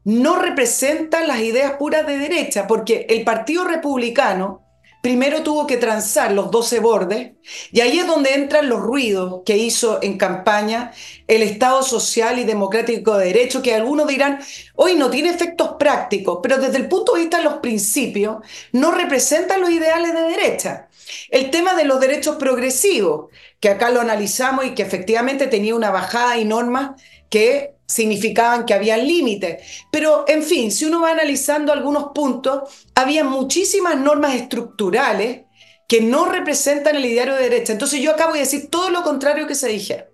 No 0.04 0.36
representa 0.36 1.26
las 1.26 1.40
ideas 1.40 1.74
puras 1.74 2.06
de 2.06 2.18
derecha, 2.18 2.68
porque 2.68 3.06
el 3.10 3.24
Partido 3.24 3.64
Republicano 3.64 4.63
primero 5.04 5.44
tuvo 5.44 5.68
que 5.68 5.76
transar 5.76 6.32
los 6.32 6.50
12 6.50 6.80
bordes 6.80 7.32
y 7.74 7.82
ahí 7.82 8.00
es 8.00 8.08
donde 8.08 8.36
entran 8.36 8.70
los 8.70 8.80
ruidos 8.80 9.42
que 9.46 9.58
hizo 9.58 10.00
en 10.02 10.18
campaña 10.18 10.94
el 11.28 11.42
Estado 11.42 11.84
social 11.84 12.40
y 12.40 12.46
democrático 12.46 13.18
de 13.18 13.26
derecho, 13.26 13.62
que 13.62 13.76
algunos 13.76 14.08
dirán, 14.08 14.40
hoy 14.76 14.96
no 14.96 15.10
tiene 15.10 15.30
efectos 15.30 15.72
prácticos, 15.78 16.40
pero 16.42 16.58
desde 16.58 16.78
el 16.78 16.88
punto 16.88 17.16
de 17.16 17.20
vista 17.20 17.40
de 17.40 17.44
los 17.44 17.56
principios 17.56 18.38
no 18.72 18.92
representan 18.92 19.60
los 19.60 19.72
ideales 19.72 20.14
de 20.14 20.22
derecha. 20.22 20.88
El 21.30 21.52
tema 21.52 21.76
de 21.76 21.84
los 21.84 22.00
derechos 22.00 22.38
progresivos, 22.38 23.30
que 23.60 23.68
acá 23.68 23.90
lo 23.90 24.00
analizamos 24.00 24.66
y 24.66 24.74
que 24.74 24.84
efectivamente 24.84 25.48
tenía 25.48 25.76
una 25.76 25.92
bajada 25.92 26.38
y 26.38 26.46
normas 26.46 26.92
que 27.30 27.73
significaban 27.86 28.66
que 28.66 28.74
había 28.74 28.98
límites. 28.98 29.86
Pero, 29.92 30.26
en 30.28 30.44
fin, 30.44 30.72
si 30.72 30.86
uno 30.86 31.02
va 31.02 31.12
analizando 31.12 31.72
algunos 31.72 32.12
puntos, 32.14 32.88
había 32.96 33.24
muchísimas 33.24 33.98
normas 33.98 34.36
estructurales 34.36 35.42
que 35.88 36.02
no 36.02 36.26
representan 36.26 36.96
el 36.96 37.06
ideario 37.06 37.36
de 37.36 37.44
derecha. 37.50 37.74
Entonces 37.74 38.02
yo 38.02 38.12
acabo 38.12 38.34
de 38.34 38.40
decir 38.40 38.70
todo 38.70 38.90
lo 38.90 39.04
contrario 39.04 39.48
que 39.48 39.56
se 39.56 39.68
dije. 39.68 40.08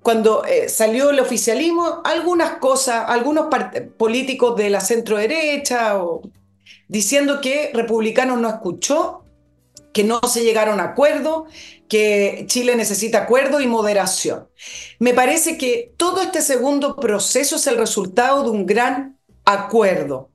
Cuando 0.00 0.44
eh, 0.44 0.68
salió 0.68 1.10
el 1.10 1.20
oficialismo, 1.20 2.00
algunas 2.04 2.58
cosas, 2.58 3.04
algunos 3.08 3.48
políticos 3.98 4.56
de 4.56 4.70
la 4.70 4.80
centro 4.80 5.18
derecha, 5.18 5.98
diciendo 6.86 7.40
que 7.40 7.72
republicanos 7.74 8.40
no 8.40 8.48
escuchó, 8.48 9.25
que 9.96 10.04
no 10.04 10.20
se 10.28 10.44
llegaron 10.44 10.78
a 10.78 10.90
acuerdo, 10.90 11.46
que 11.88 12.44
Chile 12.48 12.76
necesita 12.76 13.22
acuerdo 13.22 13.62
y 13.62 13.66
moderación. 13.66 14.46
Me 14.98 15.14
parece 15.14 15.56
que 15.56 15.94
todo 15.96 16.20
este 16.20 16.42
segundo 16.42 16.96
proceso 16.96 17.56
es 17.56 17.66
el 17.66 17.78
resultado 17.78 18.42
de 18.42 18.50
un 18.50 18.66
gran 18.66 19.18
acuerdo. 19.46 20.28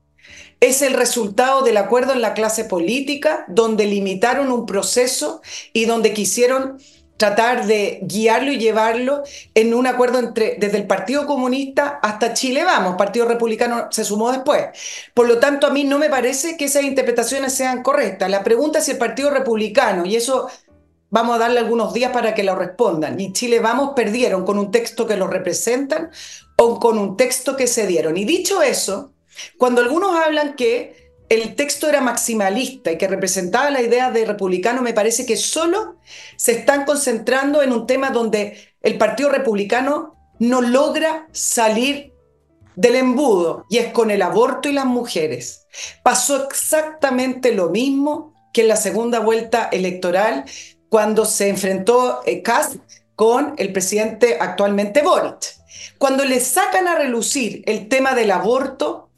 Es 0.58 0.82
el 0.82 0.94
resultado 0.94 1.62
del 1.62 1.76
acuerdo 1.76 2.12
en 2.12 2.22
la 2.22 2.34
clase 2.34 2.64
política, 2.64 3.44
donde 3.46 3.86
limitaron 3.86 4.50
un 4.50 4.66
proceso 4.66 5.42
y 5.72 5.84
donde 5.84 6.12
quisieron 6.12 6.78
tratar 7.22 7.66
de 7.66 8.00
guiarlo 8.02 8.50
y 8.50 8.58
llevarlo 8.58 9.22
en 9.54 9.74
un 9.74 9.86
acuerdo 9.86 10.18
entre 10.18 10.56
desde 10.58 10.78
el 10.78 10.88
Partido 10.88 11.24
Comunista 11.24 12.00
hasta 12.02 12.34
Chile 12.34 12.64
Vamos, 12.64 12.96
Partido 12.96 13.26
Republicano 13.26 13.86
se 13.92 14.02
sumó 14.02 14.32
después. 14.32 14.70
Por 15.14 15.28
lo 15.28 15.38
tanto, 15.38 15.68
a 15.68 15.70
mí 15.70 15.84
no 15.84 16.00
me 16.00 16.10
parece 16.10 16.56
que 16.56 16.64
esas 16.64 16.82
interpretaciones 16.82 17.54
sean 17.54 17.84
correctas. 17.84 18.28
La 18.28 18.42
pregunta 18.42 18.80
es 18.80 18.86
si 18.86 18.90
el 18.90 18.98
Partido 18.98 19.30
Republicano, 19.30 20.04
y 20.04 20.16
eso 20.16 20.48
vamos 21.10 21.36
a 21.36 21.38
darle 21.38 21.60
algunos 21.60 21.94
días 21.94 22.10
para 22.10 22.34
que 22.34 22.42
lo 22.42 22.56
respondan, 22.56 23.20
y 23.20 23.32
Chile 23.32 23.60
Vamos 23.60 23.92
perdieron 23.94 24.44
con 24.44 24.58
un 24.58 24.72
texto 24.72 25.06
que 25.06 25.16
lo 25.16 25.28
representan 25.28 26.10
o 26.56 26.80
con 26.80 26.98
un 26.98 27.16
texto 27.16 27.54
que 27.54 27.68
se 27.68 27.86
dieron. 27.86 28.16
Y 28.16 28.24
dicho 28.24 28.62
eso, 28.62 29.12
cuando 29.58 29.80
algunos 29.80 30.16
hablan 30.16 30.56
que 30.56 31.01
el 31.32 31.54
texto 31.54 31.88
era 31.88 32.02
maximalista 32.02 32.92
y 32.92 32.98
que 32.98 33.08
representaba 33.08 33.70
la 33.70 33.80
idea 33.80 34.10
de 34.10 34.26
republicano, 34.26 34.82
me 34.82 34.92
parece 34.92 35.24
que 35.24 35.38
solo 35.38 35.96
se 36.36 36.52
están 36.52 36.84
concentrando 36.84 37.62
en 37.62 37.72
un 37.72 37.86
tema 37.86 38.10
donde 38.10 38.58
el 38.82 38.98
Partido 38.98 39.30
Republicano 39.30 40.14
no 40.38 40.60
logra 40.60 41.28
salir 41.32 42.12
del 42.76 42.96
embudo 42.96 43.64
y 43.70 43.78
es 43.78 43.94
con 43.94 44.10
el 44.10 44.20
aborto 44.20 44.68
y 44.68 44.74
las 44.74 44.84
mujeres. 44.84 45.66
Pasó 46.02 46.44
exactamente 46.44 47.54
lo 47.54 47.70
mismo 47.70 48.34
que 48.52 48.60
en 48.60 48.68
la 48.68 48.76
segunda 48.76 49.20
vuelta 49.20 49.70
electoral 49.72 50.44
cuando 50.90 51.24
se 51.24 51.48
enfrentó 51.48 52.20
eh, 52.26 52.42
Kass 52.42 52.76
con 53.16 53.54
el 53.56 53.72
presidente 53.72 54.36
actualmente 54.38 55.00
Boric. 55.00 55.56
Cuando 55.96 56.26
le 56.26 56.40
sacan 56.40 56.88
a 56.88 56.96
relucir 56.96 57.62
el 57.64 57.88
tema 57.88 58.14
del 58.14 58.32
aborto, 58.32 59.08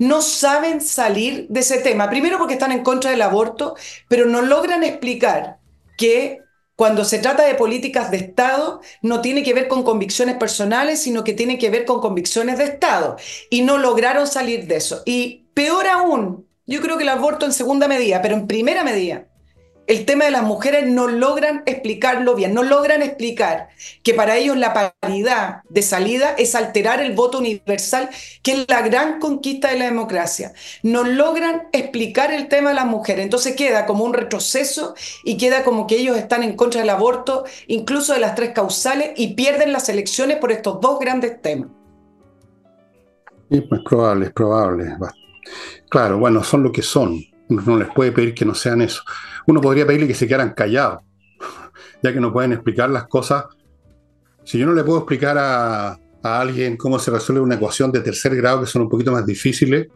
no 0.00 0.22
saben 0.22 0.80
salir 0.80 1.46
de 1.50 1.60
ese 1.60 1.78
tema. 1.78 2.08
Primero 2.08 2.38
porque 2.38 2.54
están 2.54 2.72
en 2.72 2.82
contra 2.82 3.10
del 3.10 3.20
aborto, 3.20 3.76
pero 4.08 4.24
no 4.24 4.40
logran 4.40 4.82
explicar 4.82 5.58
que 5.98 6.38
cuando 6.74 7.04
se 7.04 7.18
trata 7.18 7.44
de 7.44 7.54
políticas 7.54 8.10
de 8.10 8.16
Estado, 8.16 8.80
no 9.02 9.20
tiene 9.20 9.42
que 9.42 9.52
ver 9.52 9.68
con 9.68 9.82
convicciones 9.82 10.36
personales, 10.36 11.02
sino 11.02 11.22
que 11.22 11.34
tiene 11.34 11.58
que 11.58 11.68
ver 11.68 11.84
con 11.84 12.00
convicciones 12.00 12.56
de 12.56 12.64
Estado. 12.64 13.18
Y 13.50 13.60
no 13.60 13.76
lograron 13.76 14.26
salir 14.26 14.66
de 14.66 14.76
eso. 14.76 15.02
Y 15.04 15.44
peor 15.52 15.86
aún, 15.86 16.46
yo 16.66 16.80
creo 16.80 16.96
que 16.96 17.02
el 17.02 17.10
aborto 17.10 17.44
en 17.44 17.52
segunda 17.52 17.86
medida, 17.86 18.22
pero 18.22 18.34
en 18.34 18.46
primera 18.46 18.82
medida, 18.82 19.26
el 19.90 20.04
tema 20.04 20.26
de 20.26 20.30
las 20.30 20.44
mujeres 20.44 20.86
no 20.86 21.08
logran 21.08 21.64
explicarlo 21.66 22.36
bien, 22.36 22.54
no 22.54 22.62
logran 22.62 23.02
explicar 23.02 23.70
que 24.04 24.14
para 24.14 24.36
ellos 24.36 24.56
la 24.56 24.72
paridad 24.72 25.62
de 25.68 25.82
salida 25.82 26.32
es 26.38 26.54
alterar 26.54 27.00
el 27.00 27.16
voto 27.16 27.38
universal, 27.38 28.08
que 28.44 28.52
es 28.52 28.66
la 28.68 28.82
gran 28.82 29.18
conquista 29.18 29.72
de 29.72 29.80
la 29.80 29.86
democracia. 29.86 30.52
No 30.84 31.02
logran 31.02 31.64
explicar 31.72 32.32
el 32.32 32.46
tema 32.46 32.68
de 32.68 32.76
las 32.76 32.86
mujeres, 32.86 33.24
entonces 33.24 33.56
queda 33.56 33.84
como 33.84 34.04
un 34.04 34.14
retroceso 34.14 34.94
y 35.24 35.36
queda 35.36 35.64
como 35.64 35.88
que 35.88 35.96
ellos 35.96 36.16
están 36.16 36.44
en 36.44 36.54
contra 36.54 36.82
del 36.82 36.90
aborto, 36.90 37.42
incluso 37.66 38.12
de 38.12 38.20
las 38.20 38.36
tres 38.36 38.50
causales, 38.50 39.10
y 39.16 39.34
pierden 39.34 39.72
las 39.72 39.88
elecciones 39.88 40.36
por 40.36 40.52
estos 40.52 40.80
dos 40.80 41.00
grandes 41.00 41.42
temas. 41.42 41.68
Sí, 43.50 43.60
pues 43.62 43.80
probable, 43.84 44.26
es 44.26 44.32
probable. 44.32 44.96
Claro, 45.88 46.20
bueno, 46.20 46.44
son 46.44 46.62
lo 46.62 46.70
que 46.70 46.82
son. 46.82 47.29
No 47.50 47.76
les 47.76 47.88
puede 47.88 48.12
pedir 48.12 48.34
que 48.34 48.44
no 48.44 48.54
sean 48.54 48.80
eso 48.80 49.02
uno 49.46 49.60
podría 49.60 49.86
pedirle 49.86 50.06
que 50.06 50.14
se 50.14 50.26
quedaran 50.26 50.54
callados, 50.54 51.02
ya 52.02 52.12
que 52.12 52.20
no 52.20 52.32
pueden 52.32 52.52
explicar 52.52 52.90
las 52.90 53.06
cosas. 53.08 53.44
Si 54.44 54.58
yo 54.58 54.66
no 54.66 54.72
le 54.72 54.84
puedo 54.84 55.00
explicar 55.00 55.36
a, 55.38 55.98
alguien 56.22 56.76
cómo 56.76 56.98
se 56.98 57.10
resuelve 57.10 57.40
una 57.40 57.54
ecuación 57.54 57.90
de 57.92 58.00
tercer 58.00 58.36
grado, 58.36 58.60
que 58.60 58.66
son 58.66 58.82
un 58.82 58.88
poquito 58.88 59.12
más 59.12 59.24
difíciles, 59.24 59.88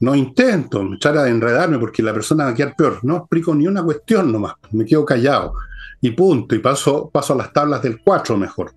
no 0.00 0.14
intento 0.14 0.88
echar 0.94 1.18
a 1.18 1.28
enredarme 1.28 1.78
porque 1.78 2.02
la 2.02 2.14
persona 2.14 2.44
va 2.44 2.50
a 2.50 2.54
quedar 2.54 2.76
peor. 2.76 3.00
No 3.02 3.16
explico 3.16 3.52
ni 3.54 3.66
una 3.66 3.82
cuestión 3.82 4.30
nomás, 4.30 4.54
me 4.70 4.84
quedo 4.84 5.04
callado 5.04 5.54
y 6.00 6.12
punto, 6.12 6.54
y 6.54 6.60
paso, 6.60 7.10
paso 7.12 7.32
a 7.32 7.36
las 7.36 7.52
tablas 7.52 7.82
del 7.82 8.00
4 8.00 8.36
mejor. 8.36 8.72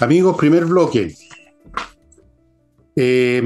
Amigos, 0.00 0.36
primer 0.36 0.66
bloque. 0.66 1.14
Eh, 2.94 3.42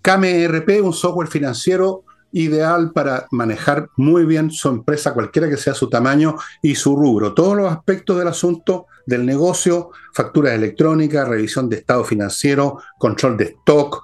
KMRP, 0.00 0.82
un 0.82 0.94
software 0.94 1.28
financiero 1.28 2.04
ideal 2.32 2.92
para 2.92 3.26
manejar 3.30 3.88
muy 3.96 4.24
bien 4.24 4.50
su 4.50 4.68
empresa, 4.68 5.14
cualquiera 5.14 5.48
que 5.48 5.56
sea 5.56 5.74
su 5.74 5.88
tamaño 5.88 6.36
y 6.62 6.74
su 6.74 6.96
rubro. 6.96 7.34
Todos 7.34 7.56
los 7.56 7.70
aspectos 7.70 8.18
del 8.18 8.28
asunto 8.28 8.86
del 9.06 9.26
negocio, 9.26 9.90
facturas 10.14 10.54
electrónicas, 10.54 11.28
revisión 11.28 11.68
de 11.68 11.76
estado 11.76 12.04
financiero, 12.04 12.80
control 12.98 13.36
de 13.36 13.44
stock, 13.44 14.02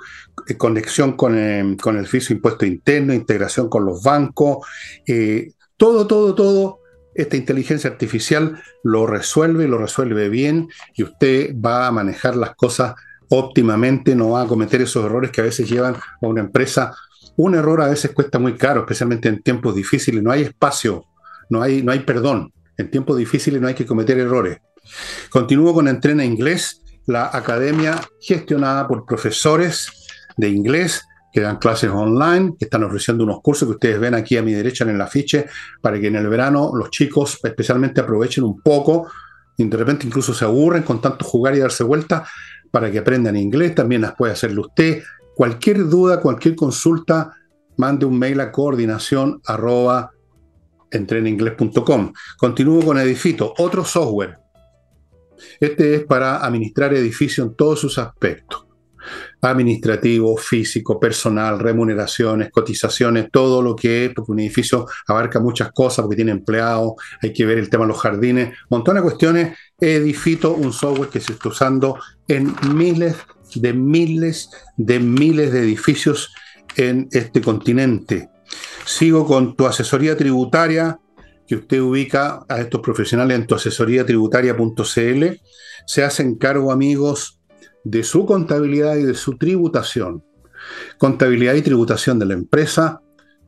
eh, 0.49 0.57
conexión 0.57 1.12
con, 1.12 1.37
eh, 1.37 1.77
con 1.81 1.97
el 1.97 2.07
FISO 2.07 2.33
impuesto 2.33 2.67
interno, 2.67 3.15
integración 3.15 3.69
con 3.69 3.85
los 3.85 4.03
bancos, 4.03 4.67
eh, 5.07 5.53
todo, 5.77 6.07
todo, 6.07 6.35
todo. 6.35 6.81
Esta 7.15 7.37
inteligencia 7.37 7.89
artificial 7.89 8.61
lo 8.83 9.07
resuelve, 9.07 9.67
lo 9.69 9.79
resuelve 9.79 10.29
bien 10.29 10.69
y 10.95 11.03
usted 11.03 11.55
va 11.59 11.87
a 11.87 11.93
manejar 11.93 12.37
las 12.37 12.55
cosas 12.55 12.95
óptimamente, 13.31 14.15
no 14.15 14.31
va 14.31 14.43
a 14.43 14.47
cometer 14.47 14.83
esos 14.83 15.05
errores 15.05 15.31
que 15.31 15.41
a 15.41 15.45
veces 15.45 15.69
llevan 15.69 15.95
a 15.95 16.27
una 16.27 16.43
empresa 16.43 16.95
un 17.37 17.55
error 17.55 17.83
a 17.83 17.88
veces 17.88 18.12
cuesta 18.12 18.38
muy 18.38 18.55
caro, 18.55 18.81
especialmente 18.81 19.29
en 19.29 19.42
tiempos 19.42 19.75
difíciles. 19.75 20.22
No 20.22 20.31
hay 20.31 20.42
espacio, 20.42 21.05
no 21.51 21.62
hay, 21.62 21.83
no 21.83 21.92
hay 21.92 22.01
perdón. 22.01 22.53
En 22.77 22.90
tiempos 22.90 23.16
difíciles 23.16 23.61
no 23.61 23.68
hay 23.68 23.75
que 23.75 23.87
cometer 23.87 24.18
errores. 24.18 24.59
Continúo 25.31 25.75
con 25.75 25.88
Entrena 25.88 26.25
Inglés, 26.25 26.83
la 27.07 27.31
academia 27.33 28.01
gestionada 28.20 28.87
por 28.88 29.05
profesores 29.05 29.88
de 30.37 30.49
inglés 30.49 31.03
que 31.33 31.40
dan 31.42 31.57
clases 31.57 31.90
online, 31.90 32.55
que 32.59 32.64
están 32.64 32.83
ofreciendo 32.85 33.25
unos 33.25 33.40
cursos 33.42 33.68
que 33.68 33.75
ustedes 33.75 34.01
ven 34.01 34.14
aquí 34.14 34.38
a 34.38 34.42
mi 34.42 34.53
derecha 34.53 34.85
en 34.85 34.90
el 34.90 35.01
afiche, 35.01 35.46
para 35.83 36.01
que 36.01 36.07
en 36.07 36.16
el 36.16 36.29
verano 36.29 36.72
los 36.75 36.90
chicos 36.90 37.38
especialmente 37.44 38.01
aprovechen 38.01 38.44
un 38.44 38.62
poco 38.62 39.11
y 39.59 39.64
de 39.64 39.77
repente 39.77 40.07
incluso 40.07 40.33
se 40.33 40.44
aburren 40.44 40.83
con 40.83 41.01
tanto 41.01 41.25
jugar 41.25 41.55
y 41.55 41.59
darse 41.59 41.85
vuelta 41.85 42.27
para 42.70 42.90
que 42.90 42.99
aprendan 42.99 43.37
inglés. 43.37 43.75
También 43.75 44.03
las 44.03 44.14
puede 44.14 44.33
hacerlo 44.33 44.62
usted 44.62 45.03
Cualquier 45.37 45.87
duda, 45.87 46.18
cualquier 46.22 46.57
consulta, 46.57 47.31
mande 47.77 48.07
un 48.07 48.18
mail 48.18 48.40
a 48.40 48.51
coordinación 48.51 49.42
Continúo 52.38 52.83
con 52.83 52.96
Edifito, 52.96 53.53
otro 53.59 53.85
software. 53.85 54.38
Este 55.61 55.94
es 55.94 56.05
para 56.05 56.38
administrar 56.38 56.94
edificios 56.94 57.49
en 57.49 57.55
todos 57.55 57.81
sus 57.81 57.99
aspectos. 57.99 58.66
Administrativo, 59.42 60.38
físico, 60.38 60.99
personal, 60.99 61.59
remuneraciones, 61.59 62.51
cotizaciones, 62.51 63.29
todo 63.31 63.61
lo 63.61 63.77
que 63.77 64.07
es, 64.07 64.14
porque 64.14 64.33
un 64.33 64.40
edificio 64.40 64.87
abarca 65.07 65.38
muchas 65.38 65.70
cosas, 65.70 66.05
porque 66.05 66.16
tiene 66.16 66.33
empleados, 66.33 66.94
hay 67.20 67.35
que 67.35 67.44
ver 67.44 67.59
el 67.59 67.68
tema 67.68 67.85
de 67.85 67.88
los 67.88 68.01
jardines, 68.01 68.57
montón 68.70 68.96
de 68.96 69.03
cuestiones. 69.03 69.59
Edifito, 69.79 70.55
un 70.55 70.72
software 70.72 71.11
que 71.11 71.20
se 71.20 71.35
está 71.35 71.51
usando 71.51 71.99
en 72.27 72.57
miles 72.72 73.16
de 73.18 73.36
miles 73.72 74.50
de 74.76 75.00
miles 75.00 75.52
de 75.52 75.61
edificios 75.61 76.32
en 76.76 77.09
este 77.12 77.40
continente. 77.40 78.28
Sigo 78.85 79.26
con 79.26 79.56
tu 79.56 79.66
asesoría 79.66 80.16
tributaria, 80.16 80.98
que 81.46 81.56
usted 81.56 81.80
ubica 81.80 82.44
a 82.48 82.61
estos 82.61 82.80
profesionales 82.80 83.38
en 83.38 83.46
tu 83.46 83.56
tributaria.cl. 84.04 85.24
Se 85.87 86.04
hacen 86.04 86.37
cargo, 86.37 86.72
amigos, 86.72 87.40
de 87.85 88.02
su 88.02 88.26
contabilidad 88.26 88.96
y 88.96 89.04
de 89.04 89.14
su 89.14 89.37
tributación. 89.38 90.24
Contabilidad 90.98 91.54
y 91.54 91.62
tributación 91.62 92.18
de 92.18 92.26
la 92.26 92.35
empresa, 92.35 93.00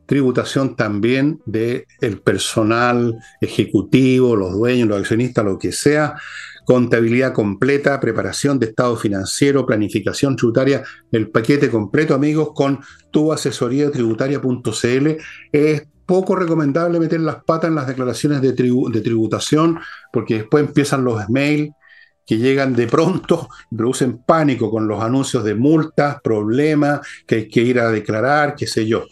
tributación 0.05 0.75
también 0.75 1.41
del 1.45 1.85
el 1.99 2.21
personal 2.21 3.17
ejecutivo, 3.41 4.35
los 4.35 4.53
dueños, 4.53 4.87
los 4.87 4.99
accionistas, 4.99 5.43
lo 5.43 5.59
que 5.59 5.73
sea, 5.73 6.15
contabilidad 6.69 7.33
completa, 7.33 7.99
preparación 7.99 8.59
de 8.59 8.67
estado 8.67 8.95
financiero, 8.95 9.65
planificación 9.65 10.35
tributaria, 10.35 10.83
el 11.11 11.31
paquete 11.31 11.71
completo, 11.71 12.13
amigos, 12.13 12.51
con 12.53 12.79
tu 13.09 13.33
asesoría 13.33 13.89
tributaria.cl. 13.89 15.07
Es 15.51 15.87
poco 16.05 16.35
recomendable 16.35 16.99
meter 16.99 17.21
las 17.21 17.43
patas 17.43 17.69
en 17.69 17.75
las 17.75 17.87
declaraciones 17.87 18.43
de, 18.43 18.53
tributación, 18.53 19.79
porque 20.13 20.35
después 20.35 20.63
empiezan 20.63 21.03
los 21.03 21.27
mails 21.27 21.71
que 22.23 22.37
llegan 22.37 22.75
de 22.75 22.85
pronto 22.85 23.49
producen 23.75 24.19
pánico 24.19 24.69
con 24.69 24.87
los 24.87 25.01
anuncios 25.01 25.43
de 25.43 25.55
multas, 25.55 26.17
problemas, 26.23 26.99
que 27.25 27.35
hay 27.35 27.47
que 27.49 27.61
ir 27.63 27.79
a 27.79 27.89
declarar, 27.89 28.53
qué 28.53 28.67
sé 28.67 28.85
yo. 28.85 29.05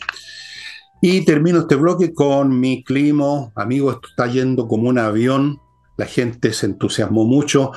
Y 1.01 1.25
termino 1.25 1.61
este 1.61 1.73
bloque 1.73 2.13
con 2.13 2.59
mi 2.59 2.83
clima. 2.83 3.51
Amigo, 3.55 3.89
esto 3.89 4.09
está 4.09 4.27
yendo 4.27 4.67
como 4.67 4.89
un 4.89 4.99
avión 4.99 5.59
la 5.97 6.05
gente 6.05 6.53
se 6.53 6.67
entusiasmó 6.67 7.25
mucho 7.25 7.71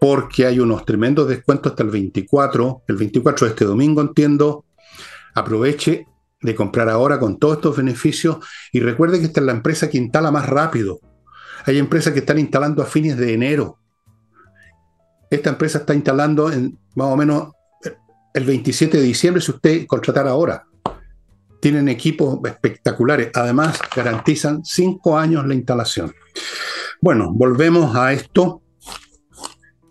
porque 0.00 0.46
hay 0.46 0.60
unos 0.60 0.84
tremendos 0.84 1.28
descuentos 1.28 1.72
hasta 1.72 1.82
el 1.82 1.90
24, 1.90 2.82
el 2.88 2.96
24 2.96 3.46
de 3.46 3.50
este 3.52 3.64
domingo 3.64 4.00
entiendo. 4.00 4.64
Aproveche 5.34 6.06
de 6.40 6.54
comprar 6.54 6.88
ahora 6.88 7.18
con 7.18 7.38
todos 7.38 7.56
estos 7.56 7.76
beneficios 7.76 8.38
y 8.72 8.80
recuerde 8.80 9.18
que 9.18 9.26
esta 9.26 9.40
es 9.40 9.46
la 9.46 9.52
empresa 9.52 9.88
que 9.88 9.98
instala 9.98 10.30
más 10.30 10.48
rápido. 10.48 11.00
Hay 11.64 11.78
empresas 11.78 12.12
que 12.12 12.20
están 12.20 12.38
instalando 12.38 12.82
a 12.82 12.86
fines 12.86 13.16
de 13.16 13.34
enero. 13.34 13.78
Esta 15.30 15.50
empresa 15.50 15.78
está 15.78 15.94
instalando 15.94 16.52
en 16.52 16.78
más 16.94 17.08
o 17.08 17.16
menos 17.16 17.48
el 18.32 18.44
27 18.44 18.98
de 18.98 19.02
diciembre 19.02 19.42
si 19.42 19.50
usted 19.50 19.86
contratara 19.86 20.30
ahora. 20.30 20.66
Tienen 21.60 21.88
equipos 21.88 22.38
espectaculares. 22.44 23.30
Además, 23.34 23.80
garantizan 23.94 24.64
cinco 24.64 25.18
años 25.18 25.46
la 25.46 25.54
instalación. 25.54 26.14
Bueno, 27.00 27.32
volvemos 27.32 27.94
a 27.94 28.12
esto 28.12 28.62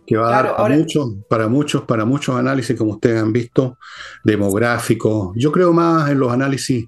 que 0.06 0.18
va 0.18 0.28
a 0.28 0.44
dar 0.44 0.56
para, 0.56 0.76
muchos, 0.76 1.10
para 1.28 1.48
muchos, 1.48 1.82
para 1.84 2.06
muchos 2.06 2.36
análisis, 2.36 2.78
como 2.78 2.92
ustedes 2.92 3.22
han 3.22 3.34
visto, 3.34 3.78
demográficos. 4.24 5.32
Yo 5.36 5.52
creo 5.52 5.74
más 5.74 6.10
en 6.12 6.20
los 6.20 6.32
análisis 6.32 6.86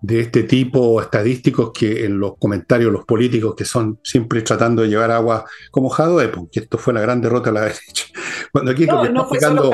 de 0.00 0.20
este 0.20 0.42
tipo 0.42 1.00
estadísticos 1.00 1.72
que 1.72 2.04
en 2.04 2.18
los 2.18 2.36
comentarios 2.38 2.92
los 2.92 3.06
políticos 3.06 3.54
que 3.56 3.64
son 3.64 3.98
siempre 4.02 4.42
tratando 4.42 4.82
de 4.82 4.88
llevar 4.88 5.10
agua 5.10 5.46
como 5.70 5.88
Jadwe, 5.88 6.30
que 6.52 6.60
esto 6.60 6.76
fue 6.76 6.92
la 6.92 7.00
gran 7.00 7.22
derrota 7.22 7.50
de 7.50 7.54
la 7.54 7.60
derecha. 7.64 8.06
Cuando 8.52 8.70
aquí 8.70 8.84
lo, 8.84 9.00
que 9.00 9.08
está 9.08 9.20
explicando, 9.20 9.70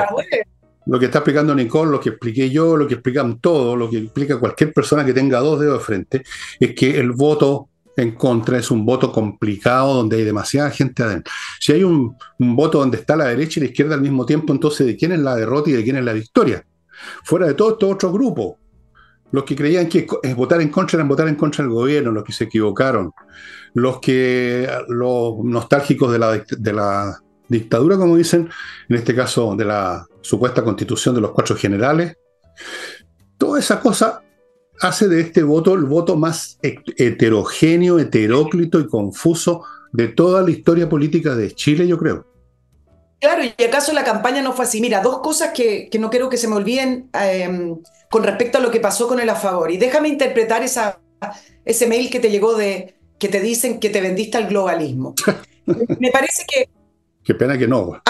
lo 0.85 0.99
que 0.99 1.05
está 1.05 1.17
explicando 1.19 1.53
Nicole, 1.53 1.91
lo 1.91 1.99
que 1.99 2.09
expliqué 2.09 2.49
yo, 2.49 2.77
lo 2.77 2.87
que 2.87 2.93
explican 2.93 3.39
todos, 3.39 3.77
lo 3.77 3.89
que 3.89 3.97
explica 3.97 4.39
cualquier 4.39 4.71
persona 4.71 5.03
que 5.03 5.13
tenga 5.13 5.39
dos 5.39 5.59
dedos 5.59 5.79
de 5.79 5.85
frente, 5.85 6.23
es 6.59 6.73
que 6.75 6.97
el 6.97 7.11
voto 7.11 7.70
en 7.97 8.11
contra 8.15 8.57
es 8.57 8.71
un 8.71 8.85
voto 8.85 9.11
complicado 9.11 9.95
donde 9.95 10.17
hay 10.17 10.23
demasiada 10.23 10.69
gente 10.71 11.03
adentro. 11.03 11.33
Si 11.59 11.73
hay 11.73 11.83
un, 11.83 12.15
voto 12.37 12.79
donde 12.79 12.97
está 12.97 13.15
la 13.15 13.25
derecha 13.25 13.59
y 13.59 13.63
la 13.63 13.69
izquierda 13.69 13.95
al 13.95 14.01
mismo 14.01 14.25
tiempo, 14.25 14.53
entonces 14.53 14.87
¿de 14.87 14.95
quién 14.95 15.11
es 15.11 15.19
la 15.19 15.35
derrota 15.35 15.69
y 15.69 15.73
de 15.73 15.83
quién 15.83 15.97
es 15.97 16.03
la 16.03 16.13
victoria? 16.13 16.65
Fuera 17.23 17.47
de 17.47 17.53
todo 17.53 17.71
estos 17.71 17.91
otros 17.91 18.11
grupos. 18.13 18.55
Los 19.31 19.45
que 19.45 19.55
creían 19.55 19.87
que 19.87 20.07
es 20.23 20.35
votar 20.35 20.61
en 20.61 20.69
contra 20.69 20.97
eran 20.97 21.07
votar 21.07 21.27
en 21.27 21.35
contra 21.35 21.63
del 21.63 21.73
gobierno, 21.73 22.11
los 22.11 22.23
que 22.23 22.33
se 22.33 22.45
equivocaron. 22.45 23.11
Los 23.73 23.99
que, 23.99 24.69
los 24.89 25.37
nostálgicos 25.43 26.11
de 26.11 26.19
la, 26.19 26.31
de 26.33 26.73
la 26.73 27.17
dictadura, 27.47 27.97
como 27.97 28.17
dicen, 28.17 28.49
en 28.89 28.95
este 28.95 29.15
caso 29.15 29.55
de 29.55 29.65
la 29.65 30.05
supuesta 30.21 30.63
constitución 30.63 31.15
de 31.15 31.21
los 31.21 31.31
cuatro 31.31 31.55
generales. 31.55 32.17
Toda 33.37 33.59
esa 33.59 33.79
cosa 33.79 34.20
hace 34.81 35.07
de 35.07 35.21
este 35.21 35.43
voto 35.43 35.75
el 35.75 35.85
voto 35.85 36.17
más 36.17 36.59
heterogéneo, 36.61 37.99
heteróclito 37.99 38.79
y 38.79 38.87
confuso 38.87 39.63
de 39.93 40.07
toda 40.07 40.41
la 40.41 40.51
historia 40.51 40.89
política 40.89 41.35
de 41.35 41.51
Chile, 41.53 41.87
yo 41.87 41.97
creo. 41.97 42.25
Claro, 43.19 43.43
y 43.43 43.63
acaso 43.63 43.93
la 43.93 44.03
campaña 44.03 44.41
no 44.41 44.53
fue 44.53 44.65
así. 44.65 44.81
Mira, 44.81 45.01
dos 45.01 45.19
cosas 45.19 45.51
que, 45.53 45.89
no 45.99 46.09
quiero 46.09 46.29
que 46.29 46.37
se 46.37 46.47
me 46.47 46.55
olviden 46.55 47.09
em, 47.13 47.77
con 48.09 48.23
respecto 48.23 48.57
a 48.57 48.61
lo 48.61 48.71
que 48.71 48.79
pasó 48.79 49.07
con 49.07 49.19
el 49.19 49.29
a 49.29 49.35
favor. 49.35 49.69
Y 49.69 49.77
déjame 49.77 50.07
interpretar 50.07 50.63
esa, 50.63 50.99
ese 51.63 51.87
mail 51.87 52.09
que 52.09 52.19
te 52.19 52.31
llegó 52.31 52.55
de 52.55 52.95
que 53.19 53.27
te 53.27 53.39
dicen 53.39 53.79
que 53.79 53.91
te 53.91 54.01
vendiste 54.01 54.37
al 54.37 54.47
globalismo. 54.47 55.13
me 55.99 56.09
parece 56.11 56.43
que... 56.51 56.67
Qué 57.23 57.35
pena 57.35 57.55
que 57.55 57.67
no. 57.67 58.01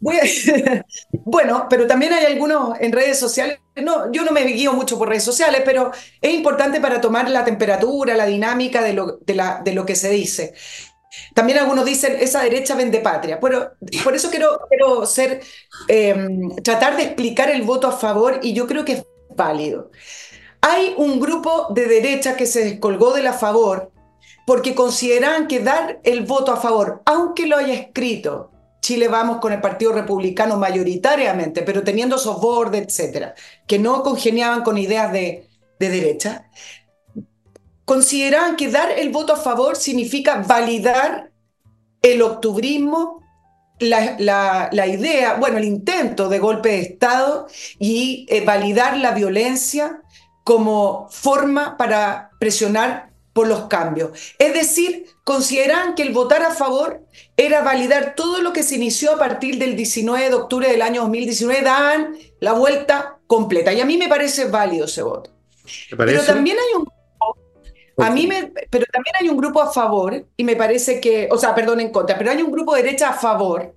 bueno, 1.12 1.66
pero 1.68 1.86
también 1.86 2.12
hay 2.12 2.24
algunos 2.24 2.78
en 2.80 2.92
redes 2.92 3.18
sociales, 3.18 3.60
no, 3.76 4.10
yo 4.12 4.24
no 4.24 4.32
me 4.32 4.44
guío 4.44 4.72
mucho 4.72 4.98
por 4.98 5.08
redes 5.08 5.24
sociales, 5.24 5.62
pero 5.64 5.90
es 6.20 6.34
importante 6.34 6.80
para 6.80 7.00
tomar 7.00 7.28
la 7.30 7.44
temperatura, 7.44 8.16
la 8.16 8.26
dinámica 8.26 8.82
de 8.82 8.94
lo, 8.94 9.18
de 9.18 9.34
la, 9.34 9.60
de 9.62 9.72
lo 9.72 9.84
que 9.84 9.96
se 9.96 10.10
dice. 10.10 10.54
También 11.34 11.58
algunos 11.58 11.84
dicen, 11.84 12.16
esa 12.20 12.42
derecha 12.42 12.74
vende 12.74 13.00
patria. 13.00 13.38
Pero 13.40 13.72
por 14.04 14.14
eso 14.14 14.30
quiero, 14.30 14.60
quiero 14.68 15.04
ser, 15.06 15.42
em, 15.88 16.54
tratar 16.62 16.96
de 16.96 17.02
explicar 17.02 17.50
el 17.50 17.62
voto 17.62 17.88
a 17.88 17.92
favor 17.92 18.40
y 18.42 18.52
yo 18.52 18.66
creo 18.66 18.84
que 18.84 18.92
es 18.92 19.04
válido. 19.36 19.90
Hay 20.60 20.94
un 20.96 21.20
grupo 21.20 21.68
de 21.70 21.86
derecha 21.86 22.36
que 22.36 22.46
se 22.46 22.64
descolgó 22.64 23.12
de 23.12 23.22
la 23.22 23.32
favor 23.32 23.92
porque 24.46 24.74
consideran 24.74 25.46
que 25.46 25.60
dar 25.60 26.00
el 26.04 26.24
voto 26.24 26.52
a 26.52 26.56
favor, 26.56 27.02
aunque 27.06 27.46
lo 27.46 27.56
haya 27.56 27.74
escrito 27.74 28.50
Chile 28.80 29.08
vamos 29.08 29.38
con 29.38 29.52
el 29.52 29.60
Partido 29.60 29.92
Republicano 29.92 30.56
mayoritariamente, 30.56 31.62
pero 31.62 31.82
teniendo 31.82 32.16
esos 32.16 32.40
bordes, 32.40 32.86
etcétera, 32.86 33.34
que 33.66 33.78
no 33.78 34.02
congeniaban 34.02 34.62
con 34.62 34.78
ideas 34.78 35.12
de, 35.12 35.46
derecha, 35.78 36.48
consideraban 37.84 38.56
que 38.56 38.68
dar 38.68 38.90
el 38.90 39.10
voto 39.10 39.32
a 39.32 39.36
favor 39.36 39.76
significa 39.76 40.44
validar 40.46 41.30
el 42.02 42.22
octubrismo, 42.22 43.20
la, 43.78 44.68
idea, 44.86 45.34
bueno, 45.34 45.56
el 45.56 45.64
intento 45.64 46.28
de 46.28 46.38
golpe 46.38 46.68
de 46.70 46.80
Estado 46.80 47.46
y 47.78 48.26
eh, 48.28 48.44
validar 48.44 48.98
la 48.98 49.12
violencia 49.12 50.02
como 50.44 51.08
forma 51.10 51.76
para 51.76 52.30
presionar 52.38 53.09
por 53.32 53.46
los 53.46 53.66
cambios. 53.66 54.10
Es 54.38 54.54
decir, 54.54 55.06
consideran 55.24 55.94
que 55.94 56.02
el 56.02 56.12
votar 56.12 56.42
a 56.42 56.52
favor 56.52 57.02
era 57.36 57.62
validar 57.62 58.14
todo 58.14 58.42
lo 58.42 58.52
que 58.52 58.62
se 58.62 58.76
inició 58.76 59.14
a 59.14 59.18
partir 59.18 59.58
del 59.58 59.76
19 59.76 60.28
de 60.28 60.34
octubre 60.34 60.68
del 60.68 60.82
año 60.82 61.02
2019, 61.02 61.62
daban 61.62 62.16
la 62.40 62.52
vuelta 62.52 63.18
completa. 63.26 63.72
Y 63.72 63.80
a 63.80 63.86
mí 63.86 63.96
me 63.96 64.08
parece 64.08 64.46
válido 64.46 64.86
ese 64.86 65.02
voto. 65.02 65.30
Pero 65.96 66.22
también 66.22 66.56
hay 66.58 66.80
un 66.80 66.86
a 67.98 68.10
mí 68.10 68.26
me, 68.26 68.52
pero 68.70 68.86
también 68.90 69.14
hay 69.20 69.28
un 69.28 69.36
grupo 69.36 69.60
a 69.60 69.70
favor, 69.70 70.24
y 70.36 70.44
me 70.44 70.56
parece 70.56 71.00
que, 71.00 71.28
o 71.30 71.38
sea, 71.38 71.54
perdón, 71.54 71.80
en 71.80 71.90
contra, 71.90 72.16
pero 72.16 72.30
hay 72.30 72.42
un 72.42 72.50
grupo 72.50 72.74
de 72.74 72.82
derecha 72.82 73.10
a 73.10 73.12
favor 73.12 73.74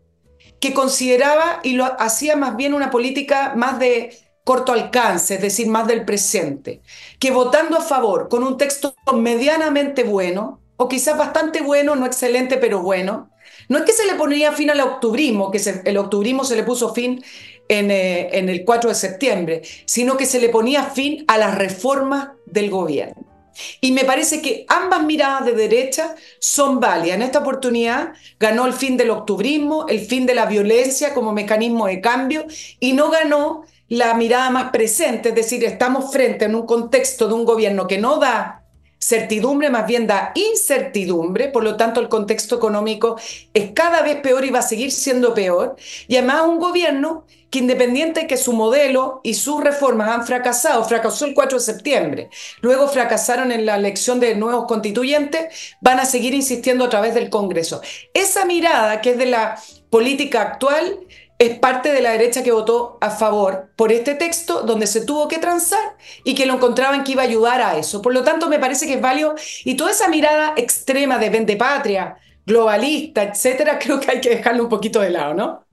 que 0.59 0.73
consideraba 0.73 1.59
y 1.63 1.73
lo 1.73 1.85
hacía 1.99 2.35
más 2.35 2.55
bien 2.55 2.73
una 2.73 2.89
política 2.89 3.53
más 3.55 3.79
de 3.79 4.17
corto 4.43 4.73
alcance, 4.73 5.35
es 5.35 5.41
decir, 5.41 5.67
más 5.67 5.87
del 5.87 6.05
presente, 6.05 6.81
que 7.19 7.31
votando 7.31 7.77
a 7.77 7.81
favor 7.81 8.27
con 8.29 8.43
un 8.43 8.57
texto 8.57 8.95
medianamente 9.13 10.03
bueno, 10.03 10.59
o 10.77 10.87
quizás 10.87 11.17
bastante 11.17 11.61
bueno, 11.61 11.95
no 11.95 12.05
excelente, 12.05 12.57
pero 12.57 12.81
bueno, 12.81 13.29
no 13.69 13.77
es 13.77 13.83
que 13.85 13.93
se 13.93 14.05
le 14.05 14.15
ponía 14.15 14.51
fin 14.51 14.69
al 14.69 14.81
octubrismo, 14.81 15.51
que 15.51 15.61
el 15.85 15.97
octubrismo 15.97 16.43
se 16.43 16.55
le 16.55 16.63
puso 16.63 16.93
fin 16.93 17.23
en, 17.69 17.91
eh, 17.91 18.37
en 18.37 18.49
el 18.49 18.65
4 18.65 18.89
de 18.89 18.95
septiembre, 18.95 19.61
sino 19.85 20.17
que 20.17 20.25
se 20.25 20.39
le 20.39 20.49
ponía 20.49 20.83
fin 20.83 21.23
a 21.27 21.37
las 21.37 21.55
reformas 21.55 22.29
del 22.45 22.69
gobierno. 22.69 23.33
Y 23.81 23.91
me 23.91 24.03
parece 24.03 24.41
que 24.41 24.65
ambas 24.67 25.03
miradas 25.03 25.45
de 25.45 25.53
derecha 25.53 26.15
son 26.39 26.79
válidas. 26.79 27.17
En 27.17 27.21
esta 27.21 27.39
oportunidad 27.39 28.13
ganó 28.39 28.65
el 28.65 28.73
fin 28.73 28.97
del 28.97 29.11
octubrismo, 29.11 29.87
el 29.87 29.99
fin 29.99 30.25
de 30.25 30.33
la 30.33 30.45
violencia 30.45 31.13
como 31.13 31.33
mecanismo 31.33 31.87
de 31.87 32.01
cambio 32.01 32.45
y 32.79 32.93
no 32.93 33.09
ganó 33.09 33.63
la 33.93 34.15
mirada 34.15 34.49
más 34.49 34.71
presente, 34.71 35.29
es 35.29 35.35
decir, 35.35 35.63
estamos 35.63 36.11
frente 36.11 36.45
en 36.45 36.55
un 36.55 36.65
contexto 36.65 37.27
de 37.27 37.35
un 37.35 37.45
gobierno 37.45 37.85
que 37.85 37.99
no 37.99 38.17
da 38.17 38.63
certidumbre, 38.97 39.69
más 39.69 39.85
bien 39.85 40.07
da 40.07 40.31
incertidumbre, 40.33 41.49
por 41.49 41.63
lo 41.63 41.77
tanto 41.77 41.99
el 41.99 42.09
contexto 42.09 42.55
económico 42.55 43.17
es 43.53 43.71
cada 43.75 44.01
vez 44.01 44.15
peor 44.21 44.45
y 44.45 44.49
va 44.49 44.59
a 44.59 44.63
seguir 44.63 44.91
siendo 44.91 45.35
peor, 45.35 45.75
y 46.07 46.15
además 46.15 46.43
un 46.47 46.57
gobierno 46.57 47.25
que 47.51 47.59
independiente 47.59 48.21
de 48.21 48.27
que 48.27 48.37
su 48.37 48.53
modelo 48.53 49.21
y 49.23 49.35
sus 49.35 49.63
reformas 49.63 50.09
han 50.09 50.25
fracasado, 50.25 50.83
fracasó 50.85 51.25
el 51.25 51.35
4 51.35 51.59
de 51.59 51.63
septiembre, 51.63 52.29
luego 52.61 52.87
fracasaron 52.87 53.51
en 53.51 53.67
la 53.67 53.75
elección 53.75 54.19
de 54.19 54.33
nuevos 54.33 54.65
constituyentes, 54.65 55.75
van 55.81 55.99
a 55.99 56.05
seguir 56.05 56.33
insistiendo 56.33 56.85
a 56.85 56.89
través 56.89 57.13
del 57.13 57.29
Congreso. 57.29 57.81
Esa 58.15 58.45
mirada 58.45 59.01
que 59.01 59.11
es 59.11 59.17
de 59.19 59.27
la 59.27 59.59
política 59.91 60.41
actual 60.41 60.97
es 61.45 61.59
parte 61.59 61.91
de 61.91 62.01
la 62.01 62.11
derecha 62.11 62.43
que 62.43 62.51
votó 62.51 62.97
a 63.01 63.09
favor 63.09 63.69
por 63.75 63.91
este 63.91 64.15
texto 64.15 64.63
donde 64.63 64.87
se 64.87 65.05
tuvo 65.05 65.27
que 65.27 65.37
transar 65.37 65.97
y 66.23 66.35
que 66.35 66.45
lo 66.45 66.55
encontraban 66.55 67.03
que 67.03 67.13
iba 67.13 67.23
a 67.23 67.25
ayudar 67.25 67.61
a 67.61 67.77
eso. 67.77 68.01
Por 68.01 68.13
lo 68.13 68.23
tanto, 68.23 68.49
me 68.49 68.59
parece 68.59 68.87
que 68.87 68.95
es 68.95 69.01
válido 69.01 69.35
y 69.63 69.75
toda 69.75 69.91
esa 69.91 70.07
mirada 70.07 70.53
extrema 70.55 71.17
de 71.17 71.29
vende 71.29 71.55
patria, 71.55 72.17
globalista, 72.45 73.23
etcétera, 73.23 73.79
creo 73.83 73.99
que 73.99 74.11
hay 74.11 74.21
que 74.21 74.29
dejarlo 74.29 74.63
un 74.63 74.69
poquito 74.69 74.99
de 75.01 75.09
lado, 75.09 75.33
¿no? 75.33 75.63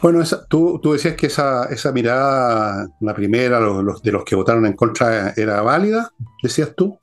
Bueno, 0.00 0.20
tú, 0.48 0.80
tú, 0.82 0.94
decías 0.94 1.14
que 1.14 1.26
esa, 1.26 1.66
esa 1.66 1.92
mirada, 1.92 2.88
la 3.00 3.14
primera, 3.14 3.60
los, 3.60 4.02
de 4.02 4.10
los 4.10 4.24
que 4.24 4.34
votaron 4.34 4.66
en 4.66 4.72
contra, 4.72 5.32
era 5.36 5.62
válida, 5.62 6.10
decías 6.42 6.74
tú. 6.74 6.98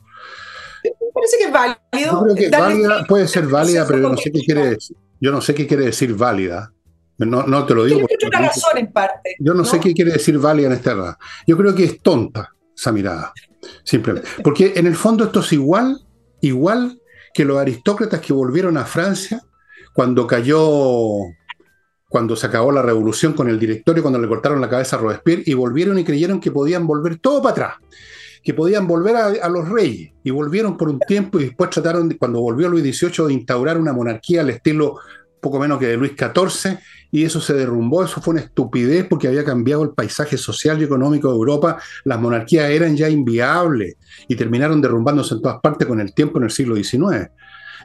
Me 0.83 0.91
parece 1.13 1.37
que 1.37 1.43
es 1.45 1.51
válido. 1.51 2.23
creo 2.23 2.35
que 2.35 2.49
válida, 2.49 3.05
puede 3.07 3.27
ser 3.27 3.47
válida, 3.47 3.85
pero 3.87 3.99
yo 3.99 4.09
no 4.09 4.17
sé 4.17 4.31
qué 4.31 4.41
quiere 4.41 4.67
decir. 4.71 4.97
Yo 5.21 5.31
no 5.31 5.41
sé 5.41 5.53
qué 5.53 5.67
quiere 5.67 5.85
decir 5.85 6.13
válida. 6.13 6.73
No, 7.25 7.43
no 7.43 7.65
te 7.65 7.75
lo 7.75 7.83
digo. 7.83 8.07
razón 8.31 8.77
en 8.77 8.91
parte. 8.91 9.35
Yo 9.39 9.53
no, 9.53 9.65
sé 9.65 9.79
qué 9.79 9.93
quiere 9.93 10.11
decir 10.11 10.37
válida 10.39 10.67
en 10.67 10.73
esta 10.73 10.91
edad. 10.93 11.17
Yo 11.45 11.57
creo 11.57 11.75
que 11.75 11.83
es 11.83 12.01
tonta 12.01 12.53
esa 12.75 12.91
mirada, 12.91 13.33
simplemente. 13.83 14.29
Porque 14.43 14.73
en 14.75 14.87
el 14.87 14.95
fondo 14.95 15.25
esto 15.25 15.41
es 15.41 15.51
igual, 15.51 15.99
igual 16.41 17.01
que 17.33 17.43
los 17.43 17.57
aristócratas 17.59 18.21
que 18.21 18.31
volvieron 18.31 18.77
a 18.77 18.85
Francia 18.85 19.41
cuando 19.93 20.25
cayó, 20.25 20.61
cuando 22.07 22.37
se 22.37 22.47
acabó 22.47 22.71
la 22.71 22.81
revolución 22.81 23.33
con 23.33 23.49
el 23.49 23.59
directorio, 23.59 24.01
cuando 24.01 24.19
le 24.19 24.27
cortaron 24.27 24.61
la 24.61 24.69
cabeza 24.69 24.95
a 24.95 24.99
Robespierre 24.99 25.43
y 25.45 25.53
volvieron 25.53 25.99
y 25.99 26.05
creyeron 26.05 26.39
que 26.39 26.51
podían 26.51 26.87
volver 26.87 27.17
todo 27.17 27.41
para 27.41 27.51
atrás 27.51 27.73
que 28.41 28.53
podían 28.53 28.87
volver 28.87 29.17
a, 29.17 29.25
a, 29.25 29.49
los 29.49 29.67
reyes 29.67 30.13
y 30.23 30.31
volvieron 30.31 30.77
por 30.77 30.87
un 30.87 30.97
tiempo 31.01 31.41
y 31.41 31.43
después 31.43 31.69
trataron, 31.71 32.09
cuando 32.17 32.39
volvió 32.39 32.69
Luis 32.69 32.97
XVIII, 32.97 33.27
de 33.27 33.33
instaurar 33.33 33.77
una 33.77 33.91
monarquía 33.91 34.39
al 34.39 34.49
estilo 34.49 34.95
poco 35.39 35.59
menos 35.59 35.79
que 35.79 35.87
de 35.87 35.97
Luis 35.97 36.13
XIV, 36.17 36.79
y 37.11 37.23
eso 37.23 37.41
se 37.41 37.53
derrumbó, 37.53 38.03
eso 38.03 38.21
fue 38.21 38.33
una 38.33 38.41
estupidez 38.41 39.07
porque 39.07 39.27
había 39.27 39.43
cambiado 39.43 39.83
el 39.83 39.91
paisaje 39.91 40.37
social 40.37 40.79
y 40.79 40.85
económico 40.85 41.29
de 41.29 41.35
Europa, 41.35 41.77
las 42.03 42.19
monarquías 42.19 42.69
eran 42.69 42.95
ya 42.95 43.09
inviables 43.09 43.95
y 44.27 44.35
terminaron 44.35 44.81
derrumbándose 44.81 45.35
en 45.35 45.41
todas 45.41 45.59
partes 45.59 45.87
con 45.87 45.99
el 45.99 46.13
tiempo 46.13 46.37
en 46.37 46.45
el 46.45 46.51
siglo 46.51 46.75
XIX. 46.75 47.29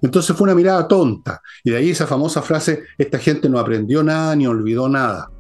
Entonces 0.03 0.37
fue 0.37 0.45
una 0.45 0.55
mirada 0.55 0.87
tonta, 0.87 1.41
y 1.63 1.71
de 1.71 1.79
ahí 1.79 1.91
esa 1.91 2.07
famosa 2.07 2.43
frase, 2.43 2.83
esta 2.99 3.19
gente 3.19 3.49
no 3.49 3.59
aprendió 3.59 4.03
nada 4.03 4.37
ni 4.37 4.47
olvidó 4.47 4.89
nada. 4.89 5.31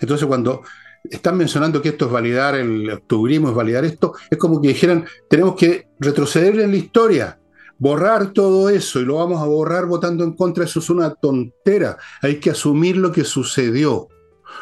Entonces 0.00 0.26
cuando 0.26 0.62
están 1.04 1.36
mencionando 1.36 1.82
que 1.82 1.90
esto 1.90 2.06
es 2.06 2.12
validar 2.12 2.54
el 2.54 2.90
octubrismo, 2.90 3.48
es 3.50 3.54
validar 3.54 3.84
esto, 3.84 4.14
es 4.30 4.38
como 4.38 4.60
que 4.60 4.68
dijeran, 4.68 5.04
tenemos 5.28 5.54
que 5.56 5.88
retroceder 6.00 6.58
en 6.60 6.70
la 6.70 6.76
historia, 6.76 7.38
borrar 7.78 8.32
todo 8.32 8.68
eso 8.68 9.00
y 9.00 9.04
lo 9.04 9.16
vamos 9.16 9.40
a 9.40 9.46
borrar 9.46 9.86
votando 9.86 10.24
en 10.24 10.32
contra, 10.32 10.64
eso 10.64 10.80
es 10.80 10.90
una 10.90 11.14
tontera. 11.14 11.98
Hay 12.22 12.40
que 12.40 12.50
asumir 12.50 12.96
lo 12.96 13.12
que 13.12 13.24
sucedió. 13.24 14.08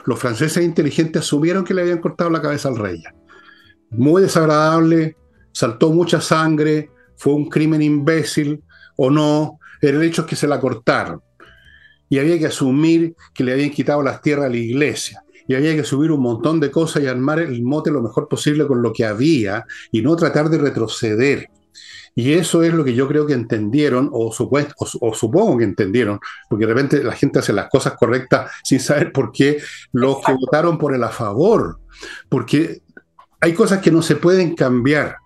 Los 0.04 0.18
franceses 0.18 0.64
inteligentes 0.64 1.22
asumieron 1.22 1.64
que 1.64 1.74
le 1.74 1.82
habían 1.82 2.00
cortado 2.00 2.30
la 2.30 2.42
cabeza 2.42 2.68
al 2.68 2.76
rey. 2.76 3.02
Muy 3.90 4.22
desagradable, 4.22 5.16
saltó 5.52 5.90
mucha 5.90 6.20
sangre, 6.20 6.90
fue 7.16 7.34
un 7.34 7.48
crimen 7.48 7.82
imbécil 7.82 8.62
o 8.96 9.10
no, 9.10 9.58
el 9.80 10.02
hecho 10.02 10.22
es 10.22 10.28
que 10.28 10.36
se 10.36 10.48
la 10.48 10.60
cortaron. 10.60 11.20
Y 12.08 12.18
había 12.18 12.38
que 12.38 12.46
asumir 12.46 13.14
que 13.32 13.44
le 13.44 13.52
habían 13.52 13.70
quitado 13.70 14.02
las 14.02 14.20
tierras 14.20 14.46
a 14.46 14.50
la 14.50 14.56
iglesia. 14.56 15.22
Y 15.46 15.54
había 15.54 15.74
que 15.74 15.84
subir 15.84 16.10
un 16.10 16.22
montón 16.22 16.60
de 16.60 16.70
cosas 16.70 17.02
y 17.02 17.06
armar 17.06 17.38
el 17.38 17.62
mote 17.62 17.90
lo 17.90 18.02
mejor 18.02 18.28
posible 18.28 18.66
con 18.66 18.82
lo 18.82 18.92
que 18.92 19.04
había 19.04 19.64
y 19.92 20.00
no 20.00 20.16
tratar 20.16 20.48
de 20.48 20.58
retroceder. 20.58 21.48
Y 22.14 22.34
eso 22.34 22.62
es 22.62 22.72
lo 22.72 22.84
que 22.84 22.94
yo 22.94 23.08
creo 23.08 23.26
que 23.26 23.32
entendieron, 23.32 24.08
o, 24.12 24.32
supuesto, 24.32 24.74
o, 25.00 25.14
supongo 25.14 25.58
que 25.58 25.64
entendieron, 25.64 26.20
porque 26.48 26.66
de 26.66 26.72
repente 26.72 27.02
la 27.02 27.12
gente 27.12 27.40
hace 27.40 27.52
las 27.52 27.68
cosas 27.68 27.94
correctas 27.94 28.52
sin 28.62 28.78
saber 28.78 29.10
por 29.12 29.32
qué 29.32 29.58
los 29.92 30.20
que 30.24 30.32
votaron 30.32 30.78
por 30.78 30.94
el 30.94 31.02
a 31.02 31.08
favor. 31.08 31.80
Porque 32.28 32.82
hay 33.40 33.52
cosas 33.52 33.80
que 33.80 33.90
no 33.90 34.00
se 34.00 34.16
pueden 34.16 34.54
cambiar. 34.54 35.16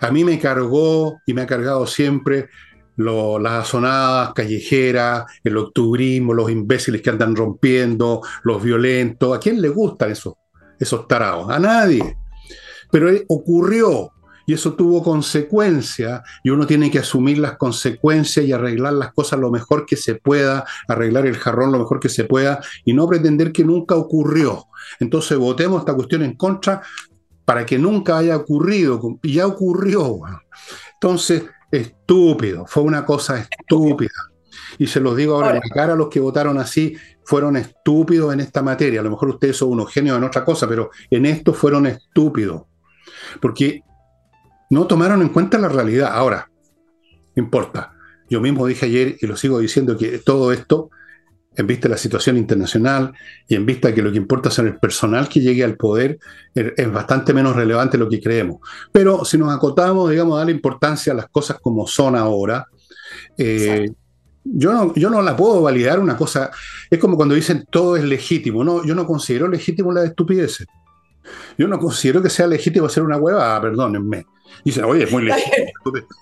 A 0.00 0.10
mí 0.10 0.24
me 0.24 0.38
cargó 0.38 1.20
y 1.24 1.34
me 1.34 1.42
ha 1.42 1.46
cargado 1.46 1.86
siempre 1.86 2.48
las 2.96 3.52
azonadas 3.52 4.32
callejeras, 4.34 5.24
el 5.42 5.56
octubrismo, 5.56 6.34
los 6.34 6.50
imbéciles 6.50 7.02
que 7.02 7.10
andan 7.10 7.36
rompiendo, 7.36 8.22
los 8.42 8.62
violentos. 8.62 9.36
¿A 9.36 9.40
quién 9.40 9.60
le 9.60 9.68
gustan 9.68 10.10
esos, 10.10 10.34
esos 10.78 11.06
tarados? 11.06 11.48
A 11.50 11.58
nadie. 11.58 12.16
Pero 12.90 13.10
ocurrió, 13.28 14.12
y 14.46 14.54
eso 14.54 14.74
tuvo 14.74 15.02
consecuencias 15.02 16.22
y 16.42 16.50
uno 16.50 16.66
tiene 16.66 16.90
que 16.90 16.98
asumir 16.98 17.38
las 17.38 17.56
consecuencias 17.56 18.46
y 18.46 18.52
arreglar 18.52 18.94
las 18.94 19.12
cosas 19.12 19.40
lo 19.40 19.50
mejor 19.50 19.86
que 19.86 19.96
se 19.96 20.14
pueda, 20.16 20.64
arreglar 20.88 21.26
el 21.26 21.36
jarrón 21.36 21.72
lo 21.72 21.78
mejor 21.78 22.00
que 22.00 22.08
se 22.08 22.24
pueda 22.24 22.60
y 22.84 22.92
no 22.92 23.08
pretender 23.08 23.52
que 23.52 23.64
nunca 23.64 23.96
ocurrió. 23.96 24.66
Entonces 25.00 25.38
votemos 25.38 25.80
esta 25.80 25.94
cuestión 25.94 26.22
en 26.22 26.36
contra 26.36 26.82
para 27.44 27.66
que 27.66 27.78
nunca 27.78 28.18
haya 28.18 28.36
ocurrido 28.36 29.00
y 29.22 29.34
ya 29.34 29.46
ocurrió. 29.46 30.20
Entonces, 30.94 31.44
estúpido, 31.70 32.64
fue 32.66 32.82
una 32.82 33.04
cosa 33.04 33.38
estúpida. 33.38 34.10
Y 34.78 34.86
se 34.86 35.00
los 35.00 35.16
digo 35.16 35.34
ahora 35.34 35.50
en 35.50 35.56
la 35.56 35.74
cara 35.74 35.92
a 35.92 35.96
los 35.96 36.08
que 36.08 36.20
votaron 36.20 36.58
así, 36.58 36.96
fueron 37.24 37.56
estúpidos 37.56 38.32
en 38.32 38.40
esta 38.40 38.62
materia. 38.62 39.00
A 39.00 39.02
lo 39.02 39.10
mejor 39.10 39.30
ustedes 39.30 39.56
son 39.56 39.70
unos 39.70 39.92
genios 39.92 40.16
en 40.16 40.24
otra 40.24 40.44
cosa, 40.44 40.68
pero 40.68 40.90
en 41.10 41.26
esto 41.26 41.52
fueron 41.52 41.86
estúpidos. 41.86 42.62
Porque 43.40 43.82
no 44.70 44.86
tomaron 44.86 45.22
en 45.22 45.28
cuenta 45.28 45.58
la 45.58 45.68
realidad. 45.68 46.10
Ahora, 46.12 46.50
no 47.34 47.42
importa. 47.42 47.92
Yo 48.28 48.40
mismo 48.40 48.66
dije 48.66 48.86
ayer 48.86 49.16
y 49.20 49.26
lo 49.26 49.36
sigo 49.36 49.58
diciendo 49.58 49.96
que 49.96 50.18
todo 50.18 50.52
esto, 50.52 50.90
en 51.56 51.66
vista 51.66 51.88
de 51.88 51.94
la 51.94 51.98
situación 51.98 52.36
internacional 52.36 53.12
y 53.46 53.54
en 53.54 53.66
vista 53.66 53.88
de 53.88 53.94
que 53.94 54.02
lo 54.02 54.10
que 54.10 54.18
importa 54.18 54.48
es 54.48 54.58
el 54.58 54.76
personal 54.78 55.28
que 55.28 55.40
llegue 55.40 55.62
al 55.62 55.76
poder, 55.76 56.18
es 56.54 56.92
bastante 56.92 57.32
menos 57.32 57.54
relevante 57.54 57.98
lo 57.98 58.08
que 58.08 58.20
creemos. 58.20 58.60
Pero 58.92 59.24
si 59.24 59.38
nos 59.38 59.54
acotamos, 59.54 60.10
digamos, 60.10 60.34
a 60.34 60.38
darle 60.38 60.52
importancia 60.52 61.12
a 61.12 61.16
las 61.16 61.28
cosas 61.28 61.58
como 61.60 61.86
son 61.86 62.16
ahora, 62.16 62.66
eh, 63.36 63.90
yo 64.44 64.72
no, 64.72 64.94
yo 64.94 65.10
no 65.10 65.22
la 65.22 65.36
puedo 65.36 65.62
validar 65.62 65.98
una 66.00 66.16
cosa. 66.16 66.50
Es 66.90 66.98
como 66.98 67.16
cuando 67.16 67.34
dicen 67.34 67.66
todo 67.70 67.96
es 67.96 68.04
legítimo. 68.04 68.62
No, 68.62 68.84
yo 68.84 68.94
no 68.94 69.06
considero 69.06 69.48
legítimo 69.48 69.92
la 69.92 70.04
estupidez. 70.04 70.64
Yo 71.58 71.68
no 71.68 71.78
considero 71.78 72.22
que 72.22 72.30
sea 72.30 72.46
legítimo 72.46 72.86
hacer 72.86 73.02
una 73.02 73.16
hueva, 73.16 73.60
perdónenme. 73.60 74.26
Dicen, 74.64 74.84
oye, 74.84 75.04
es 75.04 75.12
muy 75.12 75.24
legítimo. 75.24 75.72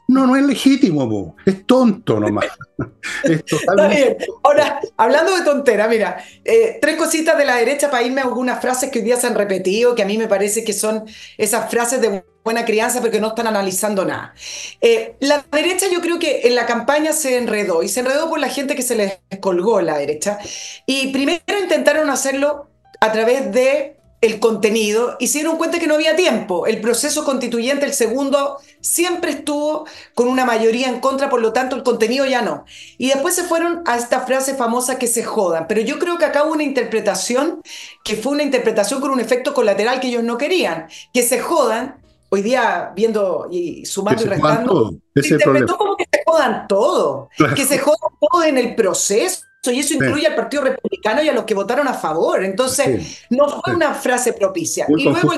No, 0.09 0.27
no 0.27 0.37
es 0.37 0.45
legítimo, 0.45 1.37
es 1.45 1.67
tonto 1.67 2.19
nomás. 2.19 2.47
Está 3.25 3.89
bien. 3.89 4.17
Ahora, 4.43 4.81
hablando 4.97 5.37
de 5.37 5.43
tontera, 5.43 5.87
mira, 5.87 6.25
eh, 6.45 6.79
tres 6.81 6.97
cositas 6.97 7.37
de 7.39 7.45
la 7.45 7.57
derecha 7.57 7.91
para 7.91 8.03
irme 8.03 8.21
a 8.21 8.25
algunas 8.25 8.61
frases 8.61 8.91
que 8.91 8.99
hoy 8.99 9.05
día 9.05 9.17
se 9.17 9.27
han 9.27 9.35
repetido, 9.35 9.95
que 9.95 10.03
a 10.03 10.07
mí 10.07 10.19
me 10.19 10.29
parece 10.29 10.65
que 10.65 10.73
son 10.73 11.05
esas 11.39 11.71
frases 11.71 12.01
de 12.01 12.25
buena 12.45 12.65
crianza, 12.65 13.01
pero 13.01 13.13
que 13.13 13.21
no 13.21 13.29
están 13.29 13.47
analizando 13.47 14.05
nada. 14.05 14.35
Eh, 14.81 15.17
la 15.21 15.45
derecha 15.53 15.87
yo 15.93 16.01
creo 16.01 16.19
que 16.19 16.43
en 16.45 16.55
la 16.55 16.67
campaña 16.67 17.13
se 17.13 17.39
enredó, 17.39 17.83
y 17.83 17.89
se 17.89 18.01
enredó 18.01 18.29
por 18.29 18.41
la 18.41 18.49
gente 18.49 18.75
que 18.75 18.83
se 18.83 18.97
les 18.97 19.19
colgó 19.41 19.81
la 19.81 19.99
derecha. 19.99 20.39
Y 20.87 21.13
primero 21.13 21.43
intentaron 21.61 22.11
hacerlo 22.11 22.69
a 23.01 23.13
través 23.13 23.53
de 23.53 24.02
el 24.23 24.39
contenido 24.39 25.17
y 25.19 25.27
se 25.27 25.41
dieron 25.41 25.57
cuenta 25.57 25.81
que 25.81 25.89
no 25.89 25.95
había 25.95 26.15
tiempo. 26.15 26.67
El 26.67 26.81
proceso 26.81 27.25
constituyente, 27.25 27.85
el 27.85 27.93
segundo, 27.93 28.59
siempre 28.81 29.33
estuvo 29.33 29.85
con 30.15 30.29
una 30.29 30.45
mayoría 30.45 30.89
en 30.89 31.01
contra, 31.01 31.29
por 31.29 31.43
lo 31.43 31.53
tanto 31.53 31.75
el 31.75 31.83
contenido 31.83 32.25
ya 32.25 32.41
no. 32.41 32.65
Y 32.99 33.09
después 33.09 33.35
se 33.35 33.43
fueron 33.43 33.83
a 33.85 33.97
esta 33.97 34.21
frase 34.21 34.55
famosa 34.55 34.97
que 34.97 35.09
se 35.09 35.25
jodan. 35.25 35.67
Pero 35.67 35.81
yo 35.81 35.99
creo 35.99 36.19
que 36.19 36.25
acá 36.25 36.45
hubo 36.45 36.53
una 36.53 36.63
interpretación 36.63 37.63
que 38.05 38.15
fue 38.15 38.33
una 38.33 38.45
interpretación 38.45 39.01
con 39.01 39.11
un 39.11 39.19
efecto 39.19 39.55
colateral 39.55 39.99
que 39.99 40.07
ellos 40.07 40.23
no 40.23 40.39
querían. 40.39 40.87
Que 41.13 41.25
se 41.25 41.41
jodan, 41.41 41.97
hoy 42.29 42.43
día 42.43 42.93
viendo 42.95 43.49
y 43.51 43.85
sumando 43.87 44.23
y 44.23 44.27
restando, 44.27 44.95
se 45.17 45.35
interpretó 45.35 45.77
como 45.77 45.97
que 45.97 46.05
jodan 46.33 46.67
todo, 46.67 47.29
que 47.55 47.65
se 47.65 47.79
jodan 47.79 48.11
todo 48.21 48.45
en 48.45 48.59
el 48.59 48.75
proceso 48.75 49.43
y 49.71 49.79
eso 49.79 49.95
incluye 49.95 50.27
al 50.27 50.35
Partido 50.35 50.65
Republicano 50.65 51.23
y 51.23 51.29
a 51.29 51.33
los 51.33 51.45
que 51.45 51.55
votaron 51.55 51.87
a 51.87 51.95
favor. 51.95 52.43
Entonces, 52.43 53.25
no 53.31 53.49
fue 53.49 53.75
una 53.75 53.95
frase 53.95 54.33
propicia. 54.33 54.87
y 54.89 55.05
luego 55.05 55.31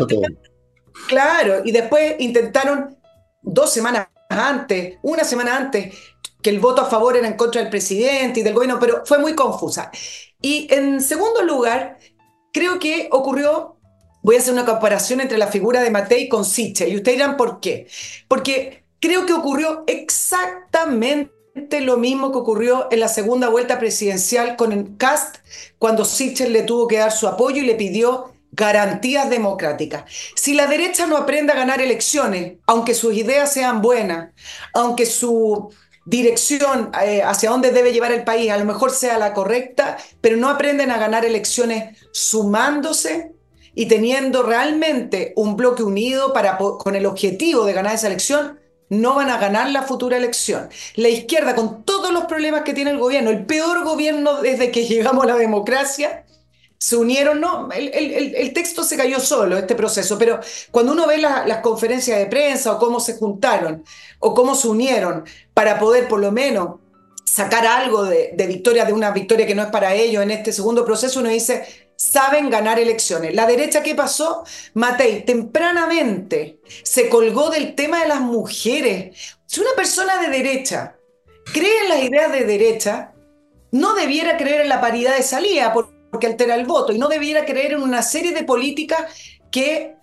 claro, 1.09 1.63
y 1.65 1.73
después 1.73 2.15
intentaron 2.21 2.97
dos 3.43 3.71
semanas 3.71 4.09
antes, 4.29 4.99
una 5.03 5.25
semana 5.25 5.57
antes, 5.57 5.95
que 6.41 6.51
el 6.51 6.61
voto 6.61 6.83
a 6.83 6.87
favor 6.87 7.17
era 7.17 7.27
en 7.27 7.35
contra 7.35 7.61
del 7.61 7.71
presidente 7.71 8.41
y 8.41 8.43
del 8.43 8.55
gobierno, 8.55 8.79
pero 8.79 9.03
fue 9.05 9.19
muy 9.19 9.35
confusa. 9.35 9.91
Y 10.41 10.69
en 10.71 11.01
segundo 11.01 11.43
lugar, 11.43 11.99
creo 12.53 12.79
que 12.79 13.09
ocurrió 13.11 13.75
voy 14.23 14.37
a 14.37 14.39
hacer 14.39 14.55
una 14.55 14.65
comparación 14.65 15.21
entre 15.21 15.37
la 15.37 15.49
figura 15.49 15.83
de 15.83 15.91
Matei 15.91 16.29
con 16.31 16.47
Sichel. 16.47 16.93
Y 16.93 16.97
ustedes 16.97 17.19
dirán, 17.19 17.37
¿por 17.37 17.61
qué? 17.61 17.87
Porque 18.27 18.84
creo 19.05 19.27
que 19.27 19.35
ocurrió 19.35 19.85
exactamente 19.87 21.31
lo 21.83 21.99
mismo 21.99 22.33
que 22.33 22.39
ocurrió 22.39 22.89
en 22.91 23.01
la 23.01 23.09
segunda 23.09 23.51
vuelta 23.51 23.79
presidencial 23.79 24.57
con 24.57 24.73
el 24.73 24.97
Cast, 24.97 25.37
cuando 25.79 26.07
Sichel 26.07 26.55
le 26.55 26.63
tuvo 26.63 26.89
que 26.89 26.97
dar 26.97 27.13
su 27.13 27.29
apoyo 27.29 27.61
y 27.61 27.67
le 27.67 27.75
pidió 27.75 28.33
garantías 28.53 29.29
democráticas. 29.29 30.05
Si 30.35 30.55
la 30.55 30.67
derecha 30.67 31.07
no 31.07 31.19
aprende 31.19 31.53
a 31.53 31.57
ganar 31.57 31.83
elecciones, 31.83 32.55
aunque 32.67 32.95
sus 32.95 33.13
ideas 33.13 33.53
sean 33.53 33.83
buenas, 33.83 34.31
aunque 34.73 35.05
su 35.05 35.69
dirección 36.07 36.91
eh, 37.05 37.23
hacia 37.23 37.51
dónde 37.51 37.73
debe 37.73 37.93
llevar 37.93 38.13
el 38.13 38.25
país 38.25 38.51
a 38.51 38.57
lo 38.57 38.65
mejor 38.65 38.91
sea 38.91 39.19
la 39.19 39.35
correcta, 39.35 39.99
pero 40.23 40.39
no 40.39 40.49
aprenden 40.49 40.91
a 40.91 40.97
ganar 40.97 41.27
elecciones 41.27 41.99
sumándose 42.11 43.33
y 43.75 43.85
teniendo 43.85 44.43
realmente 44.43 45.35
un 45.37 45.57
bloque 45.57 45.83
unido 45.83 46.33
para, 46.33 46.57
con 46.57 46.97
el 46.97 47.05
objetivo 47.05 47.67
de 47.67 47.75
ganar 47.75 47.97
esa 47.97 48.07
elección, 48.07 48.64
no 48.89 49.15
van 49.15 49.31
a 49.31 49.39
ganar 49.39 49.71
la 49.71 49.83
futura 49.83 50.17
elección. 50.17 50.69
La 50.97 51.09
izquierda, 51.09 51.55
con 51.55 51.85
todos 51.85 52.13
los 52.13 52.25
problemas 52.25 52.63
que 52.63 52.75
tiene 52.75 52.91
el 52.91 52.99
gobierno, 52.99 53.31
el 53.31 53.47
peor 53.47 53.85
gobierno 53.85 54.43
desde 54.43 54.71
que 54.71 54.87
llegamos 54.89 55.25
a 55.25 55.29
la 55.29 55.37
democracia, 55.37 56.25
se 56.79 56.97
unieron, 56.97 57.41
no, 57.41 57.71
el, 57.73 58.53
texto 58.53 58.85
se 58.85 58.97
cayó 58.97 59.19
solo, 59.19 59.57
este 59.57 59.75
proceso, 59.75 60.19
pero 60.19 60.41
cuando 60.71 60.93
uno 60.93 61.07
ve 61.07 61.17
las 61.17 61.59
conferencias 61.63 62.19
de 62.19 62.27
prensa 62.27 62.73
o 62.73 62.79
cómo 62.79 63.01
se 63.01 63.15
juntaron 63.15 63.85
o 64.19 64.35
cómo 64.35 64.55
se 64.55 64.69
unieron 64.69 65.25
para 65.55 65.79
poder 65.79 66.09
por 66.09 66.21
lo 66.21 66.31
menos 66.31 66.81
sacar 67.25 67.67
algo 67.67 68.05
de, 68.05 68.33
de 68.35 68.47
victoria, 68.47 68.85
de 68.85 68.93
una 68.93 69.13
victoria 69.13 69.47
que 69.47 69.55
no 69.55 69.63
es 69.63 69.71
para 69.71 69.95
ellos 69.95 70.23
en 70.23 70.31
este 70.31 70.53
segundo 70.53 70.85
proceso, 70.85 71.21
uno 71.21 71.31
dice, 71.31 71.84
saben 72.11 72.51
ganar 72.51 72.79
elecciones. 72.79 73.35
La 73.35 73.47
derecha, 73.47 73.83
¿qué 73.83 73.95
pasó? 73.95 74.45
Matei 74.75 75.25
tempranamente 75.25 76.59
se 76.83 77.09
colgó 77.09 77.51
del 77.51 77.75
tema 77.75 78.03
de 78.03 78.09
las 78.09 78.21
mujeres. 78.21 79.39
Si 79.47 79.61
una 79.61 79.71
persona 79.77 80.21
de 80.21 80.29
derecha 80.29 80.97
cree 81.53 81.83
en 81.83 81.89
las 81.89 82.03
ideas 82.03 82.33
de 82.33 82.45
derecha, 82.45 83.13
no 83.73 83.95
debiera 83.95 84.37
creer 84.37 84.63
en 84.63 84.69
la 84.69 84.81
paridad 84.81 85.17
de 85.17 85.23
salida 85.23 85.73
porque 85.73 86.27
altera 86.27 86.55
el 86.55 86.67
voto 86.67 86.93
y 86.93 86.99
no 86.99 87.09
debiera 87.09 87.45
creer 87.45 87.73
en 87.73 87.83
una 87.83 88.03
serie 88.03 88.33
de 88.33 88.45
políticas 88.45 89.13
que, 89.51 89.97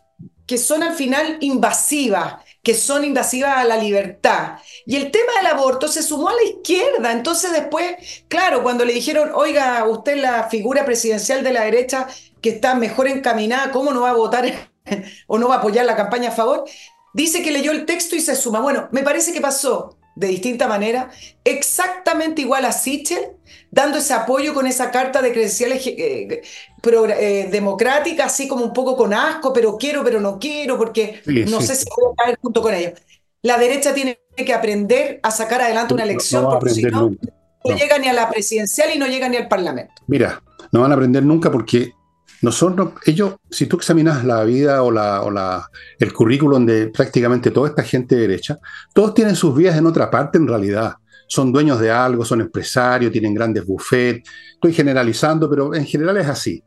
que 0.45 0.57
son 0.57 0.83
al 0.83 0.93
final 0.95 1.37
invasivas 1.41 2.43
que 2.63 2.75
son 2.75 3.03
invasivas 3.03 3.57
a 3.57 3.63
la 3.63 3.77
libertad. 3.77 4.59
Y 4.85 4.95
el 4.95 5.11
tema 5.11 5.31
del 5.37 5.47
aborto 5.47 5.87
se 5.87 6.03
sumó 6.03 6.29
a 6.29 6.35
la 6.35 6.43
izquierda. 6.43 7.11
Entonces 7.11 7.51
después, 7.51 8.23
claro, 8.27 8.61
cuando 8.63 8.85
le 8.85 8.93
dijeron, 8.93 9.31
oiga, 9.33 9.83
usted 9.85 10.17
la 10.17 10.43
figura 10.49 10.85
presidencial 10.85 11.43
de 11.43 11.53
la 11.53 11.63
derecha 11.63 12.07
que 12.41 12.49
está 12.49 12.75
mejor 12.75 13.07
encaminada, 13.07 13.71
¿cómo 13.71 13.91
no 13.91 14.01
va 14.01 14.11
a 14.11 14.13
votar 14.13 14.45
o 15.27 15.37
no 15.37 15.47
va 15.47 15.55
a 15.55 15.57
apoyar 15.59 15.85
la 15.85 15.95
campaña 15.95 16.29
a 16.29 16.33
favor? 16.33 16.65
Dice 17.13 17.41
que 17.41 17.51
leyó 17.51 17.71
el 17.71 17.85
texto 17.85 18.15
y 18.15 18.21
se 18.21 18.35
suma. 18.35 18.61
Bueno, 18.61 18.87
me 18.91 19.03
parece 19.03 19.33
que 19.33 19.41
pasó 19.41 19.97
de 20.21 20.27
distinta 20.27 20.67
manera, 20.67 21.09
exactamente 21.43 22.41
igual 22.43 22.63
a 22.65 22.71
Sichel, 22.71 23.31
dando 23.71 23.97
ese 23.97 24.13
apoyo 24.13 24.53
con 24.53 24.67
esa 24.67 24.91
carta 24.91 25.19
de 25.19 25.31
credenciales 25.31 25.85
eh, 25.87 26.43
eh, 26.83 27.49
democrática, 27.51 28.25
así 28.25 28.47
como 28.47 28.63
un 28.63 28.71
poco 28.71 28.95
con 28.95 29.15
asco, 29.15 29.51
pero 29.51 29.77
quiero, 29.79 30.03
pero 30.03 30.21
no 30.21 30.37
quiero, 30.37 30.77
porque 30.77 31.21
no 31.25 31.59
sé 31.59 31.75
si 31.75 31.85
voy 31.89 32.13
a 32.13 32.23
caer 32.23 32.39
junto 32.39 32.61
con 32.61 32.75
ellos. 32.75 32.93
La 33.41 33.57
derecha 33.57 33.95
tiene 33.95 34.19
que 34.37 34.53
aprender 34.53 35.19
a 35.23 35.31
sacar 35.31 35.61
adelante 35.61 35.95
una 35.95 36.03
elección, 36.03 36.47
porque 36.47 36.69
si 36.69 36.83
no, 36.83 37.09
no, 37.09 37.75
llega 37.75 37.97
ni 37.97 38.07
a 38.07 38.13
la 38.13 38.29
presidencial 38.29 38.91
y 38.93 38.99
no 38.99 39.07
llega 39.07 39.27
ni 39.27 39.37
al 39.37 39.47
parlamento. 39.47 40.03
Mira, 40.05 40.43
no 40.71 40.81
van 40.81 40.91
a 40.91 40.93
aprender 40.93 41.23
nunca 41.23 41.51
porque 41.51 41.93
nosotros, 42.41 42.93
ellos, 43.05 43.35
si 43.49 43.67
tú 43.67 43.77
examinas 43.77 44.25
la 44.25 44.43
vida 44.43 44.81
o, 44.81 44.91
la, 44.91 45.21
o 45.21 45.29
la, 45.29 45.69
el 45.99 46.11
currículum 46.11 46.65
de 46.65 46.87
prácticamente 46.87 47.51
toda 47.51 47.69
esta 47.69 47.83
gente 47.83 48.15
de 48.15 48.21
derecha, 48.21 48.57
todos 48.93 49.13
tienen 49.13 49.35
sus 49.35 49.55
vidas 49.55 49.77
en 49.77 49.85
otra 49.85 50.09
parte 50.09 50.37
en 50.37 50.47
realidad. 50.47 50.95
Son 51.27 51.51
dueños 51.51 51.79
de 51.79 51.91
algo, 51.91 52.25
son 52.25 52.41
empresarios, 52.41 53.11
tienen 53.11 53.33
grandes 53.33 53.65
buffets. 53.65 54.27
Estoy 54.55 54.73
generalizando, 54.73 55.49
pero 55.49 55.73
en 55.73 55.85
general 55.85 56.17
es 56.17 56.27
así. 56.27 56.63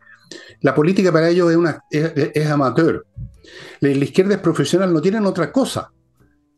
La 0.60 0.74
política 0.74 1.12
para 1.12 1.28
ellos 1.28 1.50
es, 1.50 1.56
una, 1.56 1.80
es, 1.90 2.46
amateur. 2.46 3.04
La 3.80 3.90
izquierda 3.90 4.34
es 4.34 4.40
profesional, 4.40 4.92
no 4.92 5.02
tienen 5.02 5.26
otra 5.26 5.52
cosa. 5.52 5.90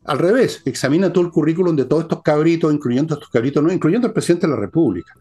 Al 0.07 0.19
revés, 0.19 0.61
examina 0.63 1.11
todo 1.11 1.25
el 1.25 1.31
currículum 1.31 1.75
de 1.75 1.83
todos 1.83 2.03
estos 2.03 2.21
cabritos, 2.21 2.73
incluyendo 2.73 3.15
estos 3.15 3.29
cabritos, 3.29 3.61
incluyendo 3.73 4.07
el 4.07 4.13
presidente 4.13 4.47
de 4.47 4.53
la 4.53 4.59
República. 4.59 5.13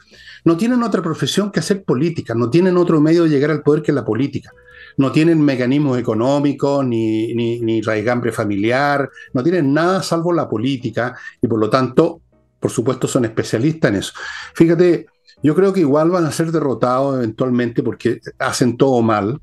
No 0.45 0.57
tienen 0.57 0.81
otra 0.85 1.03
profesión 1.03 1.51
que 1.51 1.59
hacer 1.59 1.83
política, 1.83 2.37
no 2.37 2.51
tienen 2.51 2.77
otro 2.77 3.01
medio 3.01 3.25
de 3.25 3.31
llegar 3.31 3.51
al 3.51 3.65
poder 3.65 3.83
que 3.83 3.91
la 3.91 4.05
política. 4.05 4.53
No 4.97 5.11
tienen 5.11 5.43
mecanismos 5.43 5.99
económicos, 5.99 6.87
ni, 6.87 7.35
ni 7.35 7.83
raigambre 7.83 8.31
familiar, 8.31 9.11
no 9.35 9.43
tienen 9.43 9.75
nada 9.75 10.05
salvo 10.05 10.33
la 10.33 10.49
política 10.49 11.17
y 11.43 11.49
por 11.49 11.59
lo 11.59 11.69
tanto, 11.69 12.21
por 12.61 12.71
supuesto, 12.71 13.09
son 13.09 13.25
especialistas 13.25 13.91
en 13.91 13.97
eso. 13.97 14.13
Fíjate, 14.55 15.07
yo 15.43 15.57
creo 15.57 15.73
que 15.73 15.81
igual 15.81 16.11
van 16.11 16.27
a 16.27 16.31
ser 16.31 16.53
derrotados 16.53 17.17
eventualmente 17.17 17.83
porque 17.83 18.21
hacen 18.39 18.77
todo 18.77 19.03
mal, 19.03 19.41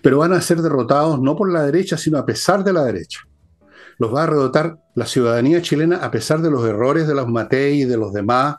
pero 0.00 0.16
van 0.16 0.32
a 0.32 0.40
ser 0.40 0.62
derrotados 0.62 1.20
no 1.20 1.36
por 1.36 1.52
la 1.52 1.62
derecha, 1.62 1.98
sino 1.98 2.16
a 2.16 2.24
pesar 2.24 2.64
de 2.64 2.72
la 2.72 2.84
derecha 2.84 3.20
los 3.98 4.14
va 4.14 4.22
a 4.22 4.26
derrotar 4.26 4.78
la 4.94 5.06
ciudadanía 5.06 5.62
chilena 5.62 5.96
a 5.96 6.10
pesar 6.10 6.42
de 6.42 6.50
los 6.50 6.66
errores 6.66 7.06
de 7.06 7.14
los 7.14 7.28
Matei 7.28 7.82
y 7.82 7.84
de 7.84 7.96
los 7.96 8.12
demás, 8.12 8.56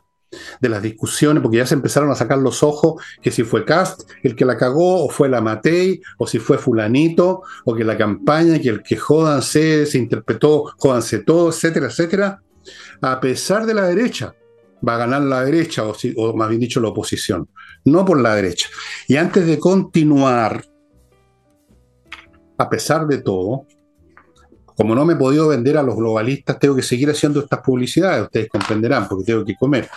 de 0.61 0.69
las 0.69 0.81
discusiones, 0.81 1.41
porque 1.41 1.57
ya 1.57 1.65
se 1.65 1.75
empezaron 1.75 2.09
a 2.11 2.15
sacar 2.15 2.39
los 2.39 2.63
ojos 2.63 3.01
que 3.21 3.31
si 3.31 3.43
fue 3.43 3.65
Cast 3.65 4.09
el 4.23 4.35
que 4.35 4.45
la 4.45 4.57
cagó, 4.57 5.05
o 5.05 5.09
fue 5.09 5.29
la 5.29 5.41
Matei, 5.41 6.01
o 6.17 6.27
si 6.27 6.39
fue 6.39 6.57
fulanito, 6.57 7.43
o 7.65 7.75
que 7.75 7.83
la 7.83 7.97
campaña, 7.97 8.59
que 8.59 8.69
el 8.69 8.83
que 8.83 8.97
jodanse 8.97 9.85
se 9.85 9.97
interpretó, 9.97 10.65
jodanse 10.77 11.19
todo, 11.19 11.49
etcétera, 11.49 11.87
etcétera, 11.87 12.41
a 13.01 13.19
pesar 13.19 13.65
de 13.65 13.73
la 13.73 13.87
derecha. 13.87 14.35
Va 14.85 14.95
a 14.95 14.97
ganar 14.97 15.21
la 15.21 15.45
derecha, 15.45 15.85
o, 15.85 15.95
o 16.17 16.33
más 16.35 16.49
bien 16.49 16.59
dicho, 16.59 16.81
la 16.81 16.89
oposición, 16.89 17.47
no 17.85 18.03
por 18.03 18.19
la 18.19 18.35
derecha. 18.35 18.67
Y 19.07 19.15
antes 19.15 19.45
de 19.45 19.57
continuar, 19.57 20.65
a 22.57 22.69
pesar 22.69 23.07
de 23.07 23.19
todo, 23.19 23.65
como 24.83 24.95
no 24.95 25.05
me 25.05 25.13
he 25.13 25.15
podido 25.15 25.47
vender 25.47 25.77
a 25.77 25.81
los 25.81 25.95
globalistas, 25.95 26.59
tengo 26.59 26.75
que 26.75 26.81
seguir 26.81 27.09
haciendo 27.09 27.39
estas 27.39 27.61
publicidades, 27.61 28.23
ustedes 28.23 28.49
comprenderán, 28.49 29.07
porque 29.07 29.23
tengo 29.23 29.45
que 29.45 29.55
comer. 29.55 29.87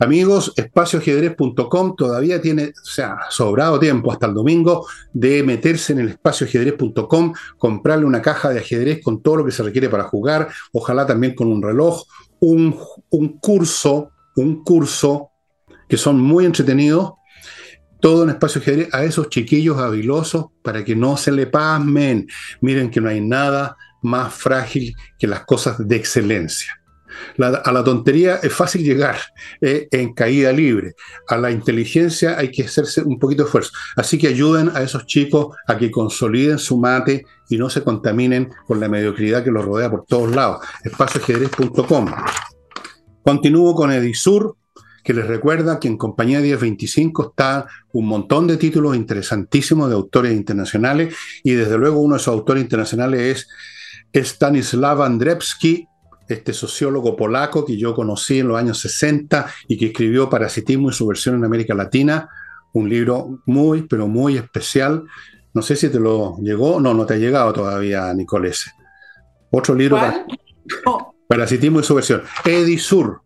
Amigos, 0.00 0.52
espacioajedrez.com 0.56 1.94
todavía 1.94 2.40
tiene, 2.40 2.72
o 2.82 2.84
sea, 2.84 3.18
sobrado 3.30 3.78
tiempo 3.78 4.10
hasta 4.10 4.26
el 4.26 4.34
domingo 4.34 4.88
de 5.12 5.44
meterse 5.44 5.92
en 5.92 6.00
el 6.00 6.08
espacioajedrez.com, 6.08 7.32
comprarle 7.58 8.06
una 8.06 8.20
caja 8.20 8.50
de 8.50 8.58
ajedrez 8.58 9.04
con 9.04 9.22
todo 9.22 9.36
lo 9.36 9.44
que 9.44 9.52
se 9.52 9.62
requiere 9.62 9.88
para 9.88 10.02
jugar, 10.02 10.48
ojalá 10.72 11.06
también 11.06 11.36
con 11.36 11.46
un 11.46 11.62
reloj, 11.62 12.02
un, 12.40 12.76
curso, 13.40 14.10
un 14.34 14.64
curso 14.64 15.30
que 15.88 15.96
son 15.96 16.20
muy 16.20 16.44
entretenidos, 16.44 17.12
todo 18.00 18.24
en 18.24 18.30
espacio 18.30 18.60
ajedrez 18.60 18.92
a 18.92 19.04
esos 19.04 19.28
chiquillos 19.28 19.78
habilosos 19.78 20.46
para 20.64 20.84
que 20.84 20.96
no 20.96 21.16
se 21.16 21.30
le 21.30 21.46
pasmen. 21.46 22.26
Miren 22.60 22.90
que 22.90 23.00
no 23.00 23.08
hay 23.08 23.20
nada 23.20 23.76
más 24.02 24.34
frágil 24.34 24.94
que 25.18 25.26
las 25.26 25.44
cosas 25.44 25.86
de 25.86 25.96
excelencia. 25.96 26.74
a 27.38 27.72
la 27.72 27.82
tontería 27.82 28.36
es 28.42 28.52
fácil 28.52 28.84
llegar 28.84 29.16
eh, 29.60 29.88
en 29.90 30.12
caída 30.14 30.52
libre. 30.52 30.94
A 31.28 31.36
la 31.36 31.50
inteligencia 31.50 32.38
hay 32.38 32.50
que 32.50 32.64
hacerse 32.64 33.02
un 33.02 33.18
poquito 33.18 33.42
de 33.42 33.46
esfuerzo. 33.46 33.72
Así 33.96 34.18
que 34.18 34.28
ayuden 34.28 34.70
a 34.74 34.82
esos 34.82 35.06
chicos 35.06 35.56
a 35.66 35.76
que 35.76 35.90
consoliden 35.90 36.58
su 36.58 36.78
mate 36.78 37.24
y 37.48 37.56
no 37.56 37.70
se 37.70 37.82
contaminen 37.82 38.50
con 38.66 38.78
la 38.78 38.88
mediocridad 38.88 39.42
que 39.42 39.50
los 39.50 39.64
rodea 39.64 39.90
por 39.90 40.04
todos 40.04 40.34
lados. 40.34 40.64
Espacioajedrez.com. 40.84 42.06
Continúo 43.24 43.74
con 43.74 43.92
Edisur, 43.92 44.56
que 45.08 45.14
les 45.14 45.26
recuerda 45.26 45.80
que 45.80 45.88
en 45.88 45.96
Compañía 45.96 46.40
1025 46.40 47.30
está 47.30 47.66
un 47.92 48.06
montón 48.06 48.46
de 48.46 48.58
títulos 48.58 48.94
interesantísimos 48.94 49.88
de 49.88 49.94
autores 49.94 50.32
internacionales 50.32 51.14
y 51.42 51.52
desde 51.52 51.78
luego 51.78 52.00
uno 52.00 52.14
de 52.14 52.20
esos 52.20 52.34
autores 52.34 52.62
internacionales 52.62 53.20
es 53.20 53.48
Stanislav 54.12 55.02
Andrzejewski, 55.02 55.86
este 56.28 56.52
sociólogo 56.52 57.16
polaco 57.16 57.64
que 57.64 57.76
yo 57.76 57.94
conocí 57.94 58.40
en 58.40 58.48
los 58.48 58.58
años 58.58 58.78
60 58.80 59.46
y 59.66 59.78
que 59.78 59.86
escribió 59.86 60.28
Parasitismo 60.28 60.90
y 60.90 60.92
su 60.92 61.06
versión 61.06 61.36
en 61.36 61.44
América 61.44 61.74
Latina, 61.74 62.28
un 62.72 62.88
libro 62.88 63.40
muy, 63.46 63.82
pero 63.82 64.06
muy 64.06 64.36
especial. 64.36 65.04
No 65.54 65.62
sé 65.62 65.76
si 65.76 65.88
te 65.88 65.98
lo 65.98 66.36
llegó, 66.38 66.80
no, 66.80 66.92
no 66.94 67.06
te 67.06 67.14
ha 67.14 67.18
llegado 67.18 67.52
todavía, 67.52 68.12
Nicolese. 68.12 68.70
Otro 69.50 69.74
libro, 69.74 69.98
Parasitismo 71.26 71.80
y 71.80 71.84
su 71.84 71.94
versión. 71.94 72.22
Edisur. 72.44 73.22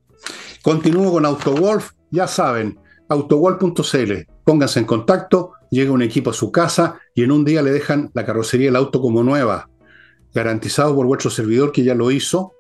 Continúo 0.62 1.11
con 1.11 1.26
AutoWolf, 1.26 1.91
ya 2.11 2.28
saben, 2.28 2.78
autowolf.cl. 3.09 4.12
Pónganse 4.45 4.78
en 4.78 4.87
contacto, 4.87 5.55
llega 5.70 5.91
un 5.91 6.03
equipo 6.03 6.30
a 6.30 6.35
su 6.35 6.53
casa 6.53 7.01
y 7.16 7.24
en 7.24 7.33
un 7.33 7.45
día 7.45 7.62
le 7.62 7.72
dejan 7.72 8.11
la 8.14 8.24
carrocería 8.24 8.68
del 8.68 8.76
auto 8.76 9.01
como 9.01 9.24
nueva 9.24 9.68
garantizado 10.35 10.95
por 10.95 11.07
vuestro 11.07 11.30
servidor 11.30 11.72
que 11.72 11.85
ya 11.85 11.95
lo 11.95 12.11
hizo. 12.11 12.53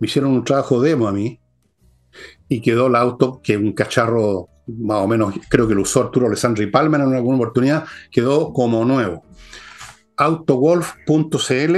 Me 0.00 0.06
hicieron 0.06 0.32
un 0.32 0.44
trabajo 0.44 0.80
demo 0.80 1.08
a 1.08 1.12
mí 1.12 1.40
y 2.48 2.60
quedó 2.60 2.86
el 2.86 2.96
auto, 2.96 3.40
que 3.42 3.56
un 3.56 3.72
cacharro 3.72 4.48
más 4.68 5.02
o 5.02 5.08
menos, 5.08 5.34
creo 5.48 5.66
que 5.66 5.74
lo 5.74 5.82
usó 5.82 6.02
Arturo 6.02 6.26
Alessandri 6.26 6.66
Palmer 6.66 7.00
en 7.00 7.14
alguna 7.14 7.36
oportunidad, 7.36 7.84
quedó 8.10 8.52
como 8.52 8.84
nuevo. 8.84 9.24
autogolf.cl 10.16 11.76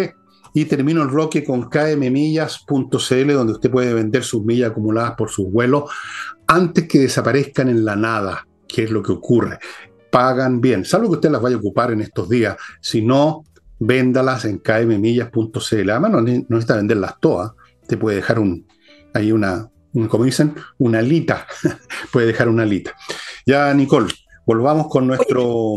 y 0.53 0.65
termino 0.65 1.03
el 1.03 1.11
roque 1.11 1.45
con 1.45 1.69
kmmillas.cl 1.69 3.33
donde 3.33 3.53
usted 3.53 3.71
puede 3.71 3.95
vender 3.95 4.25
sus 4.25 4.45
millas 4.45 4.71
acumuladas 4.71 5.13
por 5.13 5.31
sus 5.31 5.51
vuelos 5.51 5.85
antes 6.49 6.89
que 6.89 6.99
desaparezcan 6.99 7.69
en 7.69 7.85
la 7.85 7.95
nada, 7.95 8.47
que 8.67 8.85
es 8.85 8.91
lo 8.91 9.03
que 9.03 9.13
ocurre. 9.13 9.59
Pagan 10.11 10.61
bien, 10.61 10.85
salvo 10.85 11.09
que 11.09 11.17
usted 11.17 11.31
las 11.31 11.41
vaya 11.41 11.55
a 11.55 11.61
ocupar 11.61 11.93
en 11.93 12.01
estos 12.01 12.29
días. 12.29 12.57
Si 12.81 13.03
no, 13.03 13.45
véndalas 13.81 14.45
en 14.45 14.59
kmmillas.cl. 14.59 15.91
Además, 15.91 16.11
no, 16.11 16.21
necesita 16.21 16.77
venderlas 16.77 17.15
todas. 17.19 17.53
Te 17.89 17.97
puede 17.97 18.17
dejar 18.17 18.39
un, 18.39 18.69
ahí 19.15 19.33
una, 19.33 19.69
como 20.09 20.25
dicen, 20.25 20.55
una 20.79 21.01
alita. 21.01 21.47
puede 22.13 22.29
dejar 22.29 22.49
una 22.49 22.63
alita. 22.63 22.95
Ya, 23.45 23.75
Nicole, 23.75 24.13
volvamos 24.47 24.87
con 24.89 25.09
nuestro... 25.09 25.77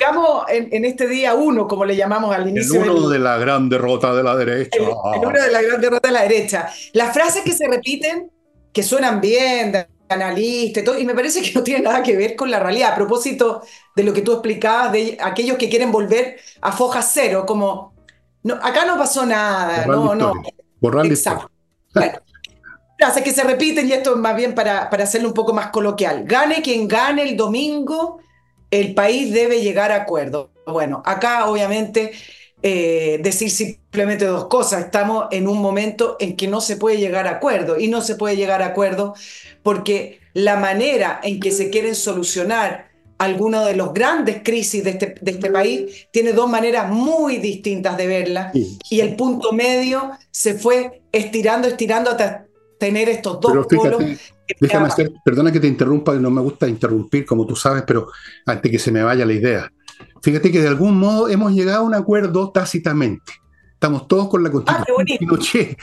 Digamos 0.00 0.46
en, 0.48 0.84
este 0.84 1.06
día 1.06 1.34
uno, 1.34 1.68
como 1.68 1.84
le 1.84 1.94
llamamos 1.94 2.34
al 2.34 2.48
inicio. 2.48 2.82
El 2.82 2.90
uno 2.90 3.08
de 3.08 3.20
la 3.20 3.38
gran 3.38 3.68
derrota 3.68 4.12
de 4.16 4.24
la 4.24 4.34
derecha. 4.34 4.76
El, 4.78 4.88
uno 5.20 5.30
de 5.30 5.52
la 5.52 5.62
gran 5.62 5.80
derrota 5.80 6.08
de 6.08 6.12
la 6.12 6.22
derecha. 6.22 6.68
Las 6.92 7.14
frases 7.14 7.44
que 7.44 7.52
se 7.52 7.68
repiten, 7.68 8.28
que 8.72 8.82
suenan 8.82 9.20
bien, 9.20 9.70
de 9.70 9.86
analista 10.08 10.80
y 10.80 10.84
todo, 10.84 10.98
y 10.98 11.04
me 11.04 11.14
parece 11.14 11.42
que 11.42 11.52
no 11.52 11.62
tiene 11.62 11.82
nada 11.82 12.02
que 12.02 12.16
ver 12.16 12.36
con 12.36 12.50
la 12.50 12.60
realidad. 12.60 12.92
A 12.92 12.94
propósito 12.94 13.62
de 13.94 14.02
lo 14.02 14.12
que 14.12 14.22
tú 14.22 14.32
explicabas, 14.32 14.92
de 14.92 15.18
aquellos 15.20 15.56
que 15.56 15.68
quieren 15.68 15.90
volver 15.90 16.38
a 16.60 16.72
foja 16.72 17.02
cero, 17.02 17.44
como, 17.46 17.94
no, 18.42 18.54
acá 18.54 18.84
no 18.84 18.96
pasó 18.96 19.26
nada, 19.26 19.86
no, 19.86 20.14
no. 20.14 20.32
Borrar 20.80 21.06
Exacto. 21.06 21.50
Frases 22.98 23.22
que 23.22 23.32
se 23.32 23.44
repiten, 23.44 23.88
y 23.88 23.92
esto 23.92 24.14
es 24.14 24.16
más 24.16 24.34
bien 24.34 24.54
para, 24.54 24.88
para 24.88 25.04
hacerlo 25.04 25.28
un 25.28 25.34
poco 25.34 25.52
más 25.52 25.68
coloquial. 25.68 26.24
Gane 26.24 26.62
quien 26.62 26.88
gane 26.88 27.22
el 27.22 27.36
domingo, 27.36 28.20
el 28.70 28.94
país 28.94 29.32
debe 29.32 29.60
llegar 29.60 29.92
a 29.92 29.96
acuerdo. 29.96 30.50
Bueno, 30.66 31.02
acá 31.04 31.46
obviamente 31.46 32.12
eh, 32.68 33.20
decir 33.22 33.48
simplemente 33.48 34.24
dos 34.24 34.46
cosas. 34.46 34.86
Estamos 34.86 35.26
en 35.30 35.46
un 35.46 35.62
momento 35.62 36.16
en 36.18 36.34
que 36.34 36.48
no 36.48 36.60
se 36.60 36.76
puede 36.76 36.96
llegar 36.96 37.28
a 37.28 37.36
acuerdo 37.36 37.78
y 37.78 37.86
no 37.86 38.00
se 38.00 38.16
puede 38.16 38.34
llegar 38.34 38.60
a 38.60 38.66
acuerdo 38.66 39.14
porque 39.62 40.18
la 40.34 40.56
manera 40.56 41.20
en 41.22 41.38
que 41.38 41.52
se 41.52 41.70
quieren 41.70 41.94
solucionar 41.94 42.90
algunas 43.18 43.66
de 43.66 43.76
las 43.76 43.94
grandes 43.94 44.42
crisis 44.42 44.82
de 44.82 44.90
este, 44.90 45.14
de 45.20 45.30
este, 45.30 45.48
país 45.48 46.08
tiene 46.10 46.32
dos 46.32 46.50
maneras 46.50 46.90
muy 46.90 47.36
distintas 47.36 47.96
de 47.96 48.08
verla 48.08 48.50
y 48.52 48.98
el 48.98 49.14
punto 49.14 49.52
medio 49.52 50.10
se 50.32 50.54
fue 50.54 51.02
estirando, 51.12 51.68
estirando 51.68 52.10
hasta 52.10 52.46
tener 52.80 53.08
estos 53.08 53.40
dos 53.40 53.64
polos 53.68 54.02
Déjame 54.60 54.88
hacer, 54.88 55.12
perdona 55.24 55.52
que 55.52 55.60
te 55.60 55.68
interrumpa, 55.68 56.14
no 56.14 56.30
me 56.30 56.40
gusta 56.40 56.68
interrumpir, 56.68 57.24
como 57.26 57.46
tú 57.46 57.54
sabes, 57.54 57.84
pero 57.86 58.08
antes 58.44 58.70
que 58.72 58.78
se 58.78 58.90
me 58.90 59.04
vaya 59.04 59.24
la 59.24 59.32
idea. 59.32 59.72
Fíjate 60.22 60.50
que 60.50 60.60
de 60.60 60.68
algún 60.68 60.98
modo 60.98 61.28
hemos 61.28 61.52
llegado 61.52 61.78
a 61.78 61.82
un 61.82 61.94
acuerdo 61.94 62.50
tácitamente. 62.50 63.32
Estamos 63.72 64.08
todos 64.08 64.28
con 64.28 64.42
la 64.42 64.50
ah, 64.66 64.84
constitución. 64.94 65.76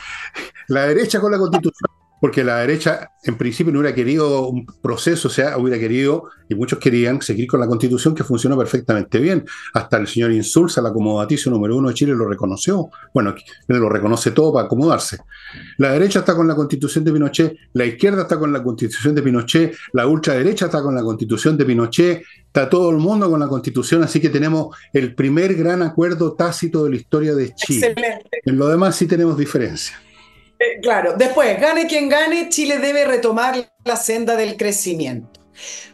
la 0.67 0.87
derecha 0.87 1.19
con 1.19 1.31
la 1.31 1.37
constitución 1.37 2.02
porque 2.23 2.41
la 2.41 2.59
derecha 2.59 3.11
en 3.25 3.37
principio 3.37 3.73
no 3.73 3.79
hubiera 3.79 3.93
querido 3.93 4.47
un 4.47 4.65
proceso, 4.65 5.27
o 5.27 5.31
sea, 5.31 5.57
hubiera 5.57 5.77
querido, 5.77 6.29
y 6.47 6.55
muchos 6.55 6.79
querían, 6.79 7.21
seguir 7.21 7.47
con 7.47 7.59
la 7.59 7.67
constitución 7.67 8.15
que 8.15 8.23
funcionó 8.23 8.57
perfectamente 8.57 9.19
bien. 9.19 9.43
Hasta 9.73 9.97
el 9.97 10.07
señor 10.07 10.31
Insulza, 10.31 10.79
el 10.79 10.87
acomodaticio 10.87 11.51
número 11.51 11.75
uno 11.75 11.89
de 11.89 11.95
Chile, 11.95 12.13
lo 12.13 12.25
reconoció. 12.25 12.89
Bueno, 13.13 13.35
lo 13.67 13.89
reconoce 13.89 14.31
todo 14.31 14.53
para 14.53 14.67
acomodarse. 14.67 15.17
La 15.79 15.91
derecha 15.91 16.19
está 16.19 16.33
con 16.33 16.47
la 16.47 16.55
constitución 16.55 17.03
de 17.03 17.11
Pinochet, 17.11 17.57
la 17.73 17.83
izquierda 17.83 18.21
está 18.21 18.39
con 18.39 18.53
la 18.53 18.63
constitución 18.63 19.13
de 19.15 19.21
Pinochet, 19.21 19.75
la 19.91 20.07
ultraderecha 20.07 20.67
está 20.67 20.81
con 20.81 20.95
la 20.95 21.01
constitución 21.01 21.57
de 21.57 21.65
Pinochet, 21.65 22.23
está 22.47 22.69
todo 22.69 22.89
el 22.91 22.99
mundo 22.99 23.29
con 23.29 23.41
la 23.41 23.49
constitución, 23.49 24.01
así 24.01 24.21
que 24.21 24.29
tenemos 24.29 24.73
el 24.93 25.13
primer 25.13 25.55
gran 25.55 25.81
acuerdo 25.81 26.35
tácito 26.35 26.85
de 26.85 26.91
la 26.91 26.95
historia 26.95 27.35
de 27.35 27.53
Chile. 27.53 27.87
Excelente. 27.87 28.29
En 28.45 28.57
lo 28.57 28.69
demás 28.69 28.95
sí 28.95 29.07
tenemos 29.07 29.37
diferencias. 29.37 29.99
Eh, 30.63 30.79
claro, 30.81 31.15
después, 31.17 31.59
gane 31.59 31.87
quien 31.87 32.07
gane, 32.07 32.47
Chile 32.47 32.77
debe 32.77 33.03
retomar 33.03 33.69
la 33.83 33.95
senda 33.97 34.35
del 34.35 34.55
crecimiento. 34.55 35.41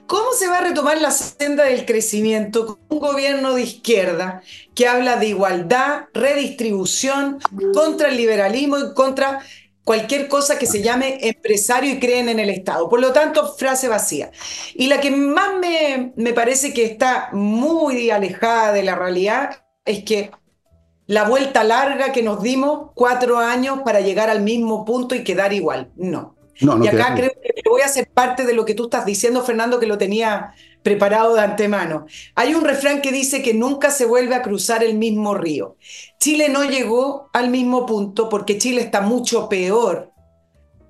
¿Cómo 0.05 0.33
se 0.33 0.47
va 0.47 0.59
a 0.59 0.61
retomar 0.61 0.99
la 1.01 1.11
senda 1.11 1.65
del 1.65 1.85
crecimiento 1.85 2.65
con 2.65 2.79
un 2.89 2.99
gobierno 2.99 3.53
de 3.53 3.63
izquierda 3.63 4.41
que 4.75 4.87
habla 4.87 5.17
de 5.17 5.27
igualdad, 5.27 6.05
redistribución, 6.13 7.39
contra 7.73 8.09
el 8.09 8.17
liberalismo 8.17 8.77
y 8.77 8.93
contra 8.93 9.39
cualquier 9.83 10.27
cosa 10.27 10.59
que 10.59 10.67
se 10.67 10.83
llame 10.83 11.17
empresario 11.21 11.93
y 11.93 11.99
creen 11.99 12.29
en 12.29 12.39
el 12.39 12.49
Estado? 12.49 12.89
Por 12.89 13.01
lo 13.01 13.11
tanto, 13.11 13.55
frase 13.55 13.87
vacía. 13.87 14.31
Y 14.75 14.87
la 14.87 14.99
que 14.99 15.09
más 15.11 15.55
me, 15.59 16.13
me 16.15 16.33
parece 16.33 16.73
que 16.73 16.85
está 16.85 17.29
muy 17.33 18.11
alejada 18.11 18.71
de 18.73 18.83
la 18.83 18.95
realidad 18.95 19.63
es 19.85 20.03
que 20.03 20.31
la 21.09 21.23
vuelta 21.23 21.63
larga 21.63 22.11
que 22.11 22.21
nos 22.21 22.43
dimos 22.43 22.91
cuatro 22.93 23.39
años 23.39 23.79
para 23.83 23.99
llegar 23.99 24.29
al 24.29 24.43
mismo 24.43 24.85
punto 24.85 25.15
y 25.15 25.23
quedar 25.23 25.53
igual. 25.53 25.89
No. 25.95 26.35
y 26.61 26.87
acá 26.87 27.15
creo 27.15 27.31
que 27.31 27.67
voy 27.67 27.81
a 27.81 27.87
ser 27.87 28.11
parte 28.11 28.45
de 28.45 28.53
lo 28.53 28.63
que 28.63 28.75
tú 28.75 28.83
estás 28.83 29.07
diciendo, 29.07 29.41
Fernando, 29.41 29.79
que 29.79 29.87
lo 29.87 29.97
tenía 29.97 30.53
preparado 30.83 31.33
de 31.33 31.41
antemano. 31.41 32.05
Hay 32.35 32.53
un 32.53 32.63
refrán 32.63 33.01
que 33.01 33.11
dice 33.11 33.41
que 33.41 33.55
nunca 33.55 33.89
se 33.89 34.05
vuelve 34.05 34.35
a 34.35 34.43
cruzar 34.43 34.83
el 34.83 34.99
mismo 34.99 35.33
río. 35.33 35.77
Chile 36.19 36.47
no 36.47 36.63
llegó 36.63 37.31
al 37.33 37.49
mismo 37.49 37.87
punto 37.87 38.29
porque 38.29 38.59
Chile 38.59 38.81
está 38.81 39.01
mucho 39.01 39.49
peor 39.49 40.11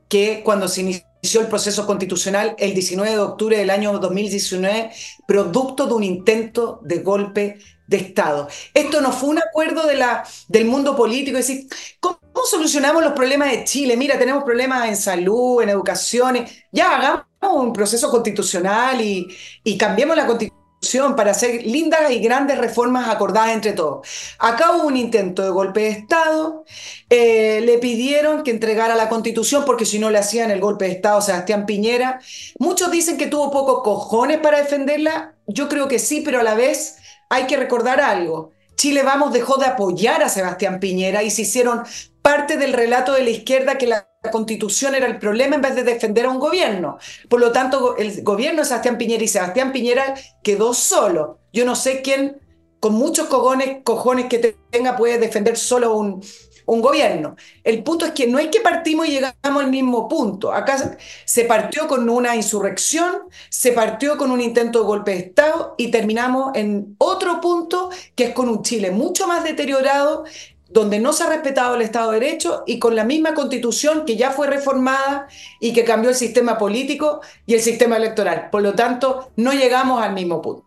que 0.10 0.42
cuando 0.44 0.68
se 0.68 0.82
inició 0.82 1.40
el 1.40 1.48
proceso 1.48 1.88
constitucional 1.88 2.56
el 2.58 2.74
19 2.74 3.10
de 3.10 3.20
octubre 3.20 3.58
del 3.58 3.70
año 3.70 3.98
2019, 3.98 4.92
producto 5.26 5.88
de 5.88 5.94
un 5.94 6.04
intento 6.04 6.82
de 6.84 6.98
golpe 7.00 7.60
de 7.90 7.98
Estado. 7.98 8.48
Esto 8.74 9.02
no 9.02 9.12
fue 9.12 9.30
un 9.30 9.40
acuerdo 9.40 9.88
de 9.88 9.96
la, 9.96 10.24
del 10.48 10.66
mundo 10.66 10.96
político, 10.96 11.38
es 11.38 11.48
decir, 11.48 11.68
¿cómo, 12.00 12.20
solucionamos 12.50 13.04
los 13.04 13.14
problemas 13.14 13.52
de 13.52 13.66
Chile? 13.66 13.98
Mira, 13.98 14.18
tenemos 14.18 14.44
problemas 14.44 14.88
en 14.88 14.96
salud, 14.96 15.62
en 15.62 15.70
educación, 15.70 16.46
ya 16.72 16.96
hagamos 16.96 17.26
un 17.42 17.74
proceso 17.74 18.10
constitucional 18.10 19.02
y, 19.02 19.28
y 19.64 19.78
cambiemos 19.78 20.16
la 20.16 20.26
constitución 20.26 21.16
para 21.16 21.32
hacer 21.32 21.64
lindas 21.66 22.10
y 22.12 22.20
grandes 22.20 22.58
reformas 22.58 23.10
acordadas 23.10 23.52
entre 23.52 23.74
todos. 23.74 24.08
Acá 24.38 24.72
hubo 24.72 24.88
un 24.88 24.96
intento 24.96 25.44
de 25.44 25.50
golpe 25.50 25.82
de 25.82 25.90
Estado, 25.90 26.64
eh, 27.10 27.62
le 27.66 27.80
pidieron 27.80 28.44
que 28.44 28.52
entregara 28.52 28.96
la 28.96 29.10
constitución 29.10 29.64
porque 29.66 29.86
si 29.86 30.00
no 30.00 30.10
le 30.10 30.20
hacían 30.20 30.52
el 30.52 30.62
golpe 30.62 30.86
de 30.86 30.92
Estado 30.92 31.22
Sebastián 31.22 31.66
Piñera. 31.66 32.22
Muchos 32.60 32.92
dicen 32.92 33.18
que 33.18 33.28
tuvo 33.28 33.52
pocos 33.52 33.84
cojones 33.84 34.38
para 34.38 34.60
defenderla, 34.60 35.36
yo 35.48 35.68
creo 35.68 35.88
que 35.88 36.00
sí, 36.00 36.22
pero 36.22 36.40
a 36.40 36.44
la 36.44 36.54
vez 36.54 36.99
hay 37.30 37.46
que 37.46 37.58
recordar 37.58 38.02
algo. 38.02 38.52
Chile 38.76 39.04
Vamos 39.04 39.34
dejó 39.34 39.58
de 39.58 39.68
apoyar 39.68 40.24
a 40.24 40.30
Sebastián 40.30 40.80
Piñera 40.80 41.24
y 41.24 41.32
se 41.32 41.44
hicieron 41.44 41.84
parte 42.22 42.58
del 42.58 42.74
relato 42.74 43.14
de 43.14 43.24
la 43.24 43.30
izquierda 43.30 43.78
que 43.78 43.88
la 43.88 44.08
constitución 44.32 44.96
era 44.96 45.08
el 45.08 45.20
problema 45.20 45.56
en 45.56 45.62
vez 45.62 45.76
de 45.76 45.84
defender 45.84 46.26
a 46.26 46.30
un 46.30 46.40
gobierno. 46.40 46.98
Por 47.30 47.40
lo 47.40 47.52
tanto, 47.52 47.98
el 47.98 48.24
gobierno 48.24 48.62
de 48.62 48.68
Sebastián 48.68 48.98
Piñera 48.98 49.24
y 49.24 49.28
Sebastián 49.28 49.72
Piñera 49.72 50.16
quedó 50.44 50.74
solo. 50.74 51.40
Yo 51.54 51.66
no 51.66 51.76
sé 51.76 52.02
quién, 52.02 52.42
con 52.80 52.94
muchos 52.94 53.28
cojones, 53.28 53.80
cojones 53.84 54.28
que 54.28 54.56
tenga, 54.70 54.96
puede 54.96 55.18
defender 55.18 55.58
solo 55.58 55.96
un, 55.96 56.24
un 56.70 56.82
gobierno. 56.82 57.36
El 57.64 57.84
punto 57.84 58.06
es 58.06 58.12
que 58.12 58.28
no 58.28 58.40
es 58.40 58.48
que 58.48 58.62
partimos 58.62 59.08
y 59.08 59.12
llegamos 59.12 59.64
al 59.64 59.70
mismo 59.70 60.08
punto. 60.08 60.54
Acá 60.54 60.98
se 61.26 61.46
partió 61.46 61.88
con 61.88 62.08
una 62.10 62.36
insurrección, 62.36 63.24
se 63.50 63.72
partió 63.72 64.18
con 64.18 64.32
un 64.32 64.42
intento 64.42 64.80
de 64.80 64.86
golpe 64.86 65.12
de 65.12 65.18
Estado 65.18 65.76
y 65.78 65.90
terminamos 65.90 66.52
en 66.56 66.96
otro 66.98 67.42
punto 67.42 67.90
que 68.16 68.26
es 68.26 68.34
con 68.34 68.50
un 68.50 68.62
Chile 68.62 68.92
mucho 68.92 69.28
más 69.28 69.44
deteriorado 69.44 70.26
donde 70.70 71.00
no 71.00 71.14
se 71.14 71.24
ha 71.24 71.30
respetado 71.30 71.74
el 71.74 71.82
Estado 71.82 72.12
de 72.12 72.20
Derecho 72.20 72.64
y 72.68 72.78
con 72.78 72.96
la 72.96 73.04
misma 73.04 73.34
constitución 73.34 74.06
que 74.06 74.16
ya 74.16 74.30
fue 74.30 74.46
reformada 74.46 75.28
y 75.60 75.74
que 75.74 75.84
cambió 75.84 76.12
el 76.12 76.16
sistema 76.16 76.60
político 76.60 77.22
y 77.48 77.56
el 77.56 77.62
sistema 77.62 77.98
electoral. 77.98 78.50
Por 78.52 78.62
lo 78.62 78.76
tanto, 78.76 79.32
no 79.36 79.52
llegamos 79.54 80.04
al 80.04 80.14
mismo 80.14 80.40
punto. 80.44 80.64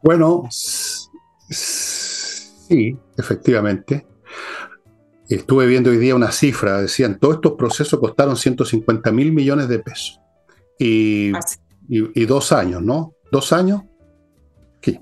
Bueno, 0.00 0.48
sí, 1.50 2.96
efectivamente. 3.18 4.06
Estuve 5.34 5.66
viendo 5.66 5.90
hoy 5.90 5.96
día 5.96 6.14
una 6.14 6.30
cifra, 6.30 6.80
decían, 6.80 7.18
todos 7.18 7.36
estos 7.36 7.52
procesos 7.52 7.98
costaron 7.98 8.36
150 8.36 9.12
mil 9.12 9.32
millones 9.32 9.68
de 9.68 9.78
pesos. 9.78 10.20
Y, 10.78 11.32
y, 11.88 12.24
dos 12.26 12.52
años, 12.52 12.82
¿no? 12.82 13.14
¿Dos 13.30 13.52
años? 13.52 13.82
¿Qué? 14.80 15.00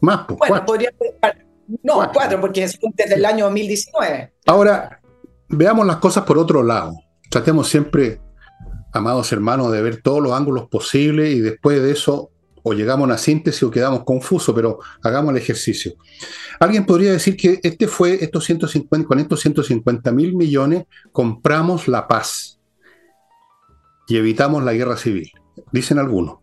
Más, 0.00 0.26
pues, 0.28 0.38
bueno, 0.38 0.66
podría 0.66 0.90
No, 1.82 2.10
cuatro, 2.12 2.40
porque 2.40 2.64
es 2.64 2.78
desde 2.94 3.14
el 3.14 3.24
año 3.24 3.46
2019. 3.46 4.34
Ahora, 4.46 5.00
veamos 5.48 5.86
las 5.86 5.96
cosas 5.96 6.24
por 6.24 6.38
otro 6.38 6.62
lado. 6.62 6.94
Tratemos 7.30 7.68
siempre, 7.68 8.20
amados 8.92 9.32
hermanos, 9.32 9.72
de 9.72 9.82
ver 9.82 10.02
todos 10.02 10.22
los 10.22 10.32
ángulos 10.32 10.68
posibles 10.68 11.34
y 11.34 11.40
después 11.40 11.82
de 11.82 11.92
eso 11.92 12.30
o 12.64 12.72
llegamos 12.72 13.04
a 13.04 13.08
una 13.08 13.18
síntesis 13.18 13.62
o 13.62 13.70
quedamos 13.70 14.04
confusos, 14.04 14.54
pero 14.54 14.80
hagamos 15.02 15.32
el 15.32 15.36
ejercicio. 15.36 15.94
Alguien 16.58 16.86
podría 16.86 17.12
decir 17.12 17.36
que 17.36 17.60
este 17.62 17.86
fue, 17.86 18.24
estos 18.24 18.44
150, 18.44 19.06
con 19.06 19.20
estos 19.20 19.40
150 19.40 20.10
mil 20.12 20.34
millones 20.34 20.86
compramos 21.12 21.86
la 21.88 22.08
paz 22.08 22.58
y 24.08 24.16
evitamos 24.16 24.64
la 24.64 24.72
guerra 24.72 24.96
civil, 24.96 25.30
dicen 25.72 25.98
algunos. 25.98 26.38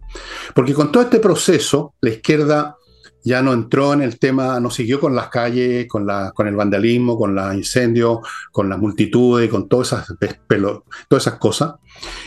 Porque 0.53 0.73
con 0.75 0.91
todo 0.91 1.03
este 1.03 1.19
proceso, 1.19 1.95
la 2.01 2.11
izquierda 2.11 2.77
ya 3.23 3.41
no 3.41 3.53
entró 3.53 3.93
en 3.93 4.01
el 4.01 4.17
tema, 4.19 4.59
no 4.59 4.71
siguió 4.71 4.99
con 4.99 5.15
las 5.15 5.29
calles, 5.29 5.87
con, 5.87 6.05
la, 6.07 6.31
con 6.31 6.47
el 6.47 6.55
vandalismo, 6.55 7.17
con 7.17 7.35
los 7.35 7.53
incendios, 7.53 8.19
con 8.51 8.69
las 8.69 8.79
multitudes, 8.79 9.49
con 9.49 9.67
todas 9.67 9.87
esas, 9.87 10.07
todas 11.07 11.27
esas 11.27 11.39
cosas. 11.39 11.75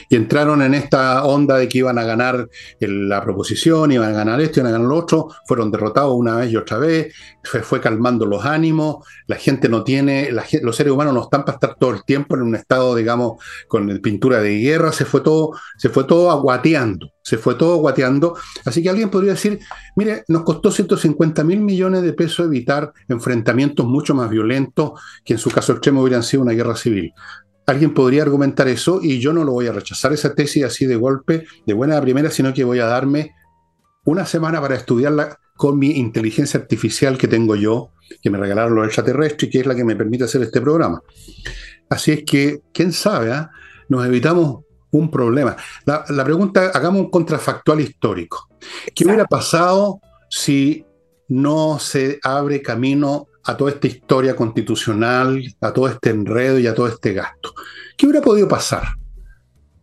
Y 0.09 0.17
entraron 0.17 0.63
en 0.63 0.75
esta 0.75 1.25
onda 1.25 1.57
de 1.57 1.69
que 1.69 1.79
iban 1.79 1.99
a 1.99 2.05
ganar 2.05 2.49
la 2.81 3.23
proposición, 3.23 3.93
iban 3.93 4.11
a 4.11 4.13
ganar 4.13 4.41
esto, 4.41 4.61
iban 4.61 4.69
a 4.69 4.73
ganar 4.73 4.89
lo 4.89 4.97
otro. 4.97 5.29
Fueron 5.47 5.71
derrotados 5.71 6.15
una 6.15 6.37
vez 6.37 6.53
y 6.53 6.57
otra 6.57 6.79
vez. 6.79 7.15
Se 7.43 7.61
fue 7.61 7.81
calmando 7.81 8.27
los 8.27 8.45
ánimos. 8.45 9.07
La 9.27 9.37
gente 9.37 9.69
no 9.69 9.83
tiene, 9.83 10.31
los 10.63 10.77
seres 10.77 10.93
humanos 10.93 11.15
no 11.15 11.23
están 11.23 11.45
para 11.45 11.57
estar 11.57 11.77
todo 11.77 11.91
el 11.91 12.05
tiempo 12.05 12.37
en 12.37 12.43
un 12.43 12.55
estado, 12.55 12.95
digamos, 12.95 13.43
con 13.67 13.99
pintura 14.01 14.41
de 14.41 14.59
guerra. 14.59 14.93
Se 14.93 15.05
fue 15.05 15.23
todo, 15.23 15.53
se 15.79 15.89
fue 15.89 16.05
todo 16.05 16.31
aguateando 16.31 17.14
se 17.25 17.39
fue 17.39 17.55
todo 17.55 17.77
guateando. 17.77 18.37
Así 18.67 18.83
que 18.83 18.91
alguien 18.91 19.09
podría 19.09 19.33
decir, 19.33 19.59
mire, 19.97 20.25
nos 20.29 20.43
costó 20.43 20.71
150 20.71 21.43
mil 21.43 21.61
millones 21.61 22.03
de 22.03 22.13
pesos 22.13 22.47
evitar 22.47 22.93
enfrentamientos 23.09 23.87
mucho 23.87 24.15
más 24.15 24.29
violentos 24.29 25.01
que 25.25 25.33
en 25.33 25.39
su 25.39 25.51
caso 25.51 25.73
extremo 25.73 26.03
hubieran 26.03 26.23
sido 26.23 26.43
una 26.43 26.53
guerra 26.53 26.77
civil. 26.77 27.13
Alguien 27.67 27.95
podría 27.95 28.23
argumentar 28.23 28.69
eso 28.69 29.01
y 29.03 29.21
yo 29.21 29.33
no 29.33 29.43
lo 29.43 29.53
voy 29.53 29.67
a 29.67 29.73
rechazar 29.73 30.13
esa 30.13 30.35
tesis 30.35 30.65
así 30.65 30.85
de 30.85 30.97
golpe, 30.97 31.47
de 31.67 31.73
buena 31.73 31.97
a 31.97 32.03
primera, 32.03 32.31
sino 32.31 32.53
que 32.53 32.63
voy 32.63 32.79
a 32.79 32.85
darme 32.85 33.33
una 34.05 34.27
semana 34.27 34.61
para 34.61 34.75
estudiarla 34.75 35.39
con 35.57 35.79
mi 35.79 35.93
inteligencia 35.93 36.61
artificial 36.61 37.17
que 37.17 37.27
tengo 37.27 37.57
yo, 37.57 37.93
que 38.21 38.29
me 38.29 38.37
regalaron 38.37 38.75
los 38.75 38.85
extraterrestres 38.85 39.49
y 39.49 39.51
que 39.51 39.61
es 39.61 39.67
la 39.67 39.75
que 39.75 39.85
me 39.85 39.97
permite 39.97 40.25
hacer 40.25 40.43
este 40.43 40.61
programa. 40.61 41.01
Así 41.89 42.13
es 42.13 42.25
que, 42.25 42.61
quién 42.75 42.93
sabe, 42.93 43.33
ah? 43.33 43.51
nos 43.89 44.05
evitamos 44.05 44.65
un 44.99 45.11
problema. 45.11 45.57
La, 45.85 46.25
pregunta, 46.25 46.71
hagamos 46.73 47.03
un 47.03 47.11
contrafactual 47.11 47.81
histórico. 47.81 48.49
¿Qué 48.95 49.05
hubiera 49.05 49.25
pasado 49.27 50.01
si 50.31 50.85
no 51.29 51.79
se 51.79 52.21
abre 52.23 52.63
camino 52.63 53.27
a 53.45 53.57
toda 53.57 53.73
esta 53.73 53.87
historia 53.87 54.37
constitucional, 54.37 55.43
a 55.61 55.73
todo 55.73 55.89
este 55.89 56.11
enredo 56.11 56.59
y 56.59 56.67
a 56.67 56.75
todo 56.75 56.87
este 56.89 57.13
gasto? 57.13 57.55
¿Qué 57.97 58.07
hubiera 58.07 58.23
podido 58.23 58.49
pasar? 58.49 58.85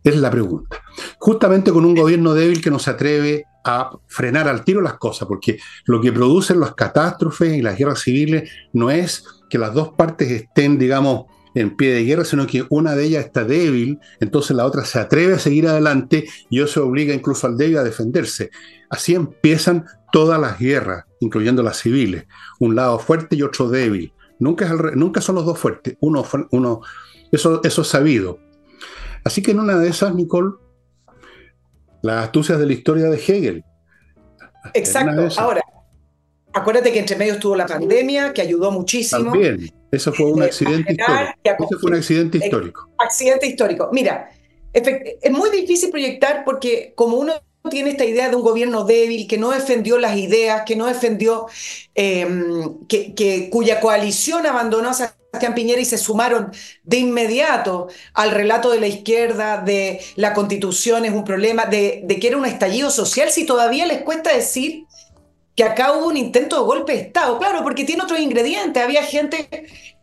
Es 0.02 0.16
la 0.16 0.30
pregunta. 0.30 0.82
Justamente 1.18 1.70
con 1.70 1.84
un 1.84 1.94
gobierno 1.94 2.34
débil 2.34 2.60
que 2.60 2.70
no 2.70 2.78
se 2.78 2.90
atreve 2.90 3.44
a 3.64 3.90
frenar 4.08 4.48
al 4.48 4.64
tiro 4.64 4.80
las 4.80 4.94
cosas, 4.94 5.28
porque 5.28 5.58
lo 5.84 6.00
que 6.00 6.10
producen 6.10 6.58
las 6.58 6.74
catástrofes 6.74 7.56
y 7.56 7.62
las 7.62 7.76
guerras 7.76 8.00
civiles 8.00 8.50
no 8.72 8.90
es 8.90 9.24
que 9.48 9.58
las 9.58 9.72
dos 9.74 9.90
partes 9.90 10.30
estén, 10.30 10.78
digamos, 10.78 11.26
en 11.54 11.76
pie 11.76 11.94
de 11.94 12.04
guerra, 12.04 12.24
sino 12.24 12.46
que 12.46 12.64
una 12.70 12.94
de 12.94 13.04
ellas 13.04 13.24
está 13.24 13.44
débil, 13.44 13.98
entonces 14.20 14.56
la 14.56 14.66
otra 14.66 14.84
se 14.84 14.98
atreve 14.98 15.34
a 15.34 15.38
seguir 15.38 15.68
adelante 15.68 16.26
y 16.50 16.60
eso 16.60 16.86
obliga 16.86 17.14
incluso 17.14 17.46
al 17.46 17.56
débil 17.56 17.78
a 17.78 17.84
defenderse. 17.84 18.50
Así 18.90 19.14
empiezan 19.14 19.86
todas 20.12 20.40
las 20.40 20.58
guerras, 20.58 21.04
incluyendo 21.20 21.62
las 21.62 21.78
civiles, 21.78 22.26
un 22.60 22.74
lado 22.74 22.98
fuerte 22.98 23.36
y 23.36 23.42
otro 23.42 23.68
débil. 23.68 24.12
Nunca, 24.38 24.66
es 24.66 24.96
nunca 24.96 25.20
son 25.20 25.36
los 25.36 25.46
dos 25.46 25.58
fuertes, 25.58 25.96
uno, 26.00 26.24
uno 26.50 26.80
eso, 27.30 27.60
eso 27.64 27.82
es 27.82 27.88
sabido. 27.88 28.38
Así 29.24 29.42
que 29.42 29.52
en 29.52 29.60
una 29.60 29.78
de 29.78 29.88
esas, 29.88 30.14
Nicole, 30.14 30.54
las 32.02 32.24
astucias 32.24 32.58
de 32.58 32.66
la 32.66 32.72
historia 32.72 33.08
de 33.08 33.16
Hegel. 33.16 33.64
Exacto. 34.74 35.28
Ahora, 35.40 35.62
acuérdate 36.52 36.92
que 36.92 36.98
entre 36.98 37.16
medio 37.16 37.34
estuvo 37.34 37.56
la 37.56 37.66
pandemia, 37.66 38.32
que 38.32 38.42
ayudó 38.42 38.70
muchísimo. 38.70 39.32
También. 39.32 39.72
Eso 39.90 40.12
fue 40.12 40.32
un 40.32 40.42
accidente 40.42 40.92
histórico. 40.92 41.34
Eso 41.44 41.78
fue 41.78 41.90
un 41.90 41.96
accidente 41.96 42.38
histórico. 42.38 42.88
Accidente 42.98 43.46
histórico. 43.46 43.90
Mira, 43.92 44.30
es 44.72 45.30
muy 45.30 45.50
difícil 45.50 45.90
proyectar 45.90 46.44
porque 46.44 46.92
como 46.96 47.16
uno 47.16 47.34
tiene 47.70 47.90
esta 47.90 48.04
idea 48.04 48.28
de 48.28 48.36
un 48.36 48.42
gobierno 48.42 48.84
débil 48.84 49.28
que 49.28 49.38
no 49.38 49.50
defendió 49.50 49.98
las 49.98 50.16
ideas, 50.16 50.62
que 50.66 50.76
no 50.76 50.86
defendió, 50.86 51.46
em, 51.94 52.86
que, 52.88 53.48
cuya 53.50 53.80
coalición 53.80 54.46
abandonó 54.46 54.90
a 54.90 54.94
Sebastián 54.94 55.54
Piñera 55.54 55.80
y 55.80 55.84
se 55.84 55.98
sumaron 55.98 56.50
de 56.82 56.98
inmediato 56.98 57.88
al 58.14 58.32
relato 58.32 58.70
de 58.70 58.80
la 58.80 58.88
izquierda 58.88 59.58
de 59.58 60.00
la 60.16 60.34
constitución 60.34 61.04
es 61.04 61.12
un 61.12 61.24
problema, 61.24 61.66
de, 61.66 62.00
de 62.04 62.18
que 62.18 62.28
era 62.28 62.36
un 62.36 62.46
estallido 62.46 62.90
social, 62.90 63.30
si 63.30 63.46
todavía 63.46 63.86
les 63.86 64.02
cuesta 64.02 64.34
decir 64.34 64.86
que 65.54 65.64
acá 65.64 65.92
hubo 65.92 66.06
un 66.06 66.16
intento 66.16 66.56
de 66.56 66.62
golpe 66.62 66.92
de 66.92 67.00
Estado, 67.00 67.38
claro, 67.38 67.62
porque 67.62 67.84
tiene 67.84 68.02
otros 68.02 68.20
ingredientes. 68.20 68.82
Había 68.82 69.02
gente 69.02 69.48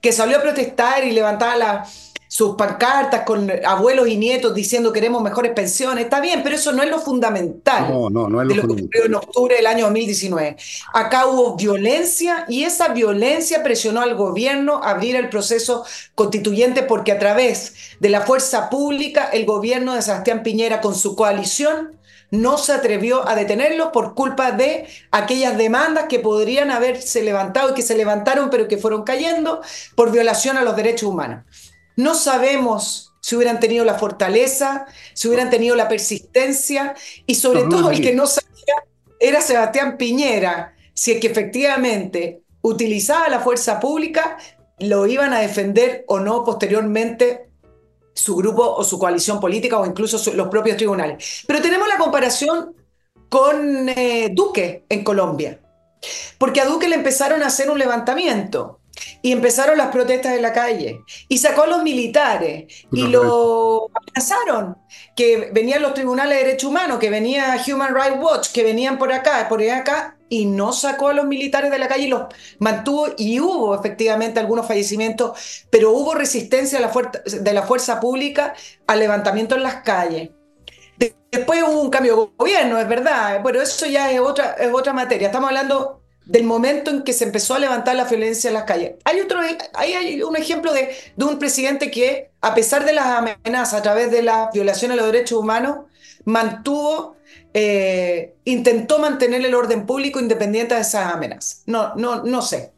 que 0.02 0.12
salió 0.12 0.38
a 0.38 0.42
protestar 0.42 1.04
y 1.04 1.12
levantaba 1.12 1.86
sus 2.32 2.56
pancartas 2.56 3.24
con 3.24 3.52
abuelos 3.66 4.08
y 4.08 4.16
nietos 4.16 4.54
diciendo 4.54 4.94
queremos 4.94 5.24
mejores 5.24 5.52
pensiones. 5.54 6.04
Está 6.04 6.22
bien, 6.22 6.44
pero 6.44 6.56
eso 6.56 6.72
no 6.72 6.84
es 6.84 6.90
lo 6.90 7.00
fundamental 7.00 7.92
no, 7.92 8.10
no, 8.12 8.30
no 8.30 8.42
es 8.42 8.48
lo 8.48 8.54
de 8.54 8.62
lo 8.62 8.68
que 8.68 8.84
ocurrió 8.84 9.06
en 9.06 9.16
octubre 9.16 9.56
del 9.56 9.66
año 9.66 9.86
2019. 9.86 10.56
Acá 10.94 11.26
hubo 11.26 11.56
violencia 11.56 12.46
y 12.48 12.66
esa 12.66 12.90
violencia 12.90 13.64
presionó 13.64 14.02
al 14.02 14.14
gobierno 14.16 14.80
a 14.84 14.92
abrir 14.92 15.16
el 15.16 15.30
proceso 15.30 15.84
constituyente 16.14 16.84
porque 16.84 17.12
a 17.12 17.18
través 17.18 17.74
de 18.00 18.10
la 18.10 18.22
fuerza 18.22 18.70
pública 18.70 19.30
el 19.34 19.46
gobierno 19.46 19.96
de 19.96 20.04
Sebastián 20.04 20.44
Piñera 20.44 20.82
con 20.82 20.94
su 20.94 21.16
coalición 21.16 21.99
no 22.32 22.58
se 22.58 22.74
atrevió 22.74 23.28
a 23.28 23.36
detenerlo 23.36 23.92
por 23.92 24.14
culpa 24.14 24.52
de 24.52 24.88
aquellas 25.12 25.58
demandas 25.58 26.06
que 26.08 26.20
podrían 26.20 26.72
haberse 26.72 27.24
levantado 27.24 27.72
y 27.72 27.74
que 27.74 27.82
se 27.82 27.96
levantaron 27.96 28.50
pero 28.50 28.68
que 28.68 28.78
fueron 28.78 29.04
cayendo 29.04 29.62
por 29.96 30.12
violación 30.12 30.58
a 30.58 30.64
los 30.64 30.76
derechos 30.76 31.10
humanos. 31.10 31.44
No 31.96 32.16
sabemos 32.16 33.14
si 33.22 33.36
hubieran 33.36 33.60
tenido 33.60 33.84
la 33.84 33.96
fortaleza, 33.96 34.86
si 35.14 35.28
hubieran 35.28 35.50
tenido 35.50 35.76
la 35.76 35.88
persistencia 35.88 36.96
y 37.26 37.36
sobre 37.36 37.64
todo 37.64 37.92
el 37.92 38.02
que 38.02 38.16
no 38.16 38.28
sabía 38.28 38.50
era 39.20 39.42
Sebastián 39.42 39.98
Piñera, 39.98 40.74
si 40.94 41.12
es 41.12 41.20
que 41.20 41.28
efectivamente 41.28 42.42
utilizaba 42.62 43.28
la 43.28 43.40
fuerza 43.40 43.80
pública, 43.80 44.38
lo 44.80 45.06
iban 45.08 45.34
a 45.34 45.40
defender 45.40 46.06
o 46.08 46.20
no 46.20 46.44
posteriormente 46.46 47.49
su 48.20 48.36
grupo 48.36 48.64
o 48.64 48.84
su 48.84 49.00
coalición 49.00 49.40
política 49.40 49.80
o 49.80 49.86
incluso 49.86 50.34
los 50.34 50.48
propios 50.50 50.78
tribunales. 50.78 51.44
Pero 51.48 51.62
tenemos 51.62 51.88
la 51.88 51.98
comparación 51.98 52.76
con 53.30 53.90
eh, 53.90 54.30
Duque 54.34 54.86
en 54.90 55.04
Colombia, 55.04 55.60
porque 56.38 56.62
a 56.62 56.66
Duque 56.66 56.90
le 56.90 56.96
empezaron 56.96 57.44
a 57.44 57.48
hacer 57.48 57.70
un 57.70 57.80
levantamiento 57.80 58.80
y 59.22 59.32
empezaron 59.32 59.78
las 59.78 59.88
protestas 59.88 60.36
en 60.36 60.42
la 60.42 60.52
calle 60.52 61.02
y 61.28 61.38
sacó 61.38 61.64
a 61.64 61.68
los 61.68 61.84
militares 61.84 62.66
y 62.92 63.08
lo 63.08 63.90
amenazaron, 63.94 64.78
que 65.16 65.52
venían 65.54 65.82
los 65.82 65.94
tribunales 65.94 66.38
de 66.38 66.46
derechos 66.46 66.70
humanos, 66.70 67.00
que 67.00 67.10
venía 67.10 67.64
Human 67.68 67.96
Rights 67.96 68.18
Watch, 68.20 68.52
que 68.52 68.64
venían 68.64 68.98
por 68.98 69.14
acá, 69.14 69.48
por 69.48 69.62
acá 69.64 70.19
y 70.30 70.46
no 70.46 70.72
sacó 70.72 71.10
a 71.10 71.14
los 71.14 71.26
militares 71.26 71.72
de 71.72 71.80
la 71.80 71.88
calle 71.88 72.06
y 72.06 72.08
los 72.10 72.24
mantuvo 72.60 73.08
y 73.18 73.40
hubo 73.40 73.76
efectivamente 73.76 74.40
algunos 74.40 74.68
fallecimientos, 74.68 75.66
pero 75.70 75.92
hubo 75.92 76.14
resistencia 76.14 76.80
de 76.80 76.86
la, 76.86 77.42
de 77.42 77.54
la 77.54 77.64
fuerza 77.64 78.00
pública 78.00 78.54
al 78.88 79.00
levantamiento 79.00 79.56
en 79.56 79.64
las 79.64 79.76
calles. 79.78 80.30
Después 81.32 81.62
hubo 81.64 81.82
un 81.82 81.90
cambio 81.90 82.16
de 82.16 82.28
gobierno, 82.38 82.80
es 82.80 82.88
verdad, 82.88 83.42
pero 83.44 83.62
eso 83.62 83.86
ya 83.86 84.12
es 84.12 84.20
otra, 84.20 84.56
es 84.60 84.72
otra 84.74 84.94
materia. 84.94 85.28
Estamos 85.28 85.50
hablando 85.50 86.02
del 86.26 86.44
momento 86.44 86.92
en 86.92 87.04
que 87.04 87.14
se 87.14 87.24
empezó 87.24 87.56
a 87.56 87.60
levantar 87.60 87.96
la 87.96 88.06
violencia 88.06 88.50
en 88.50 88.54
las 88.56 88.64
calles. 88.64 88.94
Hay, 89.04 89.20
otro, 89.20 89.40
hay 89.74 90.22
un 90.22 90.36
ejemplo 90.36 90.74
de, 90.74 90.96
de 91.16 91.26
un 91.26 91.40
presidente 91.40 91.90
que, 91.92 92.32
a 92.42 92.54
pesar 92.54 92.86
de 92.86 92.94
las 92.94 93.06
amenazas 93.06 93.74
a 93.76 93.82
través 93.82 94.12
de 94.12 94.24
la 94.24 94.50
violación 94.54 94.92
a 94.92 94.96
los 94.96 95.06
derechos 95.06 95.40
humanos, 95.40 95.86
mantuvo 96.26 97.16
eh, 97.54 98.36
intentó 98.46 99.00
mantener 99.00 99.44
el 99.44 99.56
orden 99.56 99.86
público 99.86 100.20
independiente 100.20 100.76
de 100.76 100.82
esas 100.82 101.14
amenazas. 101.14 101.64
No, 101.66 101.96
no, 101.96 102.24
no 102.24 102.42
sé. 102.42 102.72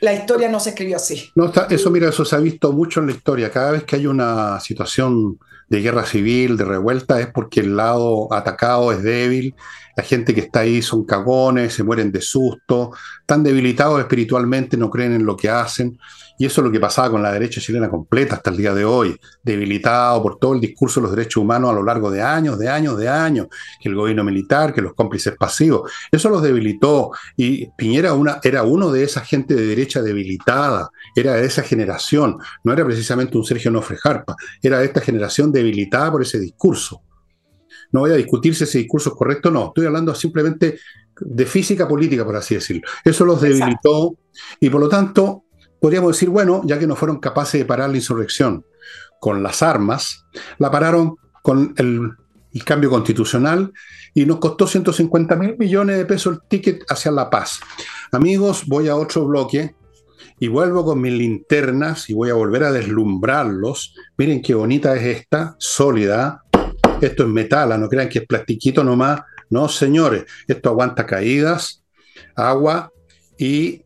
La 0.00 0.14
historia 0.14 0.48
no 0.48 0.60
se 0.60 0.70
escribió 0.70 0.96
así. 0.96 1.30
No, 1.34 1.52
eso, 1.68 1.90
mira, 1.90 2.08
eso 2.08 2.24
se 2.24 2.34
ha 2.34 2.38
visto 2.38 2.72
mucho 2.72 3.00
en 3.00 3.06
la 3.06 3.12
historia. 3.12 3.50
Cada 3.50 3.72
vez 3.72 3.84
que 3.84 3.96
hay 3.96 4.06
una 4.06 4.58
situación 4.60 5.38
de 5.68 5.80
guerra 5.80 6.04
civil, 6.04 6.56
de 6.56 6.64
revuelta, 6.64 7.20
es 7.20 7.28
porque 7.28 7.60
el 7.60 7.76
lado 7.76 8.32
atacado 8.32 8.92
es 8.92 9.02
débil, 9.02 9.54
la 10.00 10.06
gente 10.06 10.34
que 10.34 10.40
está 10.40 10.60
ahí 10.60 10.80
son 10.80 11.04
cagones, 11.04 11.74
se 11.74 11.84
mueren 11.84 12.10
de 12.10 12.22
susto, 12.22 12.92
están 13.20 13.42
debilitados 13.42 14.00
espiritualmente, 14.00 14.78
no 14.78 14.88
creen 14.88 15.12
en 15.12 15.26
lo 15.26 15.36
que 15.36 15.50
hacen. 15.50 15.98
Y 16.38 16.46
eso 16.46 16.62
es 16.62 16.64
lo 16.64 16.72
que 16.72 16.80
pasaba 16.80 17.10
con 17.10 17.22
la 17.22 17.30
derecha 17.30 17.60
chilena 17.60 17.90
completa 17.90 18.36
hasta 18.36 18.48
el 18.48 18.56
día 18.56 18.72
de 18.72 18.82
hoy, 18.82 19.14
debilitado 19.42 20.22
por 20.22 20.38
todo 20.38 20.54
el 20.54 20.60
discurso 20.62 20.98
de 20.98 21.02
los 21.02 21.14
derechos 21.14 21.42
humanos 21.42 21.68
a 21.68 21.74
lo 21.74 21.82
largo 21.82 22.10
de 22.10 22.22
años, 22.22 22.58
de 22.58 22.70
años, 22.70 22.96
de 22.96 23.10
años, 23.10 23.48
que 23.78 23.90
el 23.90 23.94
gobierno 23.94 24.24
militar, 24.24 24.72
que 24.72 24.80
los 24.80 24.94
cómplices 24.94 25.36
pasivos. 25.36 25.92
Eso 26.10 26.30
los 26.30 26.40
debilitó. 26.40 27.10
Y 27.36 27.70
Piñera 27.76 28.14
era 28.42 28.62
uno 28.62 28.90
de 28.90 29.04
esa 29.04 29.20
gente 29.20 29.54
de 29.54 29.66
derecha 29.66 30.00
debilitada, 30.00 30.88
era 31.14 31.34
de 31.34 31.44
esa 31.44 31.62
generación. 31.62 32.38
No 32.64 32.72
era 32.72 32.86
precisamente 32.86 33.36
un 33.36 33.44
Sergio 33.44 33.70
Nofre 33.70 33.98
Jarpa, 33.98 34.34
era 34.62 34.78
de 34.78 34.86
esta 34.86 35.02
generación 35.02 35.52
debilitada 35.52 36.10
por 36.10 36.22
ese 36.22 36.40
discurso. 36.40 37.02
No 37.92 38.00
voy 38.00 38.10
a 38.10 38.16
discutir 38.16 38.54
si 38.54 38.64
ese 38.64 38.78
discurso 38.78 39.10
es 39.10 39.16
correcto 39.16 39.48
o 39.48 39.52
no, 39.52 39.66
estoy 39.68 39.86
hablando 39.86 40.14
simplemente 40.14 40.78
de 41.20 41.46
física 41.46 41.86
política, 41.86 42.24
por 42.24 42.36
así 42.36 42.54
decirlo. 42.54 42.82
Eso 43.04 43.24
los 43.24 43.40
debilitó 43.40 44.16
y 44.58 44.70
por 44.70 44.80
lo 44.80 44.88
tanto 44.88 45.44
podríamos 45.80 46.12
decir, 46.12 46.28
bueno, 46.28 46.62
ya 46.64 46.78
que 46.78 46.86
no 46.86 46.96
fueron 46.96 47.18
capaces 47.18 47.60
de 47.60 47.64
parar 47.64 47.90
la 47.90 47.96
insurrección 47.96 48.64
con 49.20 49.42
las 49.42 49.62
armas, 49.62 50.24
la 50.58 50.70
pararon 50.70 51.16
con 51.42 51.74
el 51.76 52.12
el 52.52 52.64
cambio 52.64 52.90
constitucional 52.90 53.72
y 54.14 54.26
nos 54.26 54.38
costó 54.38 54.66
150 54.66 55.36
mil 55.36 55.56
millones 55.58 55.96
de 55.96 56.04
pesos 56.04 56.34
el 56.34 56.42
ticket 56.48 56.84
hacia 56.88 57.10
la 57.10 57.30
paz. 57.30 57.60
Amigos, 58.12 58.64
voy 58.66 58.88
a 58.88 58.96
otro 58.96 59.26
bloque 59.26 59.74
y 60.38 60.48
vuelvo 60.48 60.84
con 60.84 61.00
mis 61.00 61.12
linternas 61.12 62.08
y 62.10 62.14
voy 62.14 62.30
a 62.30 62.34
volver 62.34 62.64
a 62.64 62.72
deslumbrarlos. 62.72 63.94
Miren 64.16 64.42
qué 64.42 64.54
bonita 64.54 64.96
es 64.96 65.18
esta, 65.18 65.54
sólida. 65.58 66.44
Esto 67.00 67.22
es 67.22 67.28
metal, 67.28 67.80
no 67.80 67.88
crean 67.88 68.08
que 68.08 68.20
es 68.20 68.26
plastiquito 68.26 68.84
nomás. 68.84 69.22
No, 69.48 69.68
señores, 69.68 70.24
esto 70.46 70.68
aguanta 70.68 71.06
caídas, 71.06 71.82
agua 72.36 72.92
y 73.38 73.84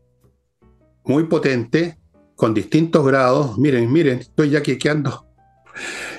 muy 1.05 1.23
potente, 1.25 1.97
con 2.35 2.53
distintos 2.53 3.05
grados. 3.05 3.57
Miren, 3.57 3.91
miren, 3.91 4.19
estoy 4.19 4.49
ya 4.49 4.61
quequeando. 4.61 5.25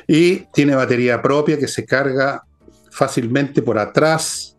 Y 0.07 0.47
tiene 0.53 0.75
batería 0.75 1.21
propia 1.21 1.59
que 1.59 1.69
se 1.69 1.85
carga 1.85 2.43
fácilmente 2.91 3.63
por 3.63 3.79
atrás. 3.79 4.57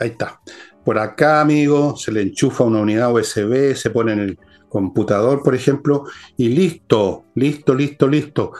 Ahí 0.00 0.08
está. 0.10 0.40
Por 0.84 0.98
acá, 0.98 1.40
amigo, 1.40 1.96
se 1.96 2.10
le 2.10 2.22
enchufa 2.22 2.64
una 2.64 2.80
unidad 2.80 3.12
USB, 3.12 3.76
se 3.76 3.90
pone 3.90 4.14
en 4.14 4.18
el 4.20 4.38
computador, 4.68 5.42
por 5.42 5.54
ejemplo, 5.54 6.04
y 6.36 6.48
listo, 6.48 7.26
listo, 7.34 7.74
listo, 7.74 8.08
listo. 8.08 8.52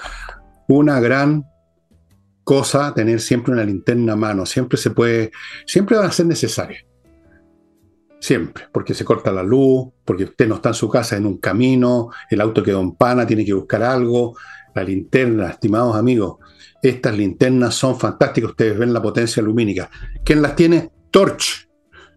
Una 0.69 1.01
gran 1.01 1.45
cosa 2.45 2.93
tener 2.95 3.21
siempre 3.21 3.53
una 3.53 3.65
linterna 3.65 4.15
a 4.15 4.17
mano. 4.17 4.47
Siempre 4.47 4.79
se 4.79 4.91
puede, 4.91 5.33
siempre 5.67 5.97
va 5.97 6.07
a 6.07 6.13
ser 6.13 6.27
necesario. 6.27 6.79
Siempre, 8.21 8.65
porque 8.73 8.95
se 8.95 9.05
corta 9.05 9.33
la 9.33 9.43
luz, 9.43 9.89
porque 10.05 10.25
usted 10.25 10.47
no 10.47 10.57
está 10.57 10.69
en 10.71 10.75
su 10.75 10.89
casa 10.89 11.17
en 11.17 11.27
un 11.27 11.39
camino, 11.39 12.11
el 12.31 12.41
auto 12.41 12.63
quedó 12.63 12.81
en 12.81 12.93
pana, 12.93 13.27
tiene 13.27 13.45
que 13.45 13.53
buscar 13.53 13.83
algo. 13.83 14.37
La 14.75 14.85
linterna, 14.85 15.51
estimados 15.51 15.97
amigos, 15.97 16.39
estas 16.83 17.17
linternas 17.17 17.75
son 17.75 17.99
fantásticas. 17.99 18.51
Ustedes 18.51 18.79
ven 18.79 18.93
la 18.93 19.03
potencia 19.03 19.43
lumínica. 19.43 19.91
¿Quién 20.25 20.41
las 20.41 20.57
tiene? 20.57 20.91
Torch. 21.11 21.69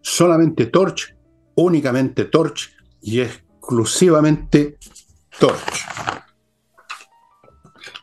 Solamente 0.01 0.67
Torch, 0.67 1.15
únicamente 1.55 2.25
Torch 2.25 2.71
y 3.01 3.21
exclusivamente 3.21 4.77
Torch. 5.39 5.84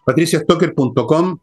patriciastocker.com 0.05 1.39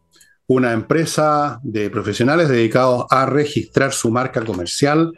una 0.50 0.72
empresa 0.72 1.60
de 1.62 1.90
profesionales 1.90 2.48
dedicados 2.48 3.06
a 3.10 3.24
registrar 3.24 3.92
su 3.92 4.10
marca 4.10 4.44
comercial 4.44 5.12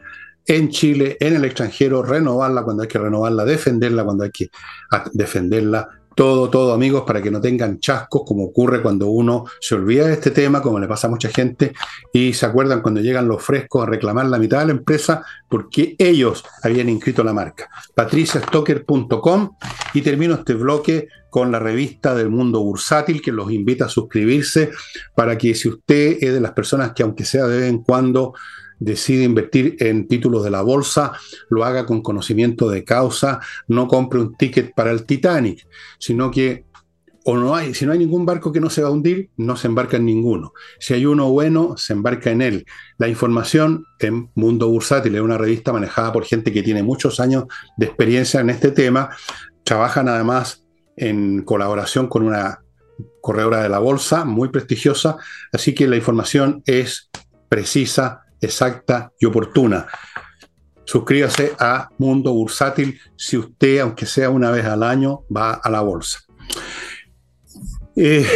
en 0.46 0.68
Chile, 0.68 1.16
en 1.20 1.36
el 1.36 1.44
extranjero, 1.46 2.02
renovarla 2.02 2.64
cuando 2.64 2.82
hay 2.82 2.88
que 2.88 2.98
renovarla, 2.98 3.44
defenderla 3.46 4.04
cuando 4.04 4.24
hay 4.24 4.30
que 4.30 4.50
defenderla. 5.14 5.88
Todo, 6.14 6.50
todo, 6.50 6.72
amigos, 6.72 7.04
para 7.06 7.22
que 7.22 7.30
no 7.30 7.40
tengan 7.40 7.80
chascos 7.80 8.22
como 8.26 8.44
ocurre 8.44 8.82
cuando 8.82 9.08
uno 9.08 9.44
se 9.60 9.74
olvida 9.74 10.06
de 10.06 10.14
este 10.14 10.30
tema, 10.30 10.60
como 10.60 10.78
le 10.78 10.86
pasa 10.86 11.06
a 11.06 11.10
mucha 11.10 11.28
gente, 11.28 11.72
y 12.12 12.32
se 12.32 12.46
acuerdan 12.46 12.82
cuando 12.82 13.00
llegan 13.00 13.28
los 13.28 13.42
frescos 13.42 13.82
a 13.82 13.86
reclamar 13.86 14.26
la 14.26 14.38
mitad 14.38 14.60
de 14.60 14.66
la 14.66 14.72
empresa 14.72 15.24
porque 15.48 15.94
ellos 15.98 16.44
habían 16.62 16.88
inscrito 16.88 17.22
la 17.24 17.32
marca. 17.32 17.68
patriciastocker.com 17.94 19.56
y 19.94 20.02
termino 20.02 20.34
este 20.34 20.54
bloque 20.54 21.08
con 21.30 21.50
la 21.50 21.58
revista 21.58 22.14
del 22.14 22.28
mundo 22.28 22.62
bursátil 22.62 23.22
que 23.22 23.32
los 23.32 23.50
invita 23.50 23.86
a 23.86 23.88
suscribirse 23.88 24.70
para 25.14 25.38
que 25.38 25.54
si 25.54 25.68
usted 25.68 26.18
es 26.20 26.34
de 26.34 26.40
las 26.40 26.52
personas 26.52 26.92
que 26.92 27.02
aunque 27.02 27.24
sea 27.24 27.46
de 27.46 27.58
vez 27.58 27.70
en 27.70 27.82
cuando 27.82 28.34
decide 28.84 29.24
invertir 29.24 29.76
en 29.78 30.08
títulos 30.08 30.44
de 30.44 30.50
la 30.50 30.62
bolsa, 30.62 31.12
lo 31.50 31.64
haga 31.64 31.86
con 31.86 32.02
conocimiento 32.02 32.68
de 32.68 32.84
causa, 32.84 33.40
no 33.68 33.86
compre 33.86 34.20
un 34.20 34.36
ticket 34.36 34.74
para 34.74 34.90
el 34.90 35.04
Titanic, 35.04 35.66
sino 35.98 36.30
que 36.30 36.64
o 37.24 37.36
no 37.36 37.54
hay, 37.54 37.72
si 37.72 37.86
no 37.86 37.92
hay 37.92 38.00
ningún 38.00 38.26
barco 38.26 38.50
que 38.50 38.60
no 38.60 38.68
se 38.68 38.82
va 38.82 38.88
a 38.88 38.90
hundir, 38.90 39.30
no 39.36 39.56
se 39.56 39.68
embarca 39.68 39.96
en 39.96 40.06
ninguno. 40.06 40.52
Si 40.80 40.92
hay 40.92 41.06
uno 41.06 41.30
bueno, 41.30 41.76
se 41.76 41.92
embarca 41.92 42.30
en 42.30 42.42
él. 42.42 42.66
La 42.98 43.06
información 43.06 43.84
en 44.00 44.28
Mundo 44.34 44.68
Bursátil 44.68 45.14
es 45.14 45.20
una 45.20 45.38
revista 45.38 45.72
manejada 45.72 46.12
por 46.12 46.24
gente 46.24 46.52
que 46.52 46.64
tiene 46.64 46.82
muchos 46.82 47.20
años 47.20 47.44
de 47.76 47.86
experiencia 47.86 48.40
en 48.40 48.50
este 48.50 48.72
tema. 48.72 49.10
Trabajan 49.62 50.08
además 50.08 50.64
en 50.96 51.42
colaboración 51.42 52.08
con 52.08 52.24
una 52.24 52.62
corredora 53.20 53.62
de 53.62 53.68
la 53.68 53.78
bolsa 53.78 54.24
muy 54.24 54.48
prestigiosa, 54.48 55.16
así 55.52 55.74
que 55.74 55.86
la 55.86 55.96
información 55.96 56.62
es 56.66 57.08
precisa, 57.48 58.21
exacta 58.42 59.12
y 59.18 59.26
oportuna. 59.26 59.86
Suscríbase 60.84 61.52
a 61.58 61.88
Mundo 61.96 62.34
Bursátil 62.34 63.00
si 63.16 63.38
usted, 63.38 63.78
aunque 63.78 64.04
sea 64.04 64.28
una 64.28 64.50
vez 64.50 64.66
al 64.66 64.82
año, 64.82 65.24
va 65.34 65.54
a 65.54 65.70
la 65.70 65.80
bolsa. 65.80 66.18
Eh, 67.96 68.26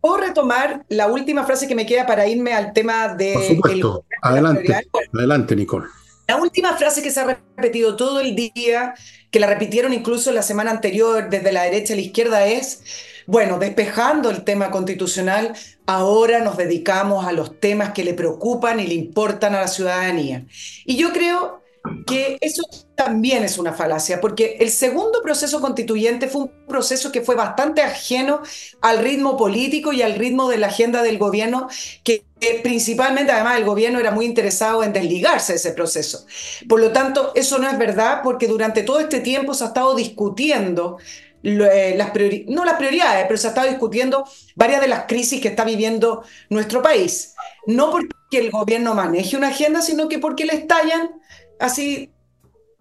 ¿Puedo 0.00 0.18
retomar 0.18 0.84
la 0.88 1.06
última 1.06 1.44
frase 1.44 1.66
que 1.66 1.74
me 1.74 1.86
queda 1.86 2.06
para 2.06 2.26
irme 2.26 2.52
al 2.52 2.72
tema 2.72 3.14
de... 3.14 3.32
Por 3.34 3.42
supuesto. 3.44 4.04
adelante, 4.20 4.88
adelante, 5.16 5.56
Nicole. 5.56 5.86
La 6.28 6.36
última 6.36 6.76
frase 6.76 7.02
que 7.02 7.10
se 7.10 7.20
ha 7.20 7.38
repetido 7.56 7.96
todo 7.96 8.20
el 8.20 8.34
día, 8.34 8.94
que 9.30 9.40
la 9.40 9.46
repitieron 9.46 9.92
incluso 9.92 10.32
la 10.32 10.42
semana 10.42 10.70
anterior 10.70 11.28
desde 11.30 11.52
la 11.52 11.62
derecha 11.62 11.94
a 11.94 11.96
la 11.96 12.02
izquierda, 12.02 12.46
es 12.46 12.82
bueno, 13.26 13.58
despejando 13.58 14.30
el 14.30 14.44
tema 14.44 14.70
constitucional, 14.70 15.54
ahora 15.86 16.40
nos 16.40 16.56
dedicamos 16.56 17.26
a 17.26 17.32
los 17.32 17.58
temas 17.60 17.92
que 17.92 18.04
le 18.04 18.14
preocupan 18.14 18.80
y 18.80 18.86
le 18.86 18.94
importan 18.94 19.54
a 19.54 19.60
la 19.60 19.68
ciudadanía. 19.68 20.46
Y 20.84 20.96
yo 20.96 21.12
creo 21.12 21.62
que 22.06 22.38
eso 22.40 22.62
también 23.04 23.42
es 23.42 23.58
una 23.58 23.72
falacia, 23.72 24.20
porque 24.20 24.56
el 24.60 24.70
segundo 24.70 25.22
proceso 25.22 25.60
constituyente 25.60 26.28
fue 26.28 26.42
un 26.42 26.66
proceso 26.68 27.10
que 27.10 27.20
fue 27.20 27.34
bastante 27.34 27.82
ajeno 27.82 28.42
al 28.80 28.98
ritmo 28.98 29.36
político 29.36 29.92
y 29.92 30.02
al 30.02 30.14
ritmo 30.14 30.48
de 30.48 30.58
la 30.58 30.68
agenda 30.68 31.02
del 31.02 31.18
gobierno, 31.18 31.68
que, 32.04 32.24
principalmente 32.62 33.32
además 33.32 33.58
el 33.58 33.64
gobierno 33.64 34.00
era 34.00 34.10
muy 34.10 34.24
interesado 34.24 34.82
en 34.82 34.92
desligarse 34.92 35.52
de 35.52 35.56
ese 35.56 35.72
proceso. 35.72 36.26
Por 36.68 36.80
lo 36.80 36.92
tanto, 36.92 37.32
eso 37.34 37.58
no 37.58 37.68
es 37.68 37.78
verdad, 37.78 38.20
porque 38.22 38.46
durante 38.46 38.82
todo 38.82 39.00
este 39.00 39.20
tiempo 39.20 39.54
se 39.54 39.64
ha 39.64 39.68
estado 39.68 39.94
discutiendo 39.94 40.98
eh, 41.42 41.94
las 41.96 42.12
no 42.46 42.64
las 42.64 42.74
prioridades, 42.74 43.24
pero 43.26 43.36
se 43.36 43.48
ha 43.48 43.50
estado 43.50 43.68
discutiendo 43.68 44.24
varias 44.54 44.80
de 44.80 44.88
las 44.88 45.06
crisis 45.06 45.40
que 45.40 45.48
está 45.48 45.64
viviendo 45.64 46.22
nuestro 46.50 46.82
país. 46.82 47.34
No 47.66 47.90
porque 47.90 48.08
el 48.32 48.50
gobierno 48.50 48.94
maneje 48.94 49.36
una 49.36 49.48
agenda, 49.48 49.82
sino 49.82 50.08
que 50.08 50.18
porque 50.18 50.44
le 50.44 50.54
estallan 50.54 51.10
así 51.58 52.11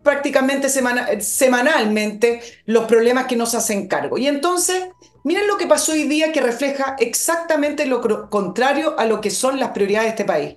prácticamente 0.04 0.68
semanalmente 0.70 2.42
los 2.66 2.86
problemas 2.86 3.28
que 3.28 3.36
nos 3.36 3.54
hacen 3.56 3.88
cargo. 3.88 4.18
Y 4.18 4.28
entonces, 4.28 4.90
miren 5.24 5.48
lo 5.48 5.58
que 5.58 5.68
pasó 5.68 5.92
hoy 5.92 6.04
día 6.04 6.32
que 6.32 6.42
refleja 6.42 6.96
exactamente 7.00 7.86
lo 7.86 8.30
contrario 8.30 8.96
a 8.98 9.06
lo 9.06 9.22
que 9.22 9.30
son 9.30 9.60
las 9.60 9.72
prioridades 9.72 10.08
de 10.08 10.10
este 10.10 10.26
país. 10.26 10.56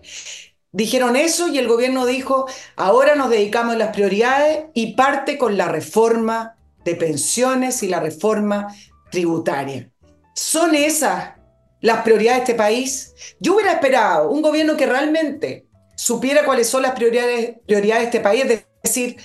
Dijeron 0.72 1.14
eso 1.14 1.48
y 1.48 1.58
el 1.58 1.68
gobierno 1.68 2.04
dijo, 2.04 2.46
ahora 2.74 3.14
nos 3.14 3.30
dedicamos 3.30 3.76
a 3.76 3.78
las 3.78 3.94
prioridades 3.94 4.64
y 4.74 4.94
parte 4.94 5.38
con 5.38 5.56
la 5.56 5.68
reforma 5.68 6.56
de 6.84 6.96
pensiones 6.96 7.82
y 7.84 7.88
la 7.88 8.00
reforma 8.00 8.74
tributaria. 9.10 9.90
¿Son 10.34 10.74
esas 10.74 11.34
las 11.80 12.02
prioridades 12.02 12.40
de 12.40 12.44
este 12.44 12.54
país? 12.54 13.14
Yo 13.38 13.54
hubiera 13.54 13.72
esperado 13.72 14.30
un 14.30 14.42
gobierno 14.42 14.76
que 14.76 14.86
realmente 14.86 15.68
supiera 15.94 16.44
cuáles 16.44 16.68
son 16.68 16.82
las 16.82 16.92
prioridades, 16.92 17.54
prioridades 17.66 18.02
de 18.02 18.06
este 18.06 18.20
país, 18.20 18.44
decir, 18.84 19.16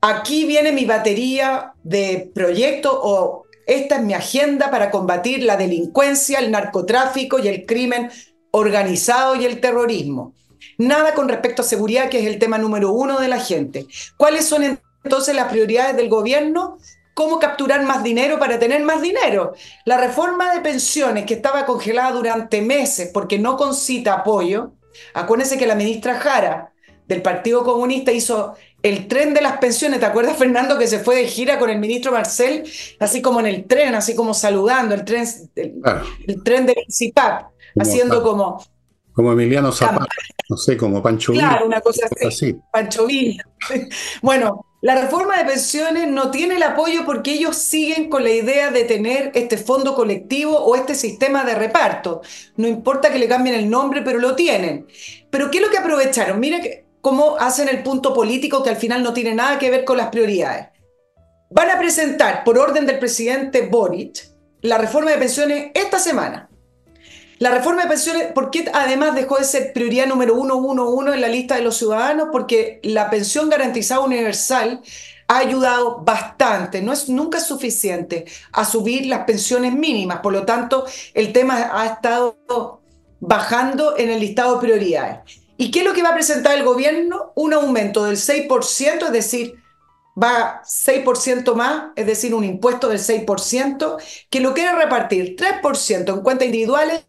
aquí 0.00 0.44
viene 0.44 0.72
mi 0.72 0.84
batería 0.84 1.72
de 1.82 2.30
proyectos 2.34 2.92
o 3.00 3.44
esta 3.66 3.96
es 3.96 4.02
mi 4.02 4.12
agenda 4.12 4.70
para 4.70 4.90
combatir 4.90 5.42
la 5.42 5.56
delincuencia, 5.56 6.40
el 6.40 6.50
narcotráfico 6.50 7.38
y 7.38 7.48
el 7.48 7.64
crimen 7.64 8.10
organizado 8.50 9.36
y 9.36 9.46
el 9.46 9.60
terrorismo. 9.60 10.34
Nada 10.76 11.14
con 11.14 11.28
respecto 11.28 11.62
a 11.62 11.64
seguridad, 11.64 12.08
que 12.08 12.18
es 12.20 12.26
el 12.26 12.38
tema 12.38 12.58
número 12.58 12.92
uno 12.92 13.20
de 13.20 13.28
la 13.28 13.38
gente. 13.38 13.86
¿Cuáles 14.16 14.46
son 14.46 14.78
entonces 15.04 15.34
las 15.34 15.48
prioridades 15.48 15.96
del 15.96 16.08
gobierno? 16.08 16.78
cómo 17.14 17.38
capturar 17.38 17.84
más 17.84 18.02
dinero 18.02 18.40
para 18.40 18.58
tener 18.58 18.82
más 18.82 19.00
dinero. 19.00 19.54
La 19.84 19.96
reforma 19.96 20.52
de 20.52 20.62
pensiones 20.62 21.24
que 21.26 21.34
estaba 21.34 21.64
congelada 21.64 22.10
durante 22.10 22.60
meses 22.60 23.12
porque 23.14 23.38
no 23.38 23.56
concita 23.56 24.14
apoyo, 24.14 24.72
acuérdense 25.14 25.56
que 25.56 25.68
la 25.68 25.76
ministra 25.76 26.18
Jara 26.18 26.72
del 27.06 27.22
Partido 27.22 27.62
Comunista 27.62 28.10
hizo 28.10 28.56
el 28.84 29.08
tren 29.08 29.32
de 29.32 29.40
las 29.40 29.56
pensiones, 29.56 29.98
¿te 29.98 30.04
acuerdas 30.04 30.36
Fernando 30.36 30.78
que 30.78 30.86
se 30.86 30.98
fue 30.98 31.16
de 31.16 31.26
gira 31.26 31.58
con 31.58 31.70
el 31.70 31.78
ministro 31.78 32.12
Marcel, 32.12 32.64
así 33.00 33.22
como 33.22 33.40
en 33.40 33.46
el 33.46 33.64
tren, 33.64 33.94
así 33.94 34.14
como 34.14 34.34
saludando, 34.34 34.94
el 34.94 35.06
tren, 35.06 35.26
el, 35.56 36.42
tren 36.44 36.66
de 36.66 36.76
CIPAP, 36.90 37.46
haciendo 37.80 38.22
como... 38.22 38.62
Como 39.14 39.32
Emiliano 39.32 39.72
Zapata, 39.72 40.06
no 40.50 40.56
sé, 40.58 40.76
como 40.76 41.02
Pancho 41.02 41.32
Villa. 41.32 41.48
Claro, 41.48 41.66
una 41.66 41.80
cosa 41.80 42.08
así. 42.26 42.56
Pancho 42.70 43.06
Villa. 43.06 43.44
bueno, 44.22 44.66
la 44.82 45.00
reforma 45.00 45.38
de 45.38 45.46
pensiones 45.46 46.08
no 46.08 46.30
tiene 46.30 46.56
el 46.56 46.62
apoyo 46.62 47.06
porque 47.06 47.32
ellos 47.32 47.56
siguen 47.56 48.10
con 48.10 48.22
la 48.22 48.30
idea 48.30 48.70
de 48.70 48.84
tener 48.84 49.30
este 49.34 49.56
fondo 49.56 49.94
colectivo 49.94 50.58
o 50.58 50.76
este 50.76 50.94
sistema 50.94 51.42
de 51.44 51.54
reparto. 51.54 52.20
No 52.56 52.68
importa 52.68 53.10
que 53.10 53.18
le 53.18 53.28
cambien 53.28 53.56
el 53.56 53.70
nombre, 53.70 54.02
pero 54.02 54.18
lo 54.18 54.34
tienen. 54.34 54.86
Pero 55.30 55.50
¿qué 55.50 55.58
es 55.58 55.64
lo 55.64 55.70
que 55.70 55.78
aprovecharon? 55.78 56.38
Mira 56.38 56.60
cómo 57.04 57.36
hacen 57.38 57.68
el 57.68 57.82
punto 57.82 58.14
político 58.14 58.62
que 58.62 58.70
al 58.70 58.76
final 58.76 59.02
no 59.02 59.12
tiene 59.12 59.34
nada 59.34 59.58
que 59.58 59.70
ver 59.70 59.84
con 59.84 59.98
las 59.98 60.08
prioridades. 60.08 60.68
Van 61.50 61.70
a 61.70 61.78
presentar, 61.78 62.42
por 62.44 62.58
orden 62.58 62.86
del 62.86 62.98
presidente 62.98 63.66
Boric, 63.66 64.30
la 64.62 64.78
reforma 64.78 65.10
de 65.10 65.18
pensiones 65.18 65.70
esta 65.74 65.98
semana. 65.98 66.48
La 67.40 67.50
reforma 67.50 67.82
de 67.82 67.88
pensiones, 67.90 68.32
¿por 68.32 68.50
qué 68.50 68.70
además 68.72 69.14
dejó 69.14 69.36
de 69.36 69.44
ser 69.44 69.74
prioridad 69.74 70.06
número 70.06 70.34
uno, 70.34 70.56
uno, 70.56 70.88
uno 70.88 71.12
en 71.12 71.20
la 71.20 71.28
lista 71.28 71.56
de 71.56 71.60
los 71.60 71.76
ciudadanos? 71.76 72.28
Porque 72.32 72.80
la 72.82 73.10
pensión 73.10 73.50
garantizada 73.50 74.00
universal 74.00 74.80
ha 75.28 75.36
ayudado 75.36 75.98
bastante, 76.02 76.80
no 76.80 76.94
es 76.94 77.10
nunca 77.10 77.38
suficiente, 77.38 78.24
a 78.50 78.64
subir 78.64 79.04
las 79.04 79.24
pensiones 79.26 79.74
mínimas. 79.74 80.20
Por 80.20 80.32
lo 80.32 80.46
tanto, 80.46 80.86
el 81.12 81.34
tema 81.34 81.70
ha 81.70 81.84
estado 81.84 82.80
bajando 83.20 83.94
en 83.98 84.08
el 84.08 84.20
listado 84.20 84.54
de 84.54 84.60
prioridades. 84.60 85.43
¿Y 85.56 85.70
qué 85.70 85.80
es 85.80 85.84
lo 85.84 85.92
que 85.92 86.02
va 86.02 86.10
a 86.10 86.14
presentar 86.14 86.56
el 86.56 86.64
gobierno? 86.64 87.32
Un 87.36 87.52
aumento 87.52 88.04
del 88.04 88.16
6%, 88.16 89.06
es 89.06 89.12
decir, 89.12 89.62
va 90.20 90.62
6% 90.64 91.54
más, 91.54 91.92
es 91.96 92.06
decir, 92.06 92.34
un 92.34 92.44
impuesto 92.44 92.88
del 92.88 92.98
6%, 92.98 93.96
que 94.30 94.40
lo 94.40 94.54
quiere 94.54 94.72
repartir 94.72 95.36
3% 95.36 96.14
en 96.14 96.20
cuentas 96.20 96.46
individuales, 96.46 97.04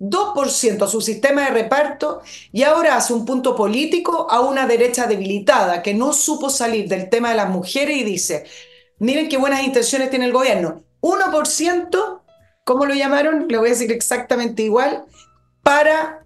2% 0.00 0.82
a 0.82 0.88
su 0.88 1.00
sistema 1.00 1.44
de 1.44 1.50
reparto 1.50 2.22
y 2.52 2.62
ahora 2.62 2.96
hace 2.96 3.12
un 3.12 3.24
punto 3.24 3.56
político 3.56 4.28
a 4.30 4.40
una 4.40 4.66
derecha 4.66 5.06
debilitada 5.06 5.82
que 5.82 5.94
no 5.94 6.12
supo 6.12 6.50
salir 6.50 6.88
del 6.88 7.08
tema 7.08 7.30
de 7.30 7.36
las 7.36 7.50
mujeres 7.50 7.96
y 7.96 8.04
dice, 8.04 8.44
miren 8.98 9.28
qué 9.28 9.38
buenas 9.38 9.62
intenciones 9.62 10.10
tiene 10.10 10.26
el 10.26 10.32
gobierno, 10.32 10.82
1%, 11.00 12.20
¿cómo 12.64 12.86
lo 12.86 12.94
llamaron? 12.94 13.46
Le 13.48 13.58
voy 13.58 13.68
a 13.68 13.72
decir 13.72 13.90
exactamente 13.90 14.62
igual, 14.62 15.04
para 15.62 16.17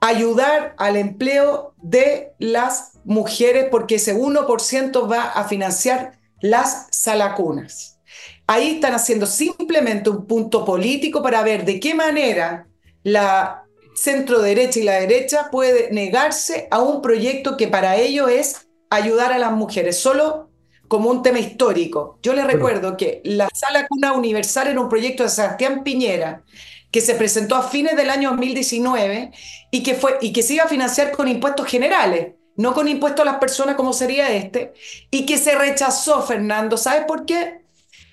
ayudar 0.00 0.74
al 0.78 0.96
empleo 0.96 1.74
de 1.78 2.32
las 2.38 2.92
mujeres 3.04 3.66
porque 3.70 3.96
ese 3.96 4.16
1% 4.16 5.10
va 5.10 5.24
a 5.24 5.44
financiar 5.44 6.18
las 6.40 6.86
salacunas. 6.90 8.00
Ahí 8.46 8.76
están 8.76 8.94
haciendo 8.94 9.26
simplemente 9.26 10.10
un 10.10 10.26
punto 10.26 10.64
político 10.64 11.22
para 11.22 11.42
ver 11.42 11.64
de 11.64 11.80
qué 11.80 11.94
manera 11.94 12.66
la 13.02 13.64
centro 13.94 14.40
derecha 14.40 14.78
y 14.78 14.84
la 14.84 15.00
derecha 15.00 15.48
puede 15.50 15.90
negarse 15.90 16.68
a 16.70 16.80
un 16.80 17.02
proyecto 17.02 17.56
que 17.56 17.68
para 17.68 17.96
ellos 17.96 18.30
es 18.30 18.68
ayudar 18.90 19.32
a 19.32 19.38
las 19.38 19.52
mujeres, 19.52 19.98
solo 19.98 20.50
como 20.86 21.10
un 21.10 21.22
tema 21.22 21.40
histórico. 21.40 22.18
Yo 22.22 22.32
les 22.32 22.46
recuerdo 22.46 22.96
que 22.96 23.20
la 23.24 23.48
Sala 23.52 23.86
Cuna 23.86 24.12
Universal 24.12 24.68
era 24.68 24.80
un 24.80 24.88
proyecto 24.88 25.24
de 25.24 25.28
Sebastián 25.28 25.82
Piñera 25.84 26.44
que 26.90 27.00
se 27.00 27.14
presentó 27.14 27.56
a 27.56 27.62
fines 27.62 27.96
del 27.96 28.10
año 28.10 28.30
2019 28.30 29.32
y 29.70 29.82
que, 29.82 29.94
fue, 29.94 30.18
y 30.20 30.32
que 30.32 30.42
se 30.42 30.54
iba 30.54 30.64
a 30.64 30.68
financiar 30.68 31.12
con 31.12 31.28
impuestos 31.28 31.66
generales, 31.66 32.34
no 32.56 32.72
con 32.74 32.88
impuestos 32.88 33.22
a 33.26 33.30
las 33.30 33.38
personas 33.38 33.76
como 33.76 33.92
sería 33.92 34.32
este, 34.34 34.72
y 35.10 35.26
que 35.26 35.38
se 35.38 35.54
rechazó, 35.54 36.22
Fernando. 36.22 36.76
¿Sabes 36.76 37.04
por 37.06 37.26
qué? 37.26 37.62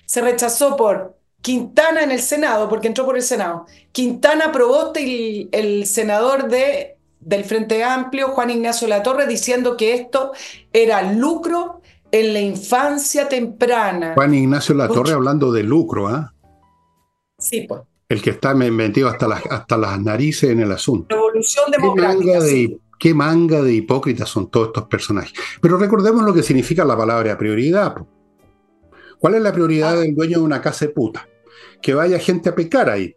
Se 0.04 0.20
rechazó 0.20 0.76
por 0.76 1.18
Quintana 1.40 2.02
en 2.02 2.10
el 2.10 2.20
Senado, 2.20 2.68
porque 2.68 2.88
entró 2.88 3.06
por 3.06 3.16
el 3.16 3.22
Senado. 3.22 3.66
Quintana 3.92 4.52
Proboste 4.52 5.00
y 5.02 5.48
el 5.52 5.86
senador 5.86 6.48
de, 6.48 6.96
del 7.20 7.44
Frente 7.44 7.82
Amplio, 7.82 8.28
Juan 8.28 8.50
Ignacio 8.50 8.86
Latorre, 8.88 9.26
diciendo 9.26 9.76
que 9.76 9.94
esto 9.94 10.32
era 10.72 11.12
lucro 11.12 11.80
en 12.12 12.32
la 12.32 12.40
infancia 12.40 13.28
temprana. 13.28 14.14
Juan 14.14 14.34
Ignacio 14.34 14.74
Latorre 14.74 15.12
hablando 15.12 15.50
de 15.50 15.62
lucro, 15.62 16.08
¿ah? 16.08 16.32
Sí, 17.38 17.62
pues 17.62 17.82
el 18.08 18.22
que 18.22 18.30
está 18.30 18.54
metido 18.54 19.08
hasta 19.08 19.26
las, 19.26 19.44
hasta 19.46 19.76
las 19.76 20.00
narices 20.00 20.50
en 20.50 20.60
el 20.60 20.72
asunto. 20.72 21.14
Revolución 21.14 21.70
democrática. 21.70 22.22
¿Qué 22.22 22.28
manga, 22.28 22.44
de, 22.44 22.80
qué 22.98 23.14
manga 23.14 23.62
de 23.62 23.72
hipócritas 23.74 24.28
son 24.28 24.50
todos 24.50 24.68
estos 24.68 24.84
personajes. 24.84 25.32
Pero 25.60 25.76
recordemos 25.76 26.24
lo 26.24 26.32
que 26.32 26.42
significa 26.42 26.84
la 26.84 26.96
palabra 26.96 27.36
prioridad. 27.36 27.94
¿Cuál 29.18 29.34
es 29.34 29.42
la 29.42 29.52
prioridad 29.52 29.98
del 29.98 30.14
dueño 30.14 30.38
de 30.38 30.44
una 30.44 30.60
casa 30.60 30.86
de 30.86 30.92
puta? 30.92 31.28
Que 31.82 31.94
vaya 31.94 32.18
gente 32.18 32.48
a 32.48 32.54
pecar 32.54 32.90
ahí. 32.90 33.14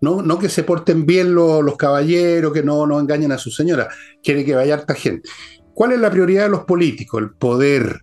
No, 0.00 0.22
no 0.22 0.38
que 0.38 0.48
se 0.48 0.62
porten 0.62 1.06
bien 1.06 1.34
los, 1.34 1.64
los 1.64 1.76
caballeros, 1.76 2.52
que 2.52 2.62
no, 2.62 2.86
no 2.86 3.00
engañen 3.00 3.32
a 3.32 3.38
su 3.38 3.50
señora. 3.50 3.88
Quiere 4.22 4.44
que 4.44 4.54
vaya 4.54 4.74
harta 4.74 4.94
gente. 4.94 5.28
¿Cuál 5.72 5.92
es 5.92 6.00
la 6.00 6.10
prioridad 6.10 6.44
de 6.44 6.50
los 6.50 6.64
políticos? 6.64 7.22
El 7.22 7.30
poder. 7.30 8.02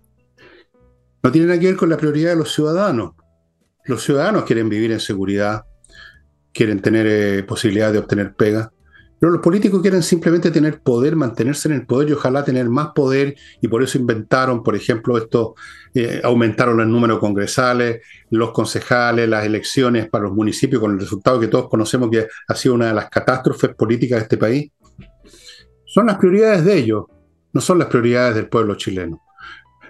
No 1.22 1.32
tiene 1.32 1.48
nada 1.48 1.60
que 1.60 1.68
ver 1.68 1.76
con 1.76 1.90
la 1.90 1.98
prioridad 1.98 2.32
de 2.32 2.38
los 2.38 2.54
ciudadanos. 2.54 3.12
Los 3.86 4.04
ciudadanos 4.04 4.46
quieren 4.46 4.70
vivir 4.70 4.92
en 4.92 5.00
seguridad, 5.00 5.66
quieren 6.54 6.82
tener 6.82 7.08
eh, 7.08 7.44
posibilidad 7.44 7.92
de 7.92 8.00
obtener 8.00 8.34
pega. 8.36 8.72
Pero 9.20 9.32
los 9.32 9.42
políticos 9.42 9.82
quieren 9.82 10.04
simplemente 10.04 10.52
tener 10.52 10.82
poder, 10.82 11.16
mantenerse 11.16 11.70
en 11.70 11.76
el 11.76 11.86
poder 11.86 12.10
y 12.10 12.12
ojalá 12.12 12.44
tener 12.44 12.68
más 12.68 12.90
poder 12.94 13.36
y 13.62 13.70
por 13.70 13.82
eso 13.82 13.98
inventaron, 13.98 14.64
por 14.64 14.76
ejemplo, 14.76 15.18
esto, 15.18 15.56
eh, 15.94 16.20
aumentaron 16.26 16.82
el 16.82 16.90
número 16.90 17.16
de 17.16 17.20
congresales, 17.22 18.02
los 18.32 18.52
concejales, 18.52 19.30
las 19.30 19.46
elecciones 19.46 20.10
para 20.10 20.26
los 20.26 20.34
municipios 20.34 20.82
con 20.82 20.92
el 20.92 21.00
resultado 21.00 21.40
que 21.40 21.48
todos 21.48 21.70
conocemos 21.70 22.10
que 22.12 22.28
ha 22.48 22.56
sido 22.56 22.76
una 22.76 22.88
de 22.88 22.96
las 22.96 23.10
catástrofes 23.10 23.74
políticas 23.76 24.20
de 24.20 24.24
este 24.24 24.38
país. 24.38 24.72
Son 25.86 26.08
las 26.08 26.18
prioridades 26.18 26.66
de 26.66 26.78
ellos, 26.78 27.06
no 27.54 27.62
son 27.62 27.80
las 27.80 27.88
prioridades 27.88 28.36
del 28.36 28.50
pueblo 28.50 28.76
chileno. 28.76 29.22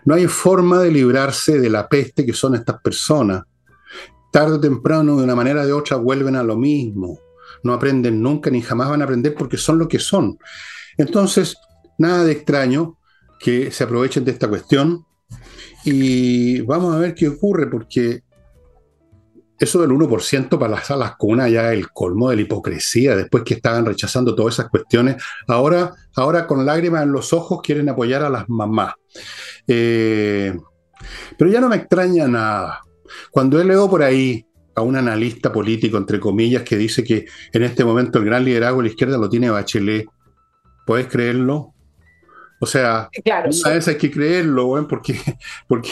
No 0.06 0.14
hay 0.14 0.28
forma 0.28 0.80
de 0.80 0.92
librarse 0.92 1.60
de 1.60 1.70
la 1.72 1.88
peste 1.88 2.24
que 2.24 2.34
son 2.34 2.54
estas 2.54 2.80
personas 2.82 3.42
tarde 4.34 4.56
o 4.56 4.60
temprano, 4.60 5.16
de 5.18 5.24
una 5.24 5.36
manera 5.36 5.62
o 5.62 5.66
de 5.66 5.72
otra, 5.72 5.96
vuelven 5.98 6.36
a 6.36 6.44
lo 6.44 6.58
mismo. 6.58 7.20
No 7.64 7.74
aprenden 7.74 8.20
nunca 8.22 8.50
ni 8.50 8.62
jamás 8.62 8.90
van 8.90 9.02
a 9.02 9.06
aprender 9.06 9.36
porque 9.36 9.58
son 9.58 9.78
lo 9.78 9.88
que 9.88 10.00
son. 10.00 10.40
Entonces, 10.98 11.56
nada 12.00 12.26
de 12.26 12.32
extraño 12.32 12.98
que 13.40 13.70
se 13.70 13.84
aprovechen 13.84 14.26
de 14.26 14.32
esta 14.32 14.48
cuestión 14.48 15.06
y 15.86 16.62
vamos 16.62 16.96
a 16.96 17.00
ver 17.00 17.14
qué 17.14 17.28
ocurre 17.28 17.68
porque 17.68 18.24
eso 19.60 19.82
del 19.82 19.92
1% 19.92 20.58
para 20.58 20.72
las 20.72 20.88
salas 20.88 21.14
cuna 21.16 21.48
ya 21.48 21.72
el 21.72 21.92
colmo 21.92 22.32
de 22.32 22.38
la 22.38 22.42
hipocresía, 22.42 23.16
después 23.16 23.44
que 23.44 23.54
estaban 23.54 23.86
rechazando 23.86 24.34
todas 24.34 24.56
esas 24.56 24.70
cuestiones, 24.70 25.24
ahora, 25.48 25.94
ahora 26.16 26.48
con 26.48 26.66
lágrimas 26.66 27.04
en 27.04 27.12
los 27.12 27.34
ojos 27.34 27.62
quieren 27.62 27.88
apoyar 27.88 28.24
a 28.24 28.30
las 28.30 28.50
mamás. 28.50 28.96
Eh, 29.68 30.58
pero 31.38 31.52
ya 31.52 31.62
no 31.62 31.70
me 31.70 31.76
extraña 31.76 32.28
nada. 32.28 32.82
Cuando 33.32 33.60
él 33.62 33.68
leo 33.68 33.90
por 33.90 34.04
ahí 34.04 34.46
a 34.76 34.82
un 34.82 34.96
analista 34.96 35.52
político, 35.52 35.98
entre 35.98 36.20
comillas, 36.20 36.64
que 36.64 36.78
dice 36.78 37.04
que 37.04 37.26
en 37.52 37.64
este 37.64 37.84
momento 37.84 38.20
el 38.20 38.26
gran 38.26 38.44
liderazgo 38.44 38.78
de 38.78 38.84
la 38.84 38.90
izquierda 38.90 39.18
lo 39.18 39.30
tiene 39.30 39.50
Bachelet, 39.50 40.08
¿puedes 40.86 41.08
creerlo? 41.08 41.74
O 42.60 42.66
sea, 42.66 43.10
claro, 43.24 43.50
a 43.66 43.70
veces 43.70 43.88
hay 43.90 43.98
que 43.98 44.10
creerlo, 44.10 44.88
porque, 44.88 45.16
porque 45.68 45.90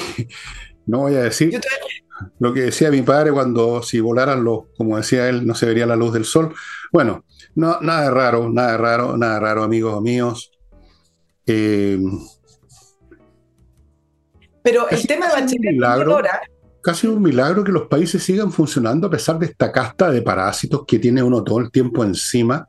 no 0.86 1.00
voy 1.00 1.16
a 1.16 1.24
decir 1.24 1.60
lo 2.40 2.54
que 2.54 2.62
decía 2.62 2.92
mi 2.92 3.02
padre 3.02 3.32
cuando 3.32 3.82
si 3.84 4.00
volaran 4.00 4.44
los, 4.44 4.66
como 4.78 4.98
decía 4.98 5.28
él, 5.28 5.46
no 5.46 5.56
se 5.56 5.66
vería 5.66 5.86
la 5.86 5.96
luz 5.96 6.14
del 6.14 6.26
sol. 6.26 6.54
Bueno, 6.92 7.26
no, 7.56 7.80
nada 7.82 8.04
de 8.04 8.12
raro, 8.12 8.50
nada 8.50 8.72
de 8.74 8.78
raro, 8.78 9.18
nada 9.18 9.34
de 9.36 9.40
raro, 9.40 9.64
amigos 9.64 10.02
míos. 10.02 10.52
Eh, 11.46 12.00
Pero 14.64 14.90
el 14.90 15.08
tema 15.08 15.28
de 15.28 15.42
Bachelet 15.42 15.84
ahora 15.84 16.42
casi 16.82 17.08
un 17.08 17.22
milagro 17.22 17.64
que 17.64 17.72
los 17.72 17.88
países 17.88 18.24
sigan 18.24 18.52
funcionando 18.52 19.08
a 19.08 19.10
pesar 19.10 19.40
de 19.40 19.48
esta 19.48 19.72
casta 19.72 20.12
de 20.12 20.22
parásitos 20.22 20.84
que 20.88 21.00
tiene 21.00 21.24
uno 21.24 21.44
todo 21.44 21.60
el 21.60 21.72
tiempo 21.72 22.04
encima. 22.04 22.68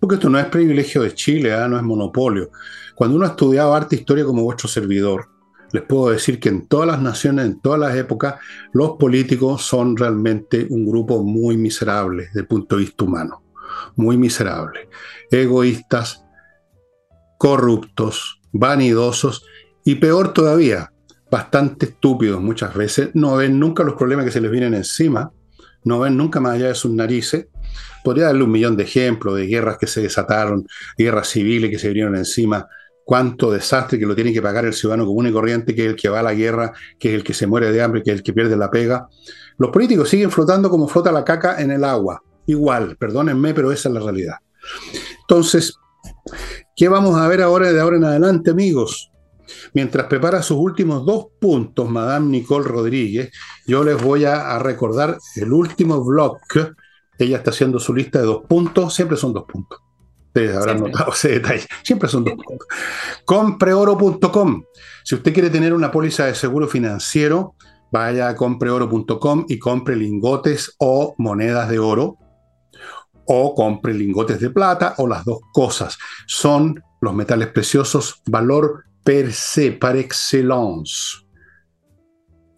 Porque 0.00 0.14
esto 0.14 0.30
no 0.30 0.38
es 0.38 0.46
privilegio 0.46 1.02
de 1.02 1.14
Chile, 1.14 1.52
¿ah? 1.52 1.68
no 1.68 1.76
es 1.76 1.82
monopolio. 1.82 2.50
Cuando 2.94 3.16
uno 3.16 3.26
ha 3.26 3.30
estudiado 3.30 3.74
arte 3.74 3.96
e 3.96 3.98
historia 4.00 4.24
como 4.24 4.42
vuestro 4.42 4.68
servidor, 4.68 5.28
les 5.72 5.82
puedo 5.82 6.10
decir 6.10 6.40
que 6.40 6.48
en 6.48 6.66
todas 6.66 6.86
las 6.86 7.00
naciones, 7.00 7.44
en 7.44 7.60
todas 7.60 7.78
las 7.78 7.94
épocas, 7.94 8.36
los 8.72 8.92
políticos 8.92 9.62
son 9.62 9.96
realmente 9.96 10.66
un 10.70 10.86
grupo 10.86 11.22
muy 11.22 11.56
miserable 11.56 12.24
desde 12.26 12.40
el 12.40 12.46
punto 12.46 12.76
de 12.76 12.82
vista 12.82 13.04
humano. 13.04 13.42
Muy 13.96 14.16
miserable. 14.16 14.88
Egoístas, 15.30 16.24
corruptos, 17.36 18.40
vanidosos 18.52 19.44
y 19.84 19.96
peor 19.96 20.32
todavía, 20.32 20.92
bastante 21.30 21.86
estúpidos 21.86 22.40
muchas 22.40 22.74
veces, 22.74 23.10
no 23.14 23.36
ven 23.36 23.58
nunca 23.58 23.84
los 23.84 23.94
problemas 23.94 24.24
que 24.24 24.30
se 24.30 24.40
les 24.40 24.50
vienen 24.50 24.74
encima, 24.74 25.32
no 25.84 26.00
ven 26.00 26.16
nunca 26.16 26.40
más 26.40 26.54
allá 26.54 26.68
de 26.68 26.74
sus 26.74 26.90
narices. 26.92 27.46
Podría 28.04 28.26
darle 28.26 28.44
un 28.44 28.50
millón 28.50 28.76
de 28.76 28.84
ejemplos 28.84 29.36
de 29.36 29.46
guerras 29.46 29.78
que 29.78 29.86
se 29.86 30.00
desataron, 30.00 30.66
guerras 30.96 31.28
civiles 31.28 31.70
que 31.70 31.78
se 31.78 31.88
vinieron 31.88 32.16
encima, 32.16 32.66
cuánto 33.04 33.50
desastre 33.50 33.98
que 33.98 34.06
lo 34.06 34.14
tiene 34.14 34.32
que 34.32 34.42
pagar 34.42 34.64
el 34.64 34.72
ciudadano 34.72 35.06
común 35.06 35.26
y 35.26 35.32
corriente, 35.32 35.74
que 35.74 35.82
es 35.82 35.88
el 35.88 35.96
que 35.96 36.08
va 36.08 36.20
a 36.20 36.22
la 36.22 36.34
guerra, 36.34 36.72
que 36.98 37.08
es 37.10 37.14
el 37.14 37.24
que 37.24 37.34
se 37.34 37.46
muere 37.46 37.72
de 37.72 37.82
hambre, 37.82 38.02
que 38.02 38.10
es 38.10 38.18
el 38.18 38.22
que 38.22 38.32
pierde 38.32 38.56
la 38.56 38.70
pega. 38.70 39.08
Los 39.58 39.70
políticos 39.70 40.08
siguen 40.08 40.30
flotando 40.30 40.70
como 40.70 40.88
flota 40.88 41.10
la 41.10 41.24
caca 41.24 41.60
en 41.60 41.70
el 41.70 41.84
agua. 41.84 42.22
Igual, 42.46 42.96
perdónenme, 42.96 43.54
pero 43.54 43.72
esa 43.72 43.88
es 43.88 43.94
la 43.94 44.00
realidad. 44.00 44.36
Entonces, 45.22 45.74
¿qué 46.76 46.88
vamos 46.88 47.18
a 47.18 47.26
ver 47.28 47.42
ahora 47.42 47.72
de 47.72 47.80
ahora 47.80 47.96
en 47.96 48.04
adelante, 48.04 48.50
amigos? 48.50 49.10
Mientras 49.74 50.06
prepara 50.06 50.42
sus 50.42 50.58
últimos 50.58 51.04
dos 51.04 51.26
puntos, 51.40 51.88
Madame 51.88 52.26
Nicole 52.28 52.66
Rodríguez, 52.66 53.30
yo 53.66 53.84
les 53.84 54.00
voy 54.02 54.24
a, 54.24 54.58
recordar 54.58 55.18
el 55.36 55.52
último 55.52 56.04
blog. 56.04 56.38
Ella 57.18 57.38
está 57.38 57.50
haciendo 57.50 57.78
su 57.78 57.94
lista 57.94 58.20
de 58.20 58.26
dos 58.26 58.44
puntos, 58.46 58.94
siempre 58.94 59.16
son 59.16 59.32
dos 59.32 59.44
puntos. 59.44 59.80
Ustedes 60.26 60.56
habrán 60.56 60.80
notado 60.80 61.12
ese 61.12 61.30
detalle. 61.30 61.66
Siempre 61.82 62.08
son 62.08 62.24
dos 62.24 62.34
puntos. 62.34 62.68
Compreoro.com. 63.24 64.62
Si 65.04 65.14
usted 65.14 65.32
quiere 65.32 65.50
tener 65.50 65.72
una 65.72 65.90
póliza 65.90 66.26
de 66.26 66.34
seguro 66.34 66.68
financiero, 66.68 67.54
vaya 67.90 68.28
a 68.28 68.36
compreoro.com 68.36 69.46
y 69.48 69.58
compre 69.58 69.96
lingotes 69.96 70.74
o 70.78 71.14
monedas 71.18 71.68
de 71.68 71.78
oro 71.78 72.18
o 73.26 73.54
compre 73.54 73.94
lingotes 73.94 74.40
de 74.40 74.50
plata 74.50 74.94
o 74.98 75.06
las 75.06 75.24
dos 75.24 75.38
cosas. 75.52 75.98
Son 76.26 76.82
los 77.00 77.14
metales 77.14 77.48
preciosos 77.48 78.22
valor 78.26 78.84
per 79.08 79.32
se, 79.32 79.72
par 79.72 79.96
excellence. 79.96 81.24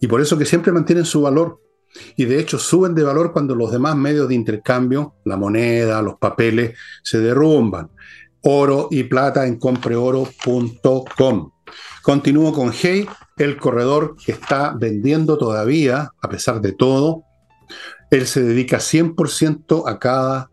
Y 0.01 0.07
por 0.07 0.19
eso 0.19 0.37
que 0.37 0.43
siempre 0.43 0.73
mantienen 0.73 1.05
su 1.05 1.21
valor. 1.21 1.61
Y 2.17 2.25
de 2.25 2.41
hecho 2.41 2.59
suben 2.59 2.93
de 2.93 3.03
valor 3.03 3.31
cuando 3.31 3.55
los 3.55 3.71
demás 3.71 3.95
medios 3.95 4.27
de 4.27 4.35
intercambio, 4.35 5.15
la 5.23 5.37
moneda, 5.37 6.01
los 6.01 6.17
papeles, 6.17 6.77
se 7.03 7.19
derrumban. 7.19 7.89
Oro 8.41 8.89
y 8.91 9.03
plata 9.03 9.47
en 9.47 9.59
compreoro.com. 9.59 11.51
Continúo 12.01 12.51
con 12.51 12.73
Hey, 12.73 13.07
el 13.37 13.55
corredor 13.55 14.17
que 14.17 14.33
está 14.33 14.75
vendiendo 14.77 15.37
todavía, 15.37 16.11
a 16.21 16.27
pesar 16.27 16.59
de 16.59 16.73
todo. 16.73 17.23
Él 18.09 18.27
se 18.27 18.43
dedica 18.43 18.79
100% 18.79 19.83
a 19.87 19.99
cada 19.99 20.51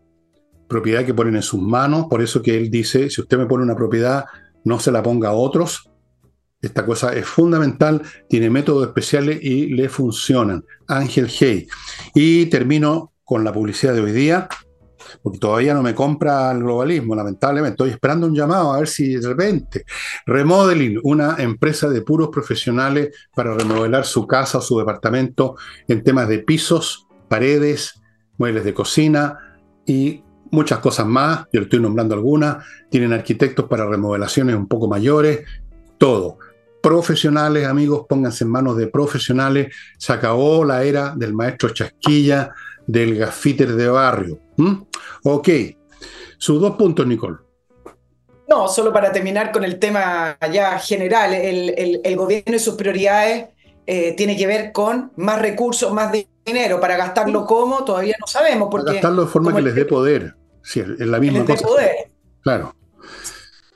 propiedad 0.69 1.05
que 1.05 1.13
ponen 1.13 1.35
en 1.35 1.43
sus 1.43 1.61
manos, 1.61 2.05
por 2.09 2.21
eso 2.21 2.41
que 2.41 2.57
él 2.57 2.71
dice, 2.71 3.09
si 3.09 3.19
usted 3.19 3.37
me 3.37 3.47
pone 3.47 3.65
una 3.65 3.75
propiedad, 3.75 4.23
no 4.63 4.79
se 4.79 4.93
la 4.93 5.03
ponga 5.03 5.29
a 5.29 5.33
otros. 5.33 5.88
Esta 6.61 6.85
cosa 6.85 7.13
es 7.13 7.25
fundamental, 7.25 8.01
tiene 8.27 8.49
métodos 8.49 8.87
especiales 8.87 9.39
y 9.41 9.67
le 9.67 9.87
funcionan. 9.87 10.65
Ángel 10.87 11.29
Hey. 11.29 11.67
Y 12.13 12.47
termino 12.47 13.13
con 13.23 13.43
la 13.43 13.53
publicidad 13.53 13.93
de 13.93 14.01
hoy 14.01 14.11
día, 14.11 14.49
porque 15.21 15.39
todavía 15.39 15.73
no 15.73 15.81
me 15.81 15.95
compra 15.95 16.51
el 16.51 16.59
globalismo, 16.59 17.15
lamentablemente. 17.15 17.75
Estoy 17.75 17.91
esperando 17.91 18.27
un 18.27 18.35
llamado 18.35 18.73
a 18.73 18.79
ver 18.79 18.87
si 18.87 19.15
de 19.15 19.27
repente. 19.27 19.85
Remodeling, 20.25 20.99
una 21.03 21.35
empresa 21.37 21.89
de 21.89 22.01
puros 22.01 22.29
profesionales 22.29 23.09
para 23.33 23.53
remodelar 23.53 24.05
su 24.05 24.27
casa 24.27 24.57
o 24.57 24.61
su 24.61 24.77
departamento 24.79 25.55
en 25.87 26.03
temas 26.03 26.27
de 26.27 26.39
pisos, 26.39 27.07
paredes, 27.27 28.01
muebles 28.37 28.63
de 28.65 28.73
cocina 28.73 29.37
y 29.85 30.23
muchas 30.51 30.79
cosas 30.79 31.05
más, 31.05 31.45
yo 31.53 31.59
le 31.59 31.63
estoy 31.65 31.79
nombrando 31.79 32.15
algunas, 32.15 32.65
tienen 32.89 33.13
arquitectos 33.13 33.65
para 33.65 33.85
remodelaciones 33.85 34.55
un 34.55 34.67
poco 34.67 34.87
mayores, 34.87 35.41
todo. 35.97 36.39
Profesionales, 36.81 37.67
amigos, 37.67 38.05
pónganse 38.07 38.43
en 38.45 38.51
manos 38.51 38.77
de 38.77 38.87
profesionales. 38.87 39.75
Se 39.97 40.13
acabó 40.13 40.63
la 40.63 40.83
era 40.83 41.13
del 41.15 41.33
maestro 41.33 41.69
chasquilla, 41.69 42.53
del 42.87 43.17
gafiter 43.17 43.73
de 43.73 43.87
barrio. 43.87 44.39
Ok, 45.23 45.49
sus 46.37 46.59
dos 46.59 46.75
puntos, 46.75 47.05
Nicole. 47.05 47.37
No, 48.47 48.67
solo 48.67 48.91
para 48.91 49.11
terminar 49.11 49.51
con 49.51 49.63
el 49.63 49.77
tema 49.77 50.37
ya 50.51 50.79
general, 50.79 51.33
el, 51.33 52.15
gobierno 52.15 52.55
y 52.55 52.59
sus 52.59 52.73
prioridades 52.73 53.49
eh, 53.85 54.15
tiene 54.17 54.35
que 54.35 54.47
ver 54.47 54.71
con 54.71 55.11
más 55.17 55.39
recursos, 55.39 55.93
más 55.93 56.11
dinero. 56.45 56.79
Para 56.79 56.97
gastarlo 56.97 57.45
como, 57.45 57.83
todavía 57.83 58.15
no 58.19 58.25
sabemos. 58.25 58.69
Porque, 58.71 58.85
para 58.85 58.93
gastarlo 58.95 59.25
de 59.25 59.27
forma 59.27 59.53
que 59.53 59.61
les 59.61 59.75
dé 59.75 59.85
poder. 59.85 60.35
Sí, 60.63 60.79
es 60.79 61.07
la 61.07 61.19
misma 61.19 61.45
cosa. 61.45 61.67
poder. 61.67 62.11
Claro. 62.41 62.75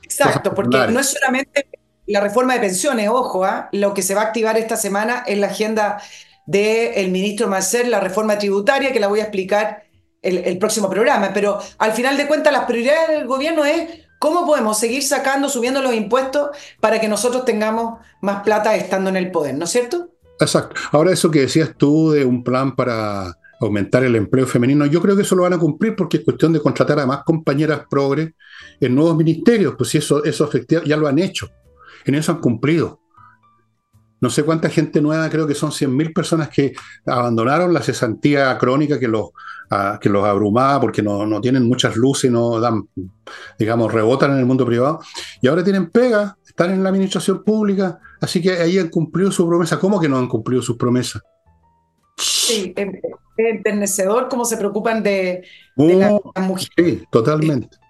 Exacto, 0.01 0.53
porque 0.53 0.77
no 0.89 0.99
es 0.99 1.11
solamente 1.11 1.67
la 2.05 2.19
reforma 2.19 2.53
de 2.53 2.59
pensiones, 2.59 3.09
ojo, 3.09 3.45
¿ah? 3.45 3.69
lo 3.71 3.93
que 3.93 4.01
se 4.01 4.15
va 4.15 4.21
a 4.21 4.25
activar 4.25 4.57
esta 4.57 4.75
semana 4.75 5.23
en 5.25 5.41
la 5.41 5.47
agenda 5.47 6.01
del 6.45 7.11
ministro 7.11 7.47
Marcel, 7.47 7.89
la 7.89 7.99
reforma 7.99 8.37
tributaria, 8.37 8.91
que 8.91 8.99
la 8.99 9.07
voy 9.07 9.19
a 9.19 9.23
explicar 9.23 9.83
el, 10.21 10.57
próximo 10.57 10.89
programa. 10.89 11.31
Pero 11.33 11.59
al 11.77 11.93
final 11.93 12.17
de 12.17 12.27
cuentas, 12.27 12.51
las 12.51 12.65
prioridades 12.65 13.09
del 13.09 13.27
gobierno 13.27 13.65
es 13.65 13.89
cómo 14.19 14.45
podemos 14.45 14.79
seguir 14.79 15.03
sacando, 15.03 15.49
subiendo 15.49 15.81
los 15.81 15.93
impuestos 15.93 16.49
para 16.79 16.99
que 16.99 17.07
nosotros 17.07 17.45
tengamos 17.45 17.99
más 18.21 18.43
plata 18.43 18.75
estando 18.75 19.09
en 19.09 19.17
el 19.17 19.31
poder, 19.31 19.55
¿no 19.55 19.65
es 19.65 19.71
cierto? 19.71 20.09
Exacto. 20.39 20.75
Ahora 20.91 21.11
eso 21.11 21.29
que 21.29 21.41
decías 21.41 21.73
tú 21.77 22.11
de 22.11 22.25
un 22.25 22.43
plan 22.43 22.75
para 22.75 23.37
aumentar 23.59 24.03
el 24.03 24.15
empleo 24.15 24.45
femenino. 24.45 24.85
Yo 24.85 25.01
creo 25.01 25.15
que 25.15 25.21
eso 25.21 25.35
lo 25.35 25.43
van 25.43 25.53
a 25.53 25.59
cumplir 25.59 25.95
porque 25.95 26.17
es 26.17 26.23
cuestión 26.23 26.53
de 26.53 26.59
contratar 26.59 26.99
a 26.99 27.05
más 27.05 27.23
compañeras 27.23 27.83
progres 27.89 28.31
en 28.79 28.95
nuevos 28.95 29.15
ministerios, 29.15 29.75
pues 29.77 29.89
si 29.89 29.99
eso, 29.99 30.23
eso 30.23 30.49
ya 30.85 30.97
lo 30.97 31.07
han 31.07 31.19
hecho, 31.19 31.49
en 32.05 32.15
eso 32.15 32.31
han 32.31 32.39
cumplido. 32.39 32.99
No 34.21 34.29
sé 34.29 34.43
cuánta 34.43 34.69
gente 34.69 35.01
nueva, 35.01 35.29
creo 35.29 35.45
que 35.45 35.53
son 35.53 35.71
100.000 35.71 36.13
personas 36.13 36.47
que 36.47 36.73
abandonaron 37.05 37.73
la 37.73 37.81
cesantía 37.81 38.57
crónica 38.57 38.97
que 38.97 39.09
los, 39.09 39.31
que 39.99 40.09
los 40.09 40.23
abrumaba 40.23 40.79
porque 40.79 41.01
no, 41.01 41.25
no, 41.25 41.41
tienen 41.41 41.67
muchas 41.67 41.97
luces 41.97 42.29
y 42.29 42.33
no 42.33 42.57
dan, 42.59 42.87
digamos, 43.59 43.91
rebotan 43.91 44.31
en 44.31 44.39
el 44.39 44.45
mundo 44.45 44.65
privado. 44.65 45.01
Y 45.41 45.47
ahora 45.47 45.61
tienen 45.61 45.89
pega, 45.89 46.37
están 46.47 46.71
en 46.71 46.83
la 46.83 46.89
administración 46.89 47.43
pública, 47.43 47.99
así 48.21 48.41
que 48.41 48.51
ahí 48.51 48.79
han 48.79 48.87
cumplido 48.87 49.29
su 49.29 49.45
promesa. 49.45 49.77
¿Cómo 49.77 49.99
que 49.99 50.07
no 50.07 50.17
han 50.17 50.29
cumplido 50.29 50.61
sus 50.61 50.77
promesas? 50.77 51.21
Sí, 52.17 52.73
es 52.77 52.87
enternecedor 53.35 54.29
cómo 54.29 54.45
se 54.45 54.55
preocupan 54.55 55.03
de, 55.03 55.43
las 55.75 56.13
uh, 56.13 56.41
mujeres. 56.41 56.69
Sí, 56.77 57.03
totalmente. 57.11 57.82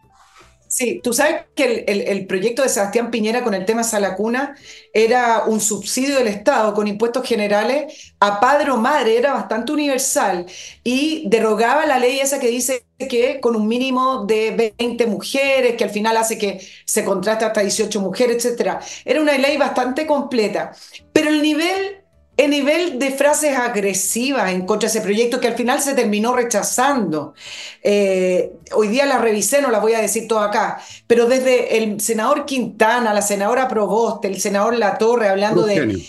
Sí, 0.73 1.01
tú 1.03 1.13
sabes 1.13 1.43
que 1.53 1.85
el, 1.87 2.25
proyecto 2.25 2.63
de 2.63 2.69
Sebastián 2.69 3.11
Piñera 3.11 3.43
con 3.43 3.53
el 3.53 3.63
tema 3.63 3.83
Salacuna 3.83 4.57
era 4.91 5.43
un 5.45 5.61
subsidio 5.61 6.17
del 6.17 6.27
Estado 6.27 6.73
con 6.73 6.87
impuestos 6.87 7.27
generales 7.27 8.15
a 8.19 8.39
padre 8.39 8.71
o 8.71 8.77
madre, 8.77 9.15
era 9.15 9.33
bastante 9.33 9.71
universal 9.71 10.47
y 10.83 11.29
derogaba 11.29 11.85
la 11.85 11.99
ley 11.99 12.19
esa 12.19 12.39
que 12.39 12.47
dice 12.47 12.87
que 12.97 13.39
con 13.39 13.55
un 13.55 13.67
mínimo 13.67 14.25
de 14.25 14.73
20 14.79 15.05
mujeres, 15.05 15.75
que 15.75 15.83
al 15.83 15.91
final 15.91 16.17
hace 16.17 16.39
que 16.39 16.59
se 16.85 17.05
contrate 17.05 17.45
hasta 17.45 17.61
18 17.61 18.01
mujeres, 18.01 18.43
etc. 18.43 18.79
Era 19.05 19.21
una 19.21 19.37
ley 19.37 19.57
bastante 19.57 20.07
completa, 20.07 20.71
pero 21.13 21.29
el 21.29 21.43
nivel 21.43 22.02
el 22.35 22.49
nivel 22.49 22.97
de 22.97 23.11
frases 23.11 23.55
agresivas 23.55 24.51
en 24.51 24.65
contra 24.65 24.89
de 24.89 24.97
ese 24.97 25.01
proyecto 25.01 25.39
que 25.39 25.47
al 25.47 25.55
final 25.55 25.81
se 25.81 25.93
terminó 25.93 26.35
rechazando. 26.35 27.35
Eh, 27.83 28.53
hoy 28.73 28.87
día 28.87 29.05
la 29.05 29.19
revisé, 29.19 29.61
no 29.61 29.69
la 29.69 29.79
voy 29.79 29.93
a 29.93 29.99
decir 29.99 30.27
todo 30.27 30.39
acá, 30.39 30.81
pero 31.05 31.27
desde 31.27 31.77
el 31.77 32.01
senador 32.01 32.45
Quintana, 32.45 33.13
la 33.13 33.21
senadora 33.21 33.67
Proboste, 33.67 34.29
el 34.29 34.41
senador 34.41 34.75
Latorre, 34.75 35.29
hablando 35.29 35.63
de 35.63 36.03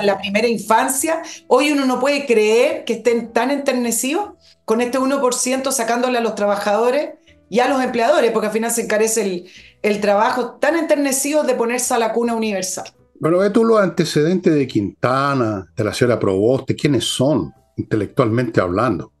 en 0.00 0.06
la 0.06 0.18
primera 0.18 0.48
infancia, 0.48 1.22
hoy 1.46 1.72
uno 1.72 1.86
no 1.86 1.98
puede 1.98 2.26
creer 2.26 2.84
que 2.84 2.94
estén 2.94 3.32
tan 3.32 3.50
enternecidos 3.50 4.32
con 4.66 4.82
este 4.82 4.98
1% 4.98 5.72
sacándole 5.72 6.18
a 6.18 6.20
los 6.20 6.34
trabajadores 6.34 7.14
y 7.48 7.60
a 7.60 7.68
los 7.68 7.82
empleadores, 7.82 8.30
porque 8.32 8.48
al 8.48 8.52
final 8.52 8.70
se 8.70 8.82
encarece 8.82 9.22
el, 9.22 9.50
el 9.82 10.00
trabajo, 10.00 10.58
tan 10.60 10.76
enternecidos 10.76 11.46
de 11.46 11.54
ponerse 11.54 11.94
a 11.94 11.98
la 11.98 12.12
cuna 12.12 12.34
universal. 12.34 12.84
Bueno, 13.20 13.36
ve 13.36 13.50
tú 13.50 13.66
los 13.66 13.78
antecedentes 13.78 14.54
de 14.54 14.66
Quintana, 14.66 15.70
de 15.76 15.84
la 15.84 15.92
señora 15.92 16.18
Proboste, 16.18 16.74
¿quiénes 16.74 17.04
son 17.04 17.52
intelectualmente 17.76 18.62
hablando? 18.62 19.12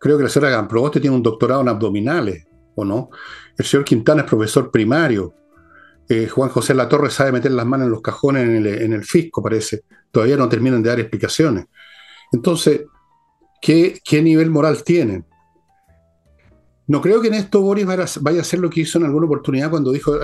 Creo 0.00 0.16
que 0.16 0.22
la 0.22 0.30
señora 0.30 0.66
Proboste 0.66 1.00
tiene 1.00 1.16
un 1.16 1.22
doctorado 1.22 1.60
en 1.60 1.68
abdominales, 1.68 2.46
¿o 2.74 2.82
no? 2.82 3.10
El 3.58 3.64
señor 3.66 3.84
Quintana 3.84 4.22
es 4.22 4.26
profesor 4.26 4.70
primario. 4.70 5.34
Eh, 6.08 6.28
Juan 6.28 6.48
José 6.48 6.72
Latorre 6.72 7.10
sabe 7.10 7.32
meter 7.32 7.52
las 7.52 7.66
manos 7.66 7.84
en 7.84 7.92
los 7.92 8.00
cajones 8.00 8.44
en 8.44 8.56
el, 8.56 8.66
en 8.66 8.94
el 8.94 9.04
fisco, 9.04 9.42
parece. 9.42 9.82
Todavía 10.10 10.38
no 10.38 10.48
terminan 10.48 10.82
de 10.82 10.88
dar 10.88 11.00
explicaciones. 11.00 11.66
Entonces, 12.32 12.84
¿qué, 13.60 14.00
qué 14.02 14.22
nivel 14.22 14.48
moral 14.48 14.82
tienen? 14.82 15.26
No 16.90 17.00
creo 17.00 17.20
que 17.22 17.28
en 17.28 17.34
esto 17.34 17.60
Boris 17.60 17.86
vaya 17.86 18.38
a 18.38 18.40
hacer 18.40 18.58
lo 18.58 18.68
que 18.68 18.80
hizo 18.80 18.98
en 18.98 19.04
alguna 19.04 19.26
oportunidad 19.26 19.70
cuando 19.70 19.92
dijo, 19.92 20.18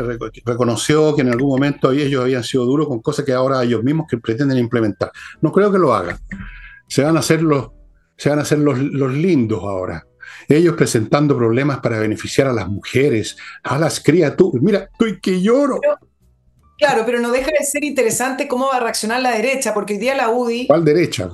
reconoció 0.45 1.15
que 1.15 1.23
en 1.23 1.29
algún 1.29 1.51
momento 1.51 1.93
ellos 1.93 2.21
habían 2.21 2.43
sido 2.43 2.65
duros 2.65 2.89
con 2.89 3.01
cosas 3.01 3.25
que 3.25 3.33
ahora 3.33 3.63
ellos 3.63 3.85
mismos 3.85 4.09
que 4.11 4.19
pretenden 4.19 4.59
implementar. 4.59 5.13
No 5.41 5.53
creo 5.53 5.71
que 5.71 5.79
lo 5.79 5.95
hagan. 5.95 6.19
Se 6.89 7.05
van 7.05 7.17
a 7.17 7.21
hacer 7.21 7.41
los, 7.41 7.71
se 8.17 8.31
van 8.31 8.41
a 8.41 8.43
hacer 8.43 8.59
los, 8.59 8.81
lindos 8.81 9.63
ahora. 9.63 10.09
Ellos 10.49 10.75
presentando 10.75 11.37
problemas 11.37 11.79
para 11.79 12.01
beneficiar 12.01 12.49
a 12.49 12.53
las 12.53 12.67
mujeres, 12.67 13.37
a 13.63 13.79
las 13.79 14.01
criaturas. 14.01 14.61
Mira, 14.61 14.89
estoy 14.91 15.21
que 15.21 15.41
lloro. 15.41 15.79
claro, 16.79 17.05
pero 17.07 17.21
no 17.21 17.31
deja 17.31 17.53
de 17.57 17.65
ser 17.65 17.85
interesante 17.85 18.49
cómo 18.49 18.67
va 18.67 18.79
a 18.79 18.81
reaccionar 18.81 19.21
la 19.21 19.31
derecha, 19.37 19.73
porque 19.73 19.93
hoy 19.93 20.01
día 20.01 20.17
la 20.17 20.31
UDI. 20.31 20.67
¿Cuál 20.67 20.85
derecha? 20.85 21.31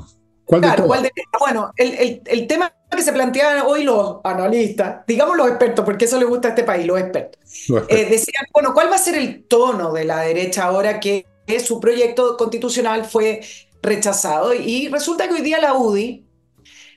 claro, 0.47 0.85
¿cuál 0.85 1.05
derecha? 1.05 1.39
Bueno, 1.41 1.72
el 1.78 2.47
tema 2.47 2.70
que 2.97 3.03
se 3.03 3.12
planteaban 3.12 3.64
hoy 3.66 3.84
los 3.84 4.18
analistas, 4.24 5.07
digamos 5.07 5.36
los 5.36 5.49
expertos, 5.49 5.84
porque 5.84 6.05
eso 6.05 6.18
le 6.18 6.24
gusta 6.24 6.49
a 6.49 6.51
este 6.51 6.64
país, 6.64 6.86
los 6.86 6.99
expertos, 6.99 7.40
eh, 7.88 8.07
decían, 8.09 8.47
bueno, 8.53 8.74
¿cuál 8.74 8.90
va 8.90 8.97
a 8.97 8.99
ser 8.99 9.16
el 9.16 9.45
tono 9.45 9.93
de 9.93 10.05
la 10.05 10.20
derecha 10.20 10.64
ahora 10.64 11.01
que 11.01 11.26
su 11.64 11.80
proyecto 11.80 12.36
constitucional 12.36 13.05
fue 13.05 13.40
rechazado? 13.82 14.55
Y 14.55 14.88
resulta 14.88 15.28
que 15.28 15.34
hoy 15.34 15.43
día 15.43 15.61
la 15.61 15.74
UDI 15.74 16.24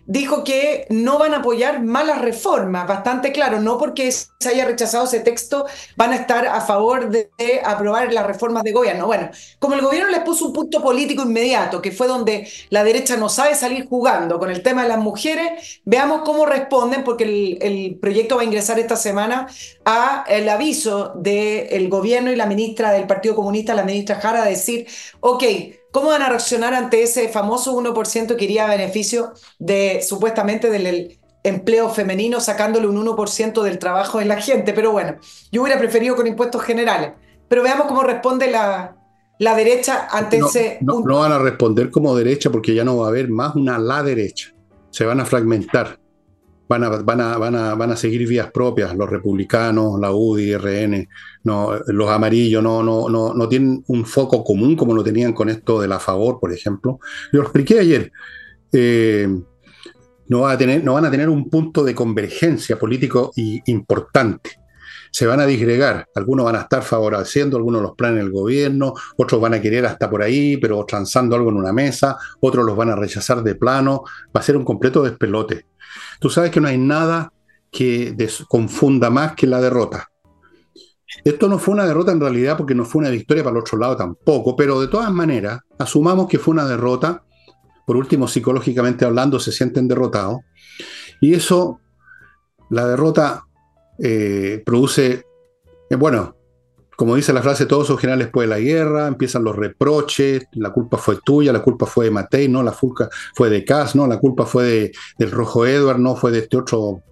dijo 0.06 0.44
que 0.44 0.86
no 0.90 1.18
van 1.18 1.34
a 1.34 1.38
apoyar 1.38 1.84
malas 1.84 2.22
reformas, 2.22 2.88
bastante 2.88 3.32
claro, 3.32 3.60
no 3.60 3.78
porque 3.78 4.12
se 4.12 4.30
haya 4.50 4.66
rechazado 4.66 5.06
ese 5.06 5.20
texto 5.20 5.66
van 5.96 6.12
a 6.14 6.18
estar 6.18 6.46
a 6.46 6.62
favor 6.62 7.10
de, 7.10 7.30
aprobar 7.64 8.14
las 8.14 8.26
reformas 8.26 8.64
de 8.64 8.72
gobierno. 8.72 9.08
Bueno, 9.08 9.30
como 9.60 9.76
el 9.76 9.82
gobierno 9.82 10.10
les 10.10 10.22
puso 10.22 10.46
un 10.46 10.54
punto 10.54 10.82
político 10.82 11.24
inmediato, 11.24 11.82
que 11.82 11.92
fue 11.92 12.08
donde 12.08 12.48
la 12.70 12.84
derecha 12.84 13.18
no 13.18 13.30
sabe 13.30 13.56
salir 13.56 13.88
jugando 13.88 14.38
con 14.40 14.52
el 14.52 14.62
tema 14.62 14.84
de 14.84 14.90
las 14.90 15.00
mujeres, 15.00 15.82
veamos 15.86 16.22
cómo 16.24 16.46
responden, 16.46 17.04
porque 17.04 17.58
el, 17.62 17.98
proyecto 18.00 18.36
va 18.36 18.42
a 18.42 18.46
ingresar 18.46 18.78
esta 18.80 18.96
semana 18.96 19.48
a 19.86 20.26
el 20.28 20.48
aviso 20.50 21.14
del 21.16 21.90
gobierno 21.90 22.32
y 22.32 22.36
la 22.36 22.46
ministra 22.46 22.92
del 22.92 23.08
Partido 23.08 23.36
Comunista, 23.36 23.74
la 23.74 23.84
ministra 23.84 24.16
Jara, 24.20 24.44
a 24.44 24.46
decir, 24.46 24.88
ok, 25.22 25.44
¿Cómo 25.96 26.10
van 26.10 26.24
a 26.24 26.28
reaccionar 26.28 26.74
ante 26.74 27.04
ese 27.04 27.30
famoso 27.30 27.74
1% 27.74 28.36
que 28.36 28.44
iría 28.44 28.66
a 28.66 28.68
beneficio 28.68 29.32
de 29.60 30.02
supuestamente 30.06 30.70
del 30.70 31.18
empleo 31.42 31.88
femenino 31.90 32.42
sacándole 32.42 32.86
un 32.86 32.98
1% 32.98 33.64
del 33.64 33.80
trabajo 33.80 34.20
de 34.20 34.26
la 34.26 34.42
gente. 34.42 34.74
Pero 34.74 34.92
bueno, 34.92 35.16
yo 35.54 35.62
hubiera 35.62 35.80
preferido 35.80 36.18
con 36.18 36.28
impuestos 36.28 36.64
generales. 36.64 37.14
Pero 37.48 37.64
veamos 37.64 37.88
cómo 37.88 38.04
responde 38.04 38.52
la, 38.52 38.98
la 39.40 39.56
derecha 39.56 40.10
ante 40.12 40.40
ese... 40.40 40.80
No, 40.82 41.00
no 41.00 41.20
van 41.20 41.32
a 41.32 41.40
responder 41.40 41.90
como 41.90 42.14
derecha 42.14 42.50
porque 42.50 42.76
ya 42.76 42.84
no 42.84 42.98
va 42.98 43.06
a 43.06 43.10
haber 43.12 43.30
más 43.30 43.56
una 43.56 43.78
la 43.78 44.04
derecha. 44.04 44.54
Se 44.90 45.06
van 45.06 45.22
a 45.22 45.26
fragmentar. 45.26 45.98
Van 46.68 46.84
a, 46.84 46.90
van, 46.90 47.22
a, 47.22 47.38
van, 47.38 47.56
a, 47.56 47.76
van 47.76 47.92
a 47.92 47.96
seguir 47.96 48.28
vías 48.28 48.52
propias, 48.52 48.96
los 48.96 49.10
republicanos, 49.10 50.00
la 50.00 50.12
UDI, 50.12 50.58
RN, 50.58 51.08
no, 51.44 51.74
los 51.88 52.10
amarillos 52.10 52.64
no, 52.64 52.82
no, 52.82 53.08
no, 53.08 53.34
no 53.34 53.48
tienen 53.48 53.84
un 53.88 54.06
foco 54.06 54.44
común 54.44 54.76
como 54.76 54.94
lo 54.94 55.04
tenían 55.04 55.34
con 55.34 55.50
esto 55.50 55.80
de 55.80 55.88
la 55.88 56.00
favor, 56.00 56.40
por 56.40 56.52
ejemplo. 56.52 57.00
Yo 57.32 57.40
lo 57.40 57.44
expliqué 57.44 57.80
ayer. 57.80 58.12
Eh, 58.72 59.28
no, 60.28 60.42
va 60.42 60.54
a 60.54 60.58
tener, 60.58 60.84
no 60.84 60.94
van 60.94 61.06
a 61.06 61.12
tener 61.12 61.30
un 61.30 61.50
punto 61.50 61.84
de 61.84 61.94
convergencia 61.94 62.80
político 62.80 63.32
y 63.36 63.62
importante. 63.72 64.65
Se 65.16 65.26
van 65.26 65.40
a 65.40 65.46
disgregar. 65.46 66.10
Algunos 66.14 66.44
van 66.44 66.58
a 66.58 66.64
estar 66.64 66.84
favoreciendo 66.84 67.56
algunos 67.56 67.82
los 67.82 67.96
planes 67.96 68.18
del 68.18 68.34
gobierno, 68.34 68.96
otros 69.16 69.40
van 69.40 69.54
a 69.54 69.62
querer 69.62 69.86
hasta 69.86 70.10
por 70.10 70.22
ahí, 70.22 70.58
pero 70.58 70.84
transando 70.84 71.38
algo 71.38 71.52
en 71.52 71.56
una 71.56 71.72
mesa, 71.72 72.18
otros 72.42 72.66
los 72.66 72.76
van 72.76 72.90
a 72.90 72.98
rechazar 72.98 73.42
de 73.42 73.56
plano. 73.56 74.04
Va 74.36 74.42
a 74.42 74.44
ser 74.44 74.58
un 74.58 74.66
completo 74.66 75.02
despelote. 75.02 75.68
Tú 76.20 76.30
sabes 76.30 76.52
que 76.52 76.60
no 76.60 76.68
hay 76.68 76.78
nada 76.78 77.32
que 77.72 78.14
confunda 78.50 79.10
más 79.10 79.36
que 79.36 79.48
la 79.48 79.62
derrota. 79.62 80.10
Esto 81.24 81.48
no 81.48 81.60
fue 81.60 81.76
una 81.76 81.86
derrota 81.86 82.12
en 82.12 82.20
realidad 82.20 82.58
porque 82.58 82.76
no 82.76 82.84
fue 82.84 83.00
una 83.00 83.10
victoria 83.10 83.42
para 83.42 83.56
el 83.56 83.62
otro 83.62 83.78
lado 83.78 83.96
tampoco, 83.96 84.58
pero 84.58 84.82
de 84.82 84.90
todas 84.90 85.14
maneras, 85.14 85.62
asumamos 85.80 86.28
que 86.28 86.40
fue 86.40 86.52
una 86.52 86.66
derrota, 86.66 87.24
por 87.88 87.96
último, 87.96 88.28
psicológicamente 88.28 89.06
hablando, 89.06 89.40
se 89.40 89.54
sienten 89.54 89.88
derrotados, 89.88 90.40
y 91.22 91.36
eso, 91.36 91.80
la 92.70 92.86
derrota 92.86 93.45
eh, 94.00 94.62
produce, 94.66 95.26
eh, 95.90 95.96
bueno, 95.96 96.36
como 96.96 97.16
dice 97.16 97.34
la 97.34 97.42
frase, 97.42 97.66
todos 97.66 97.88
generales 98.00 98.28
después 98.28 98.48
de 98.48 98.56
la 98.56 98.60
guerra, 98.60 99.08
empiezan 99.08 99.44
los 99.44 99.56
reproches, 99.56 100.46
la 100.54 100.72
culpa 100.72 100.98
fue 100.98 101.18
tuya, 101.24 101.52
la 101.52 101.62
culpa 101.62 101.86
fue 101.86 102.06
de 102.06 102.12
Matei, 102.12 102.48
no, 102.48 102.64
la 102.64 102.72
culpa 102.72 103.10
fue 103.34 103.50
de 103.50 103.66
Cas, 103.66 103.96
no, 103.96 104.08
la 104.08 104.18
culpa 104.18 104.46
fue 104.46 104.64
de, 104.64 104.92
del 105.18 105.32
Rojo 105.32 105.66
Edward, 105.66 106.00
no 106.00 106.16
fue 106.16 106.32
de 106.32 106.40
este 106.40 106.58
otro, 106.58 107.04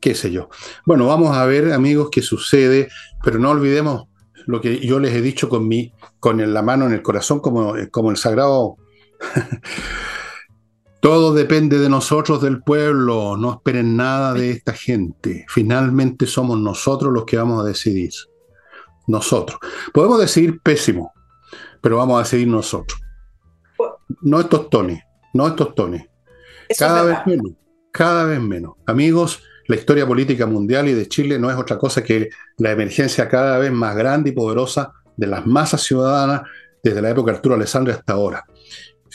qué 0.00 0.14
sé 0.14 0.30
yo. 0.30 0.48
Bueno, 0.86 1.06
vamos 1.06 1.36
a 1.36 1.44
ver, 1.44 1.72
amigos, 1.72 2.08
qué 2.10 2.22
sucede, 2.22 2.88
pero 3.24 3.38
no 3.38 3.50
olvidemos 3.50 4.04
lo 4.46 4.60
que 4.60 4.78
yo 4.78 5.00
les 5.00 5.14
he 5.14 5.22
dicho 5.22 5.48
con, 5.48 5.66
mi, 5.66 5.92
con 6.20 6.52
la 6.52 6.62
mano 6.62 6.86
en 6.86 6.92
el 6.92 7.02
corazón, 7.02 7.40
como, 7.40 7.74
como 7.90 8.10
el 8.10 8.16
sagrado. 8.16 8.76
Todo 11.04 11.34
depende 11.34 11.78
de 11.78 11.90
nosotros, 11.90 12.40
del 12.40 12.62
pueblo, 12.62 13.36
no 13.36 13.52
esperen 13.52 13.94
nada 13.94 14.32
de 14.32 14.52
esta 14.52 14.72
gente. 14.72 15.44
Finalmente 15.50 16.26
somos 16.26 16.58
nosotros 16.58 17.12
los 17.12 17.26
que 17.26 17.36
vamos 17.36 17.62
a 17.62 17.68
decidir 17.68 18.10
nosotros. 19.06 19.58
Podemos 19.92 20.18
decidir 20.18 20.62
pésimo, 20.62 21.12
pero 21.82 21.98
vamos 21.98 22.16
a 22.16 22.22
decidir 22.22 22.48
nosotros. 22.48 22.98
No 24.22 24.40
estos 24.40 24.70
tones, 24.70 25.02
no 25.34 25.46
estos 25.46 25.74
tones. 25.74 26.06
Cada 26.78 27.02
vez 27.02 27.18
menos, 27.26 27.52
cada 27.92 28.24
vez 28.24 28.40
menos. 28.40 28.76
Amigos, 28.86 29.42
la 29.68 29.76
historia 29.76 30.06
política 30.06 30.46
mundial 30.46 30.88
y 30.88 30.94
de 30.94 31.06
Chile 31.06 31.38
no 31.38 31.50
es 31.50 31.58
otra 31.58 31.76
cosa 31.76 32.02
que 32.02 32.30
la 32.56 32.70
emergencia 32.70 33.28
cada 33.28 33.58
vez 33.58 33.70
más 33.70 33.94
grande 33.94 34.30
y 34.30 34.32
poderosa 34.32 34.94
de 35.18 35.26
las 35.26 35.46
masas 35.46 35.82
ciudadanas 35.82 36.44
desde 36.82 37.02
la 37.02 37.10
época 37.10 37.30
de 37.30 37.36
Arturo 37.36 37.56
Alessandro 37.56 37.92
hasta 37.92 38.14
ahora. 38.14 38.46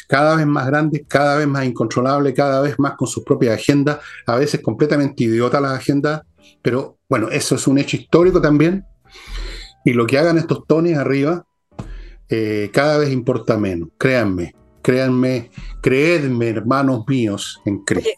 Cada 0.10 0.36
vez 0.36 0.48
más 0.48 0.66
grande, 0.66 1.06
cada 1.08 1.38
vez 1.38 1.48
más 1.48 1.66
incontrolable, 1.66 2.34
cada 2.34 2.62
vez 2.62 2.80
más 2.80 2.96
con 2.96 3.08
sus 3.08 3.24
propias 3.24 3.54
agendas, 3.54 4.00
a 4.26 4.36
veces 4.38 4.60
completamente 4.60 5.26
idiota 5.26 5.62
las 5.62 5.74
agendas, 5.74 6.24
pero 6.64 6.98
bueno, 7.08 7.30
eso 7.30 7.54
es 7.54 7.68
un 7.68 7.78
hecho 7.78 7.96
histórico 7.96 8.42
también 8.42 8.84
y 9.86 9.94
lo 9.94 10.08
que 10.08 10.18
hagan 10.18 10.40
estos 10.40 10.66
tones 10.66 10.98
arriba 10.98 11.46
eh, 12.28 12.72
cada 12.74 12.98
vez 12.98 13.12
importa 13.12 13.56
menos. 13.56 13.90
Créanme, 14.00 14.56
créanme, 14.82 15.52
creedme, 15.80 16.50
hermanos 16.50 17.04
míos, 17.08 17.62
en 17.66 17.84
Cristo. 17.84 18.10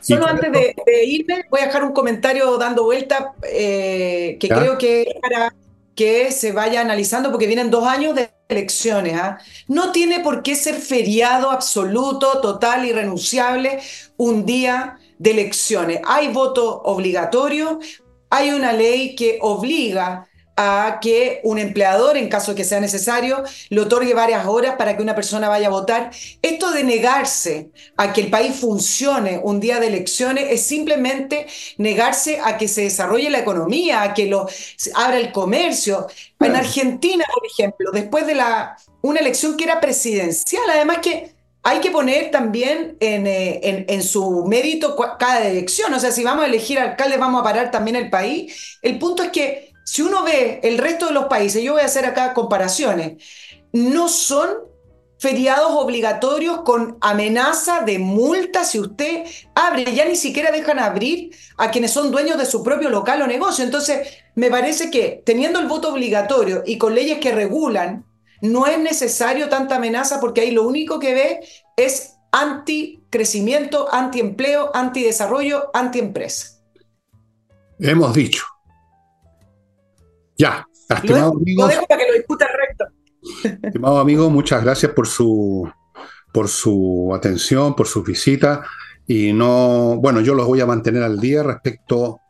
Solo 0.00 0.26
antes 0.26 0.50
de, 0.50 1.04
irme, 1.04 1.44
voy 1.50 1.60
a 1.60 1.66
dejar 1.66 1.84
un 1.84 1.92
comentario 1.92 2.56
dando 2.56 2.84
vuelta 2.84 3.34
eh, 3.42 4.38
que 4.40 4.48
creo 4.48 4.78
que 4.78 5.14
para 5.20 5.54
que 5.94 6.32
se 6.32 6.52
vaya 6.52 6.80
analizando, 6.80 7.30
porque 7.30 7.46
vienen 7.46 7.70
dos 7.70 7.86
años 7.86 8.14
de 8.14 8.30
elecciones. 8.48 9.14
¿ah? 9.14 9.38
No 9.68 9.92
tiene 9.92 10.20
por 10.20 10.42
qué 10.42 10.56
ser 10.56 10.76
feriado 10.76 11.50
absoluto, 11.50 12.40
total, 12.40 12.86
irrenunciable 12.86 13.80
un 14.16 14.44
día 14.44 14.98
de 15.18 15.30
elecciones. 15.32 16.00
Hay 16.06 16.28
voto 16.28 16.82
obligatorio, 16.82 17.78
hay 18.30 18.50
una 18.50 18.72
ley 18.72 19.14
que 19.14 19.38
obliga 19.40 20.27
a 20.60 20.98
que 21.00 21.40
un 21.44 21.56
empleador, 21.56 22.16
en 22.16 22.28
caso 22.28 22.50
de 22.50 22.56
que 22.56 22.64
sea 22.64 22.80
necesario, 22.80 23.44
le 23.68 23.80
otorgue 23.80 24.12
varias 24.12 24.44
horas 24.44 24.74
para 24.76 24.96
que 24.96 25.02
una 25.04 25.14
persona 25.14 25.48
vaya 25.48 25.68
a 25.68 25.70
votar. 25.70 26.10
Esto 26.42 26.72
de 26.72 26.82
negarse 26.82 27.70
a 27.96 28.12
que 28.12 28.22
el 28.22 28.28
país 28.28 28.56
funcione 28.56 29.40
un 29.40 29.60
día 29.60 29.78
de 29.78 29.86
elecciones 29.86 30.48
es 30.50 30.62
simplemente 30.62 31.46
negarse 31.76 32.40
a 32.42 32.58
que 32.58 32.66
se 32.66 32.82
desarrolle 32.82 33.30
la 33.30 33.38
economía, 33.38 34.02
a 34.02 34.14
que 34.14 34.26
lo 34.26 34.48
abra 34.96 35.18
el 35.18 35.30
comercio. 35.30 36.08
En 36.40 36.56
Argentina, 36.56 37.24
por 37.32 37.46
ejemplo, 37.46 37.92
después 37.92 38.26
de 38.26 38.34
la, 38.34 38.76
una 39.00 39.20
elección 39.20 39.56
que 39.56 39.62
era 39.62 39.80
presidencial, 39.80 40.64
además 40.68 40.98
que 40.98 41.38
hay 41.62 41.80
que 41.80 41.92
poner 41.92 42.32
también 42.32 42.96
en, 42.98 43.28
eh, 43.28 43.60
en, 43.62 43.84
en, 43.88 44.02
su 44.02 44.44
mérito 44.46 44.96
cada 45.18 45.46
elección. 45.46 45.92
O 45.94 46.00
sea, 46.00 46.10
si 46.10 46.24
vamos 46.24 46.44
a 46.44 46.48
elegir 46.48 46.78
alcaldes, 46.78 47.18
vamos 47.18 47.40
a 47.40 47.44
parar 47.44 47.70
también 47.70 47.96
el 47.96 48.10
país. 48.10 48.78
El 48.82 48.98
punto 48.98 49.22
es 49.22 49.30
que 49.30 49.67
si 49.90 50.02
uno 50.02 50.22
ve 50.22 50.60
el 50.64 50.76
resto 50.76 51.06
de 51.06 51.14
los 51.14 51.24
países, 51.28 51.62
yo 51.62 51.72
voy 51.72 51.80
a 51.80 51.86
hacer 51.86 52.04
acá 52.04 52.34
comparaciones, 52.34 53.24
no 53.72 54.10
son 54.10 54.50
feriados 55.18 55.70
obligatorios 55.72 56.60
con 56.60 56.98
amenaza 57.00 57.80
de 57.80 57.98
multa 57.98 58.64
si 58.64 58.80
usted 58.80 59.24
abre, 59.54 59.94
ya 59.94 60.04
ni 60.04 60.14
siquiera 60.14 60.50
dejan 60.50 60.78
abrir 60.78 61.34
a 61.56 61.70
quienes 61.70 61.90
son 61.90 62.10
dueños 62.10 62.36
de 62.36 62.44
su 62.44 62.62
propio 62.62 62.90
local 62.90 63.22
o 63.22 63.26
negocio. 63.26 63.64
Entonces, 63.64 64.06
me 64.34 64.50
parece 64.50 64.90
que 64.90 65.22
teniendo 65.24 65.58
el 65.58 65.68
voto 65.68 65.90
obligatorio 65.90 66.64
y 66.66 66.76
con 66.76 66.94
leyes 66.94 67.18
que 67.18 67.32
regulan, 67.32 68.04
no 68.42 68.66
es 68.66 68.78
necesario 68.78 69.48
tanta 69.48 69.76
amenaza 69.76 70.20
porque 70.20 70.42
ahí 70.42 70.50
lo 70.50 70.68
único 70.68 70.98
que 70.98 71.14
ve 71.14 71.40
es 71.78 72.12
anti-crecimiento, 72.30 73.88
anti-empleo, 73.90 74.70
anti-desarrollo, 74.74 75.70
anti-empresa. 75.72 76.58
Hemos 77.78 78.12
dicho, 78.12 78.44
ya, 80.38 80.64
estimado 80.88 81.32
amigo. 81.32 81.62
Lo 81.62 81.68
dejo 81.68 81.86
para 81.86 82.00
que 82.00 82.08
lo 82.08 82.14
discuta 82.14 82.46
el 82.46 82.68
recto. 82.68 83.60
Estimado 83.66 83.98
amigo, 83.98 84.30
muchas 84.30 84.62
gracias 84.62 84.92
por 84.92 85.06
su, 85.06 85.70
por 86.32 86.48
su 86.48 87.12
atención, 87.14 87.74
por 87.74 87.86
su 87.86 88.02
visita. 88.02 88.62
Y 89.06 89.32
no, 89.32 89.96
bueno, 90.00 90.20
yo 90.20 90.34
los 90.34 90.46
voy 90.46 90.60
a 90.60 90.66
mantener 90.66 91.02
al 91.02 91.18
día 91.18 91.42
respecto 91.42 92.20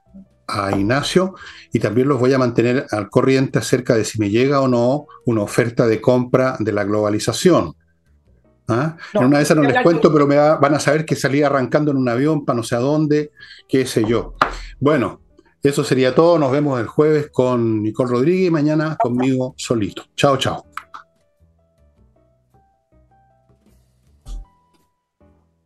a 0.47 0.73
Ignacio 0.73 1.35
y 1.73 1.79
también 1.79 2.09
los 2.09 2.19
voy 2.19 2.33
a 2.33 2.39
mantener 2.39 2.87
al 2.91 3.11
corriente 3.11 3.59
acerca 3.59 3.95
de 3.95 4.05
si 4.05 4.19
me 4.19 4.31
llega 4.31 4.61
o 4.61 4.69
no 4.69 5.07
una 5.27 5.43
oferta 5.43 5.87
de 5.87 6.01
compra 6.01 6.57
de 6.59 6.73
la 6.73 6.85
globalización. 6.85 7.75
¿Ah? 8.71 8.99
en 9.15 9.25
una 9.25 9.39
de 9.39 9.45
esas 9.45 9.57
no 9.57 9.63
les 9.63 9.83
cuento, 9.83 10.13
pero 10.13 10.27
me 10.27 10.37
van 10.37 10.75
a 10.75 10.79
saber 10.79 11.07
que 11.07 11.17
salí 11.17 11.43
arrancando 11.43 11.91
en 11.91 11.97
un 11.97 12.07
avión 12.07 12.45
para 12.45 12.59
no 12.59 12.63
sé 12.63 12.77
a 12.77 12.81
dónde, 12.81 13.31
qué 13.67 13.87
sé 13.87 14.05
yo. 14.05 14.35
Bueno, 14.79 15.23
eso 15.63 15.85
sería 15.85 16.15
todo. 16.15 16.39
Nos 16.39 16.53
vemos 16.53 16.81
el 16.81 16.87
jueves 16.87 17.31
con 17.31 17.83
Nicole 17.83 18.11
Rodríguez 18.11 18.49
y 18.49 18.51
mañana 18.51 18.97
conmigo 18.97 19.55
solito. 19.57 20.05
Chao, 20.17 20.37
chao. 20.37 20.65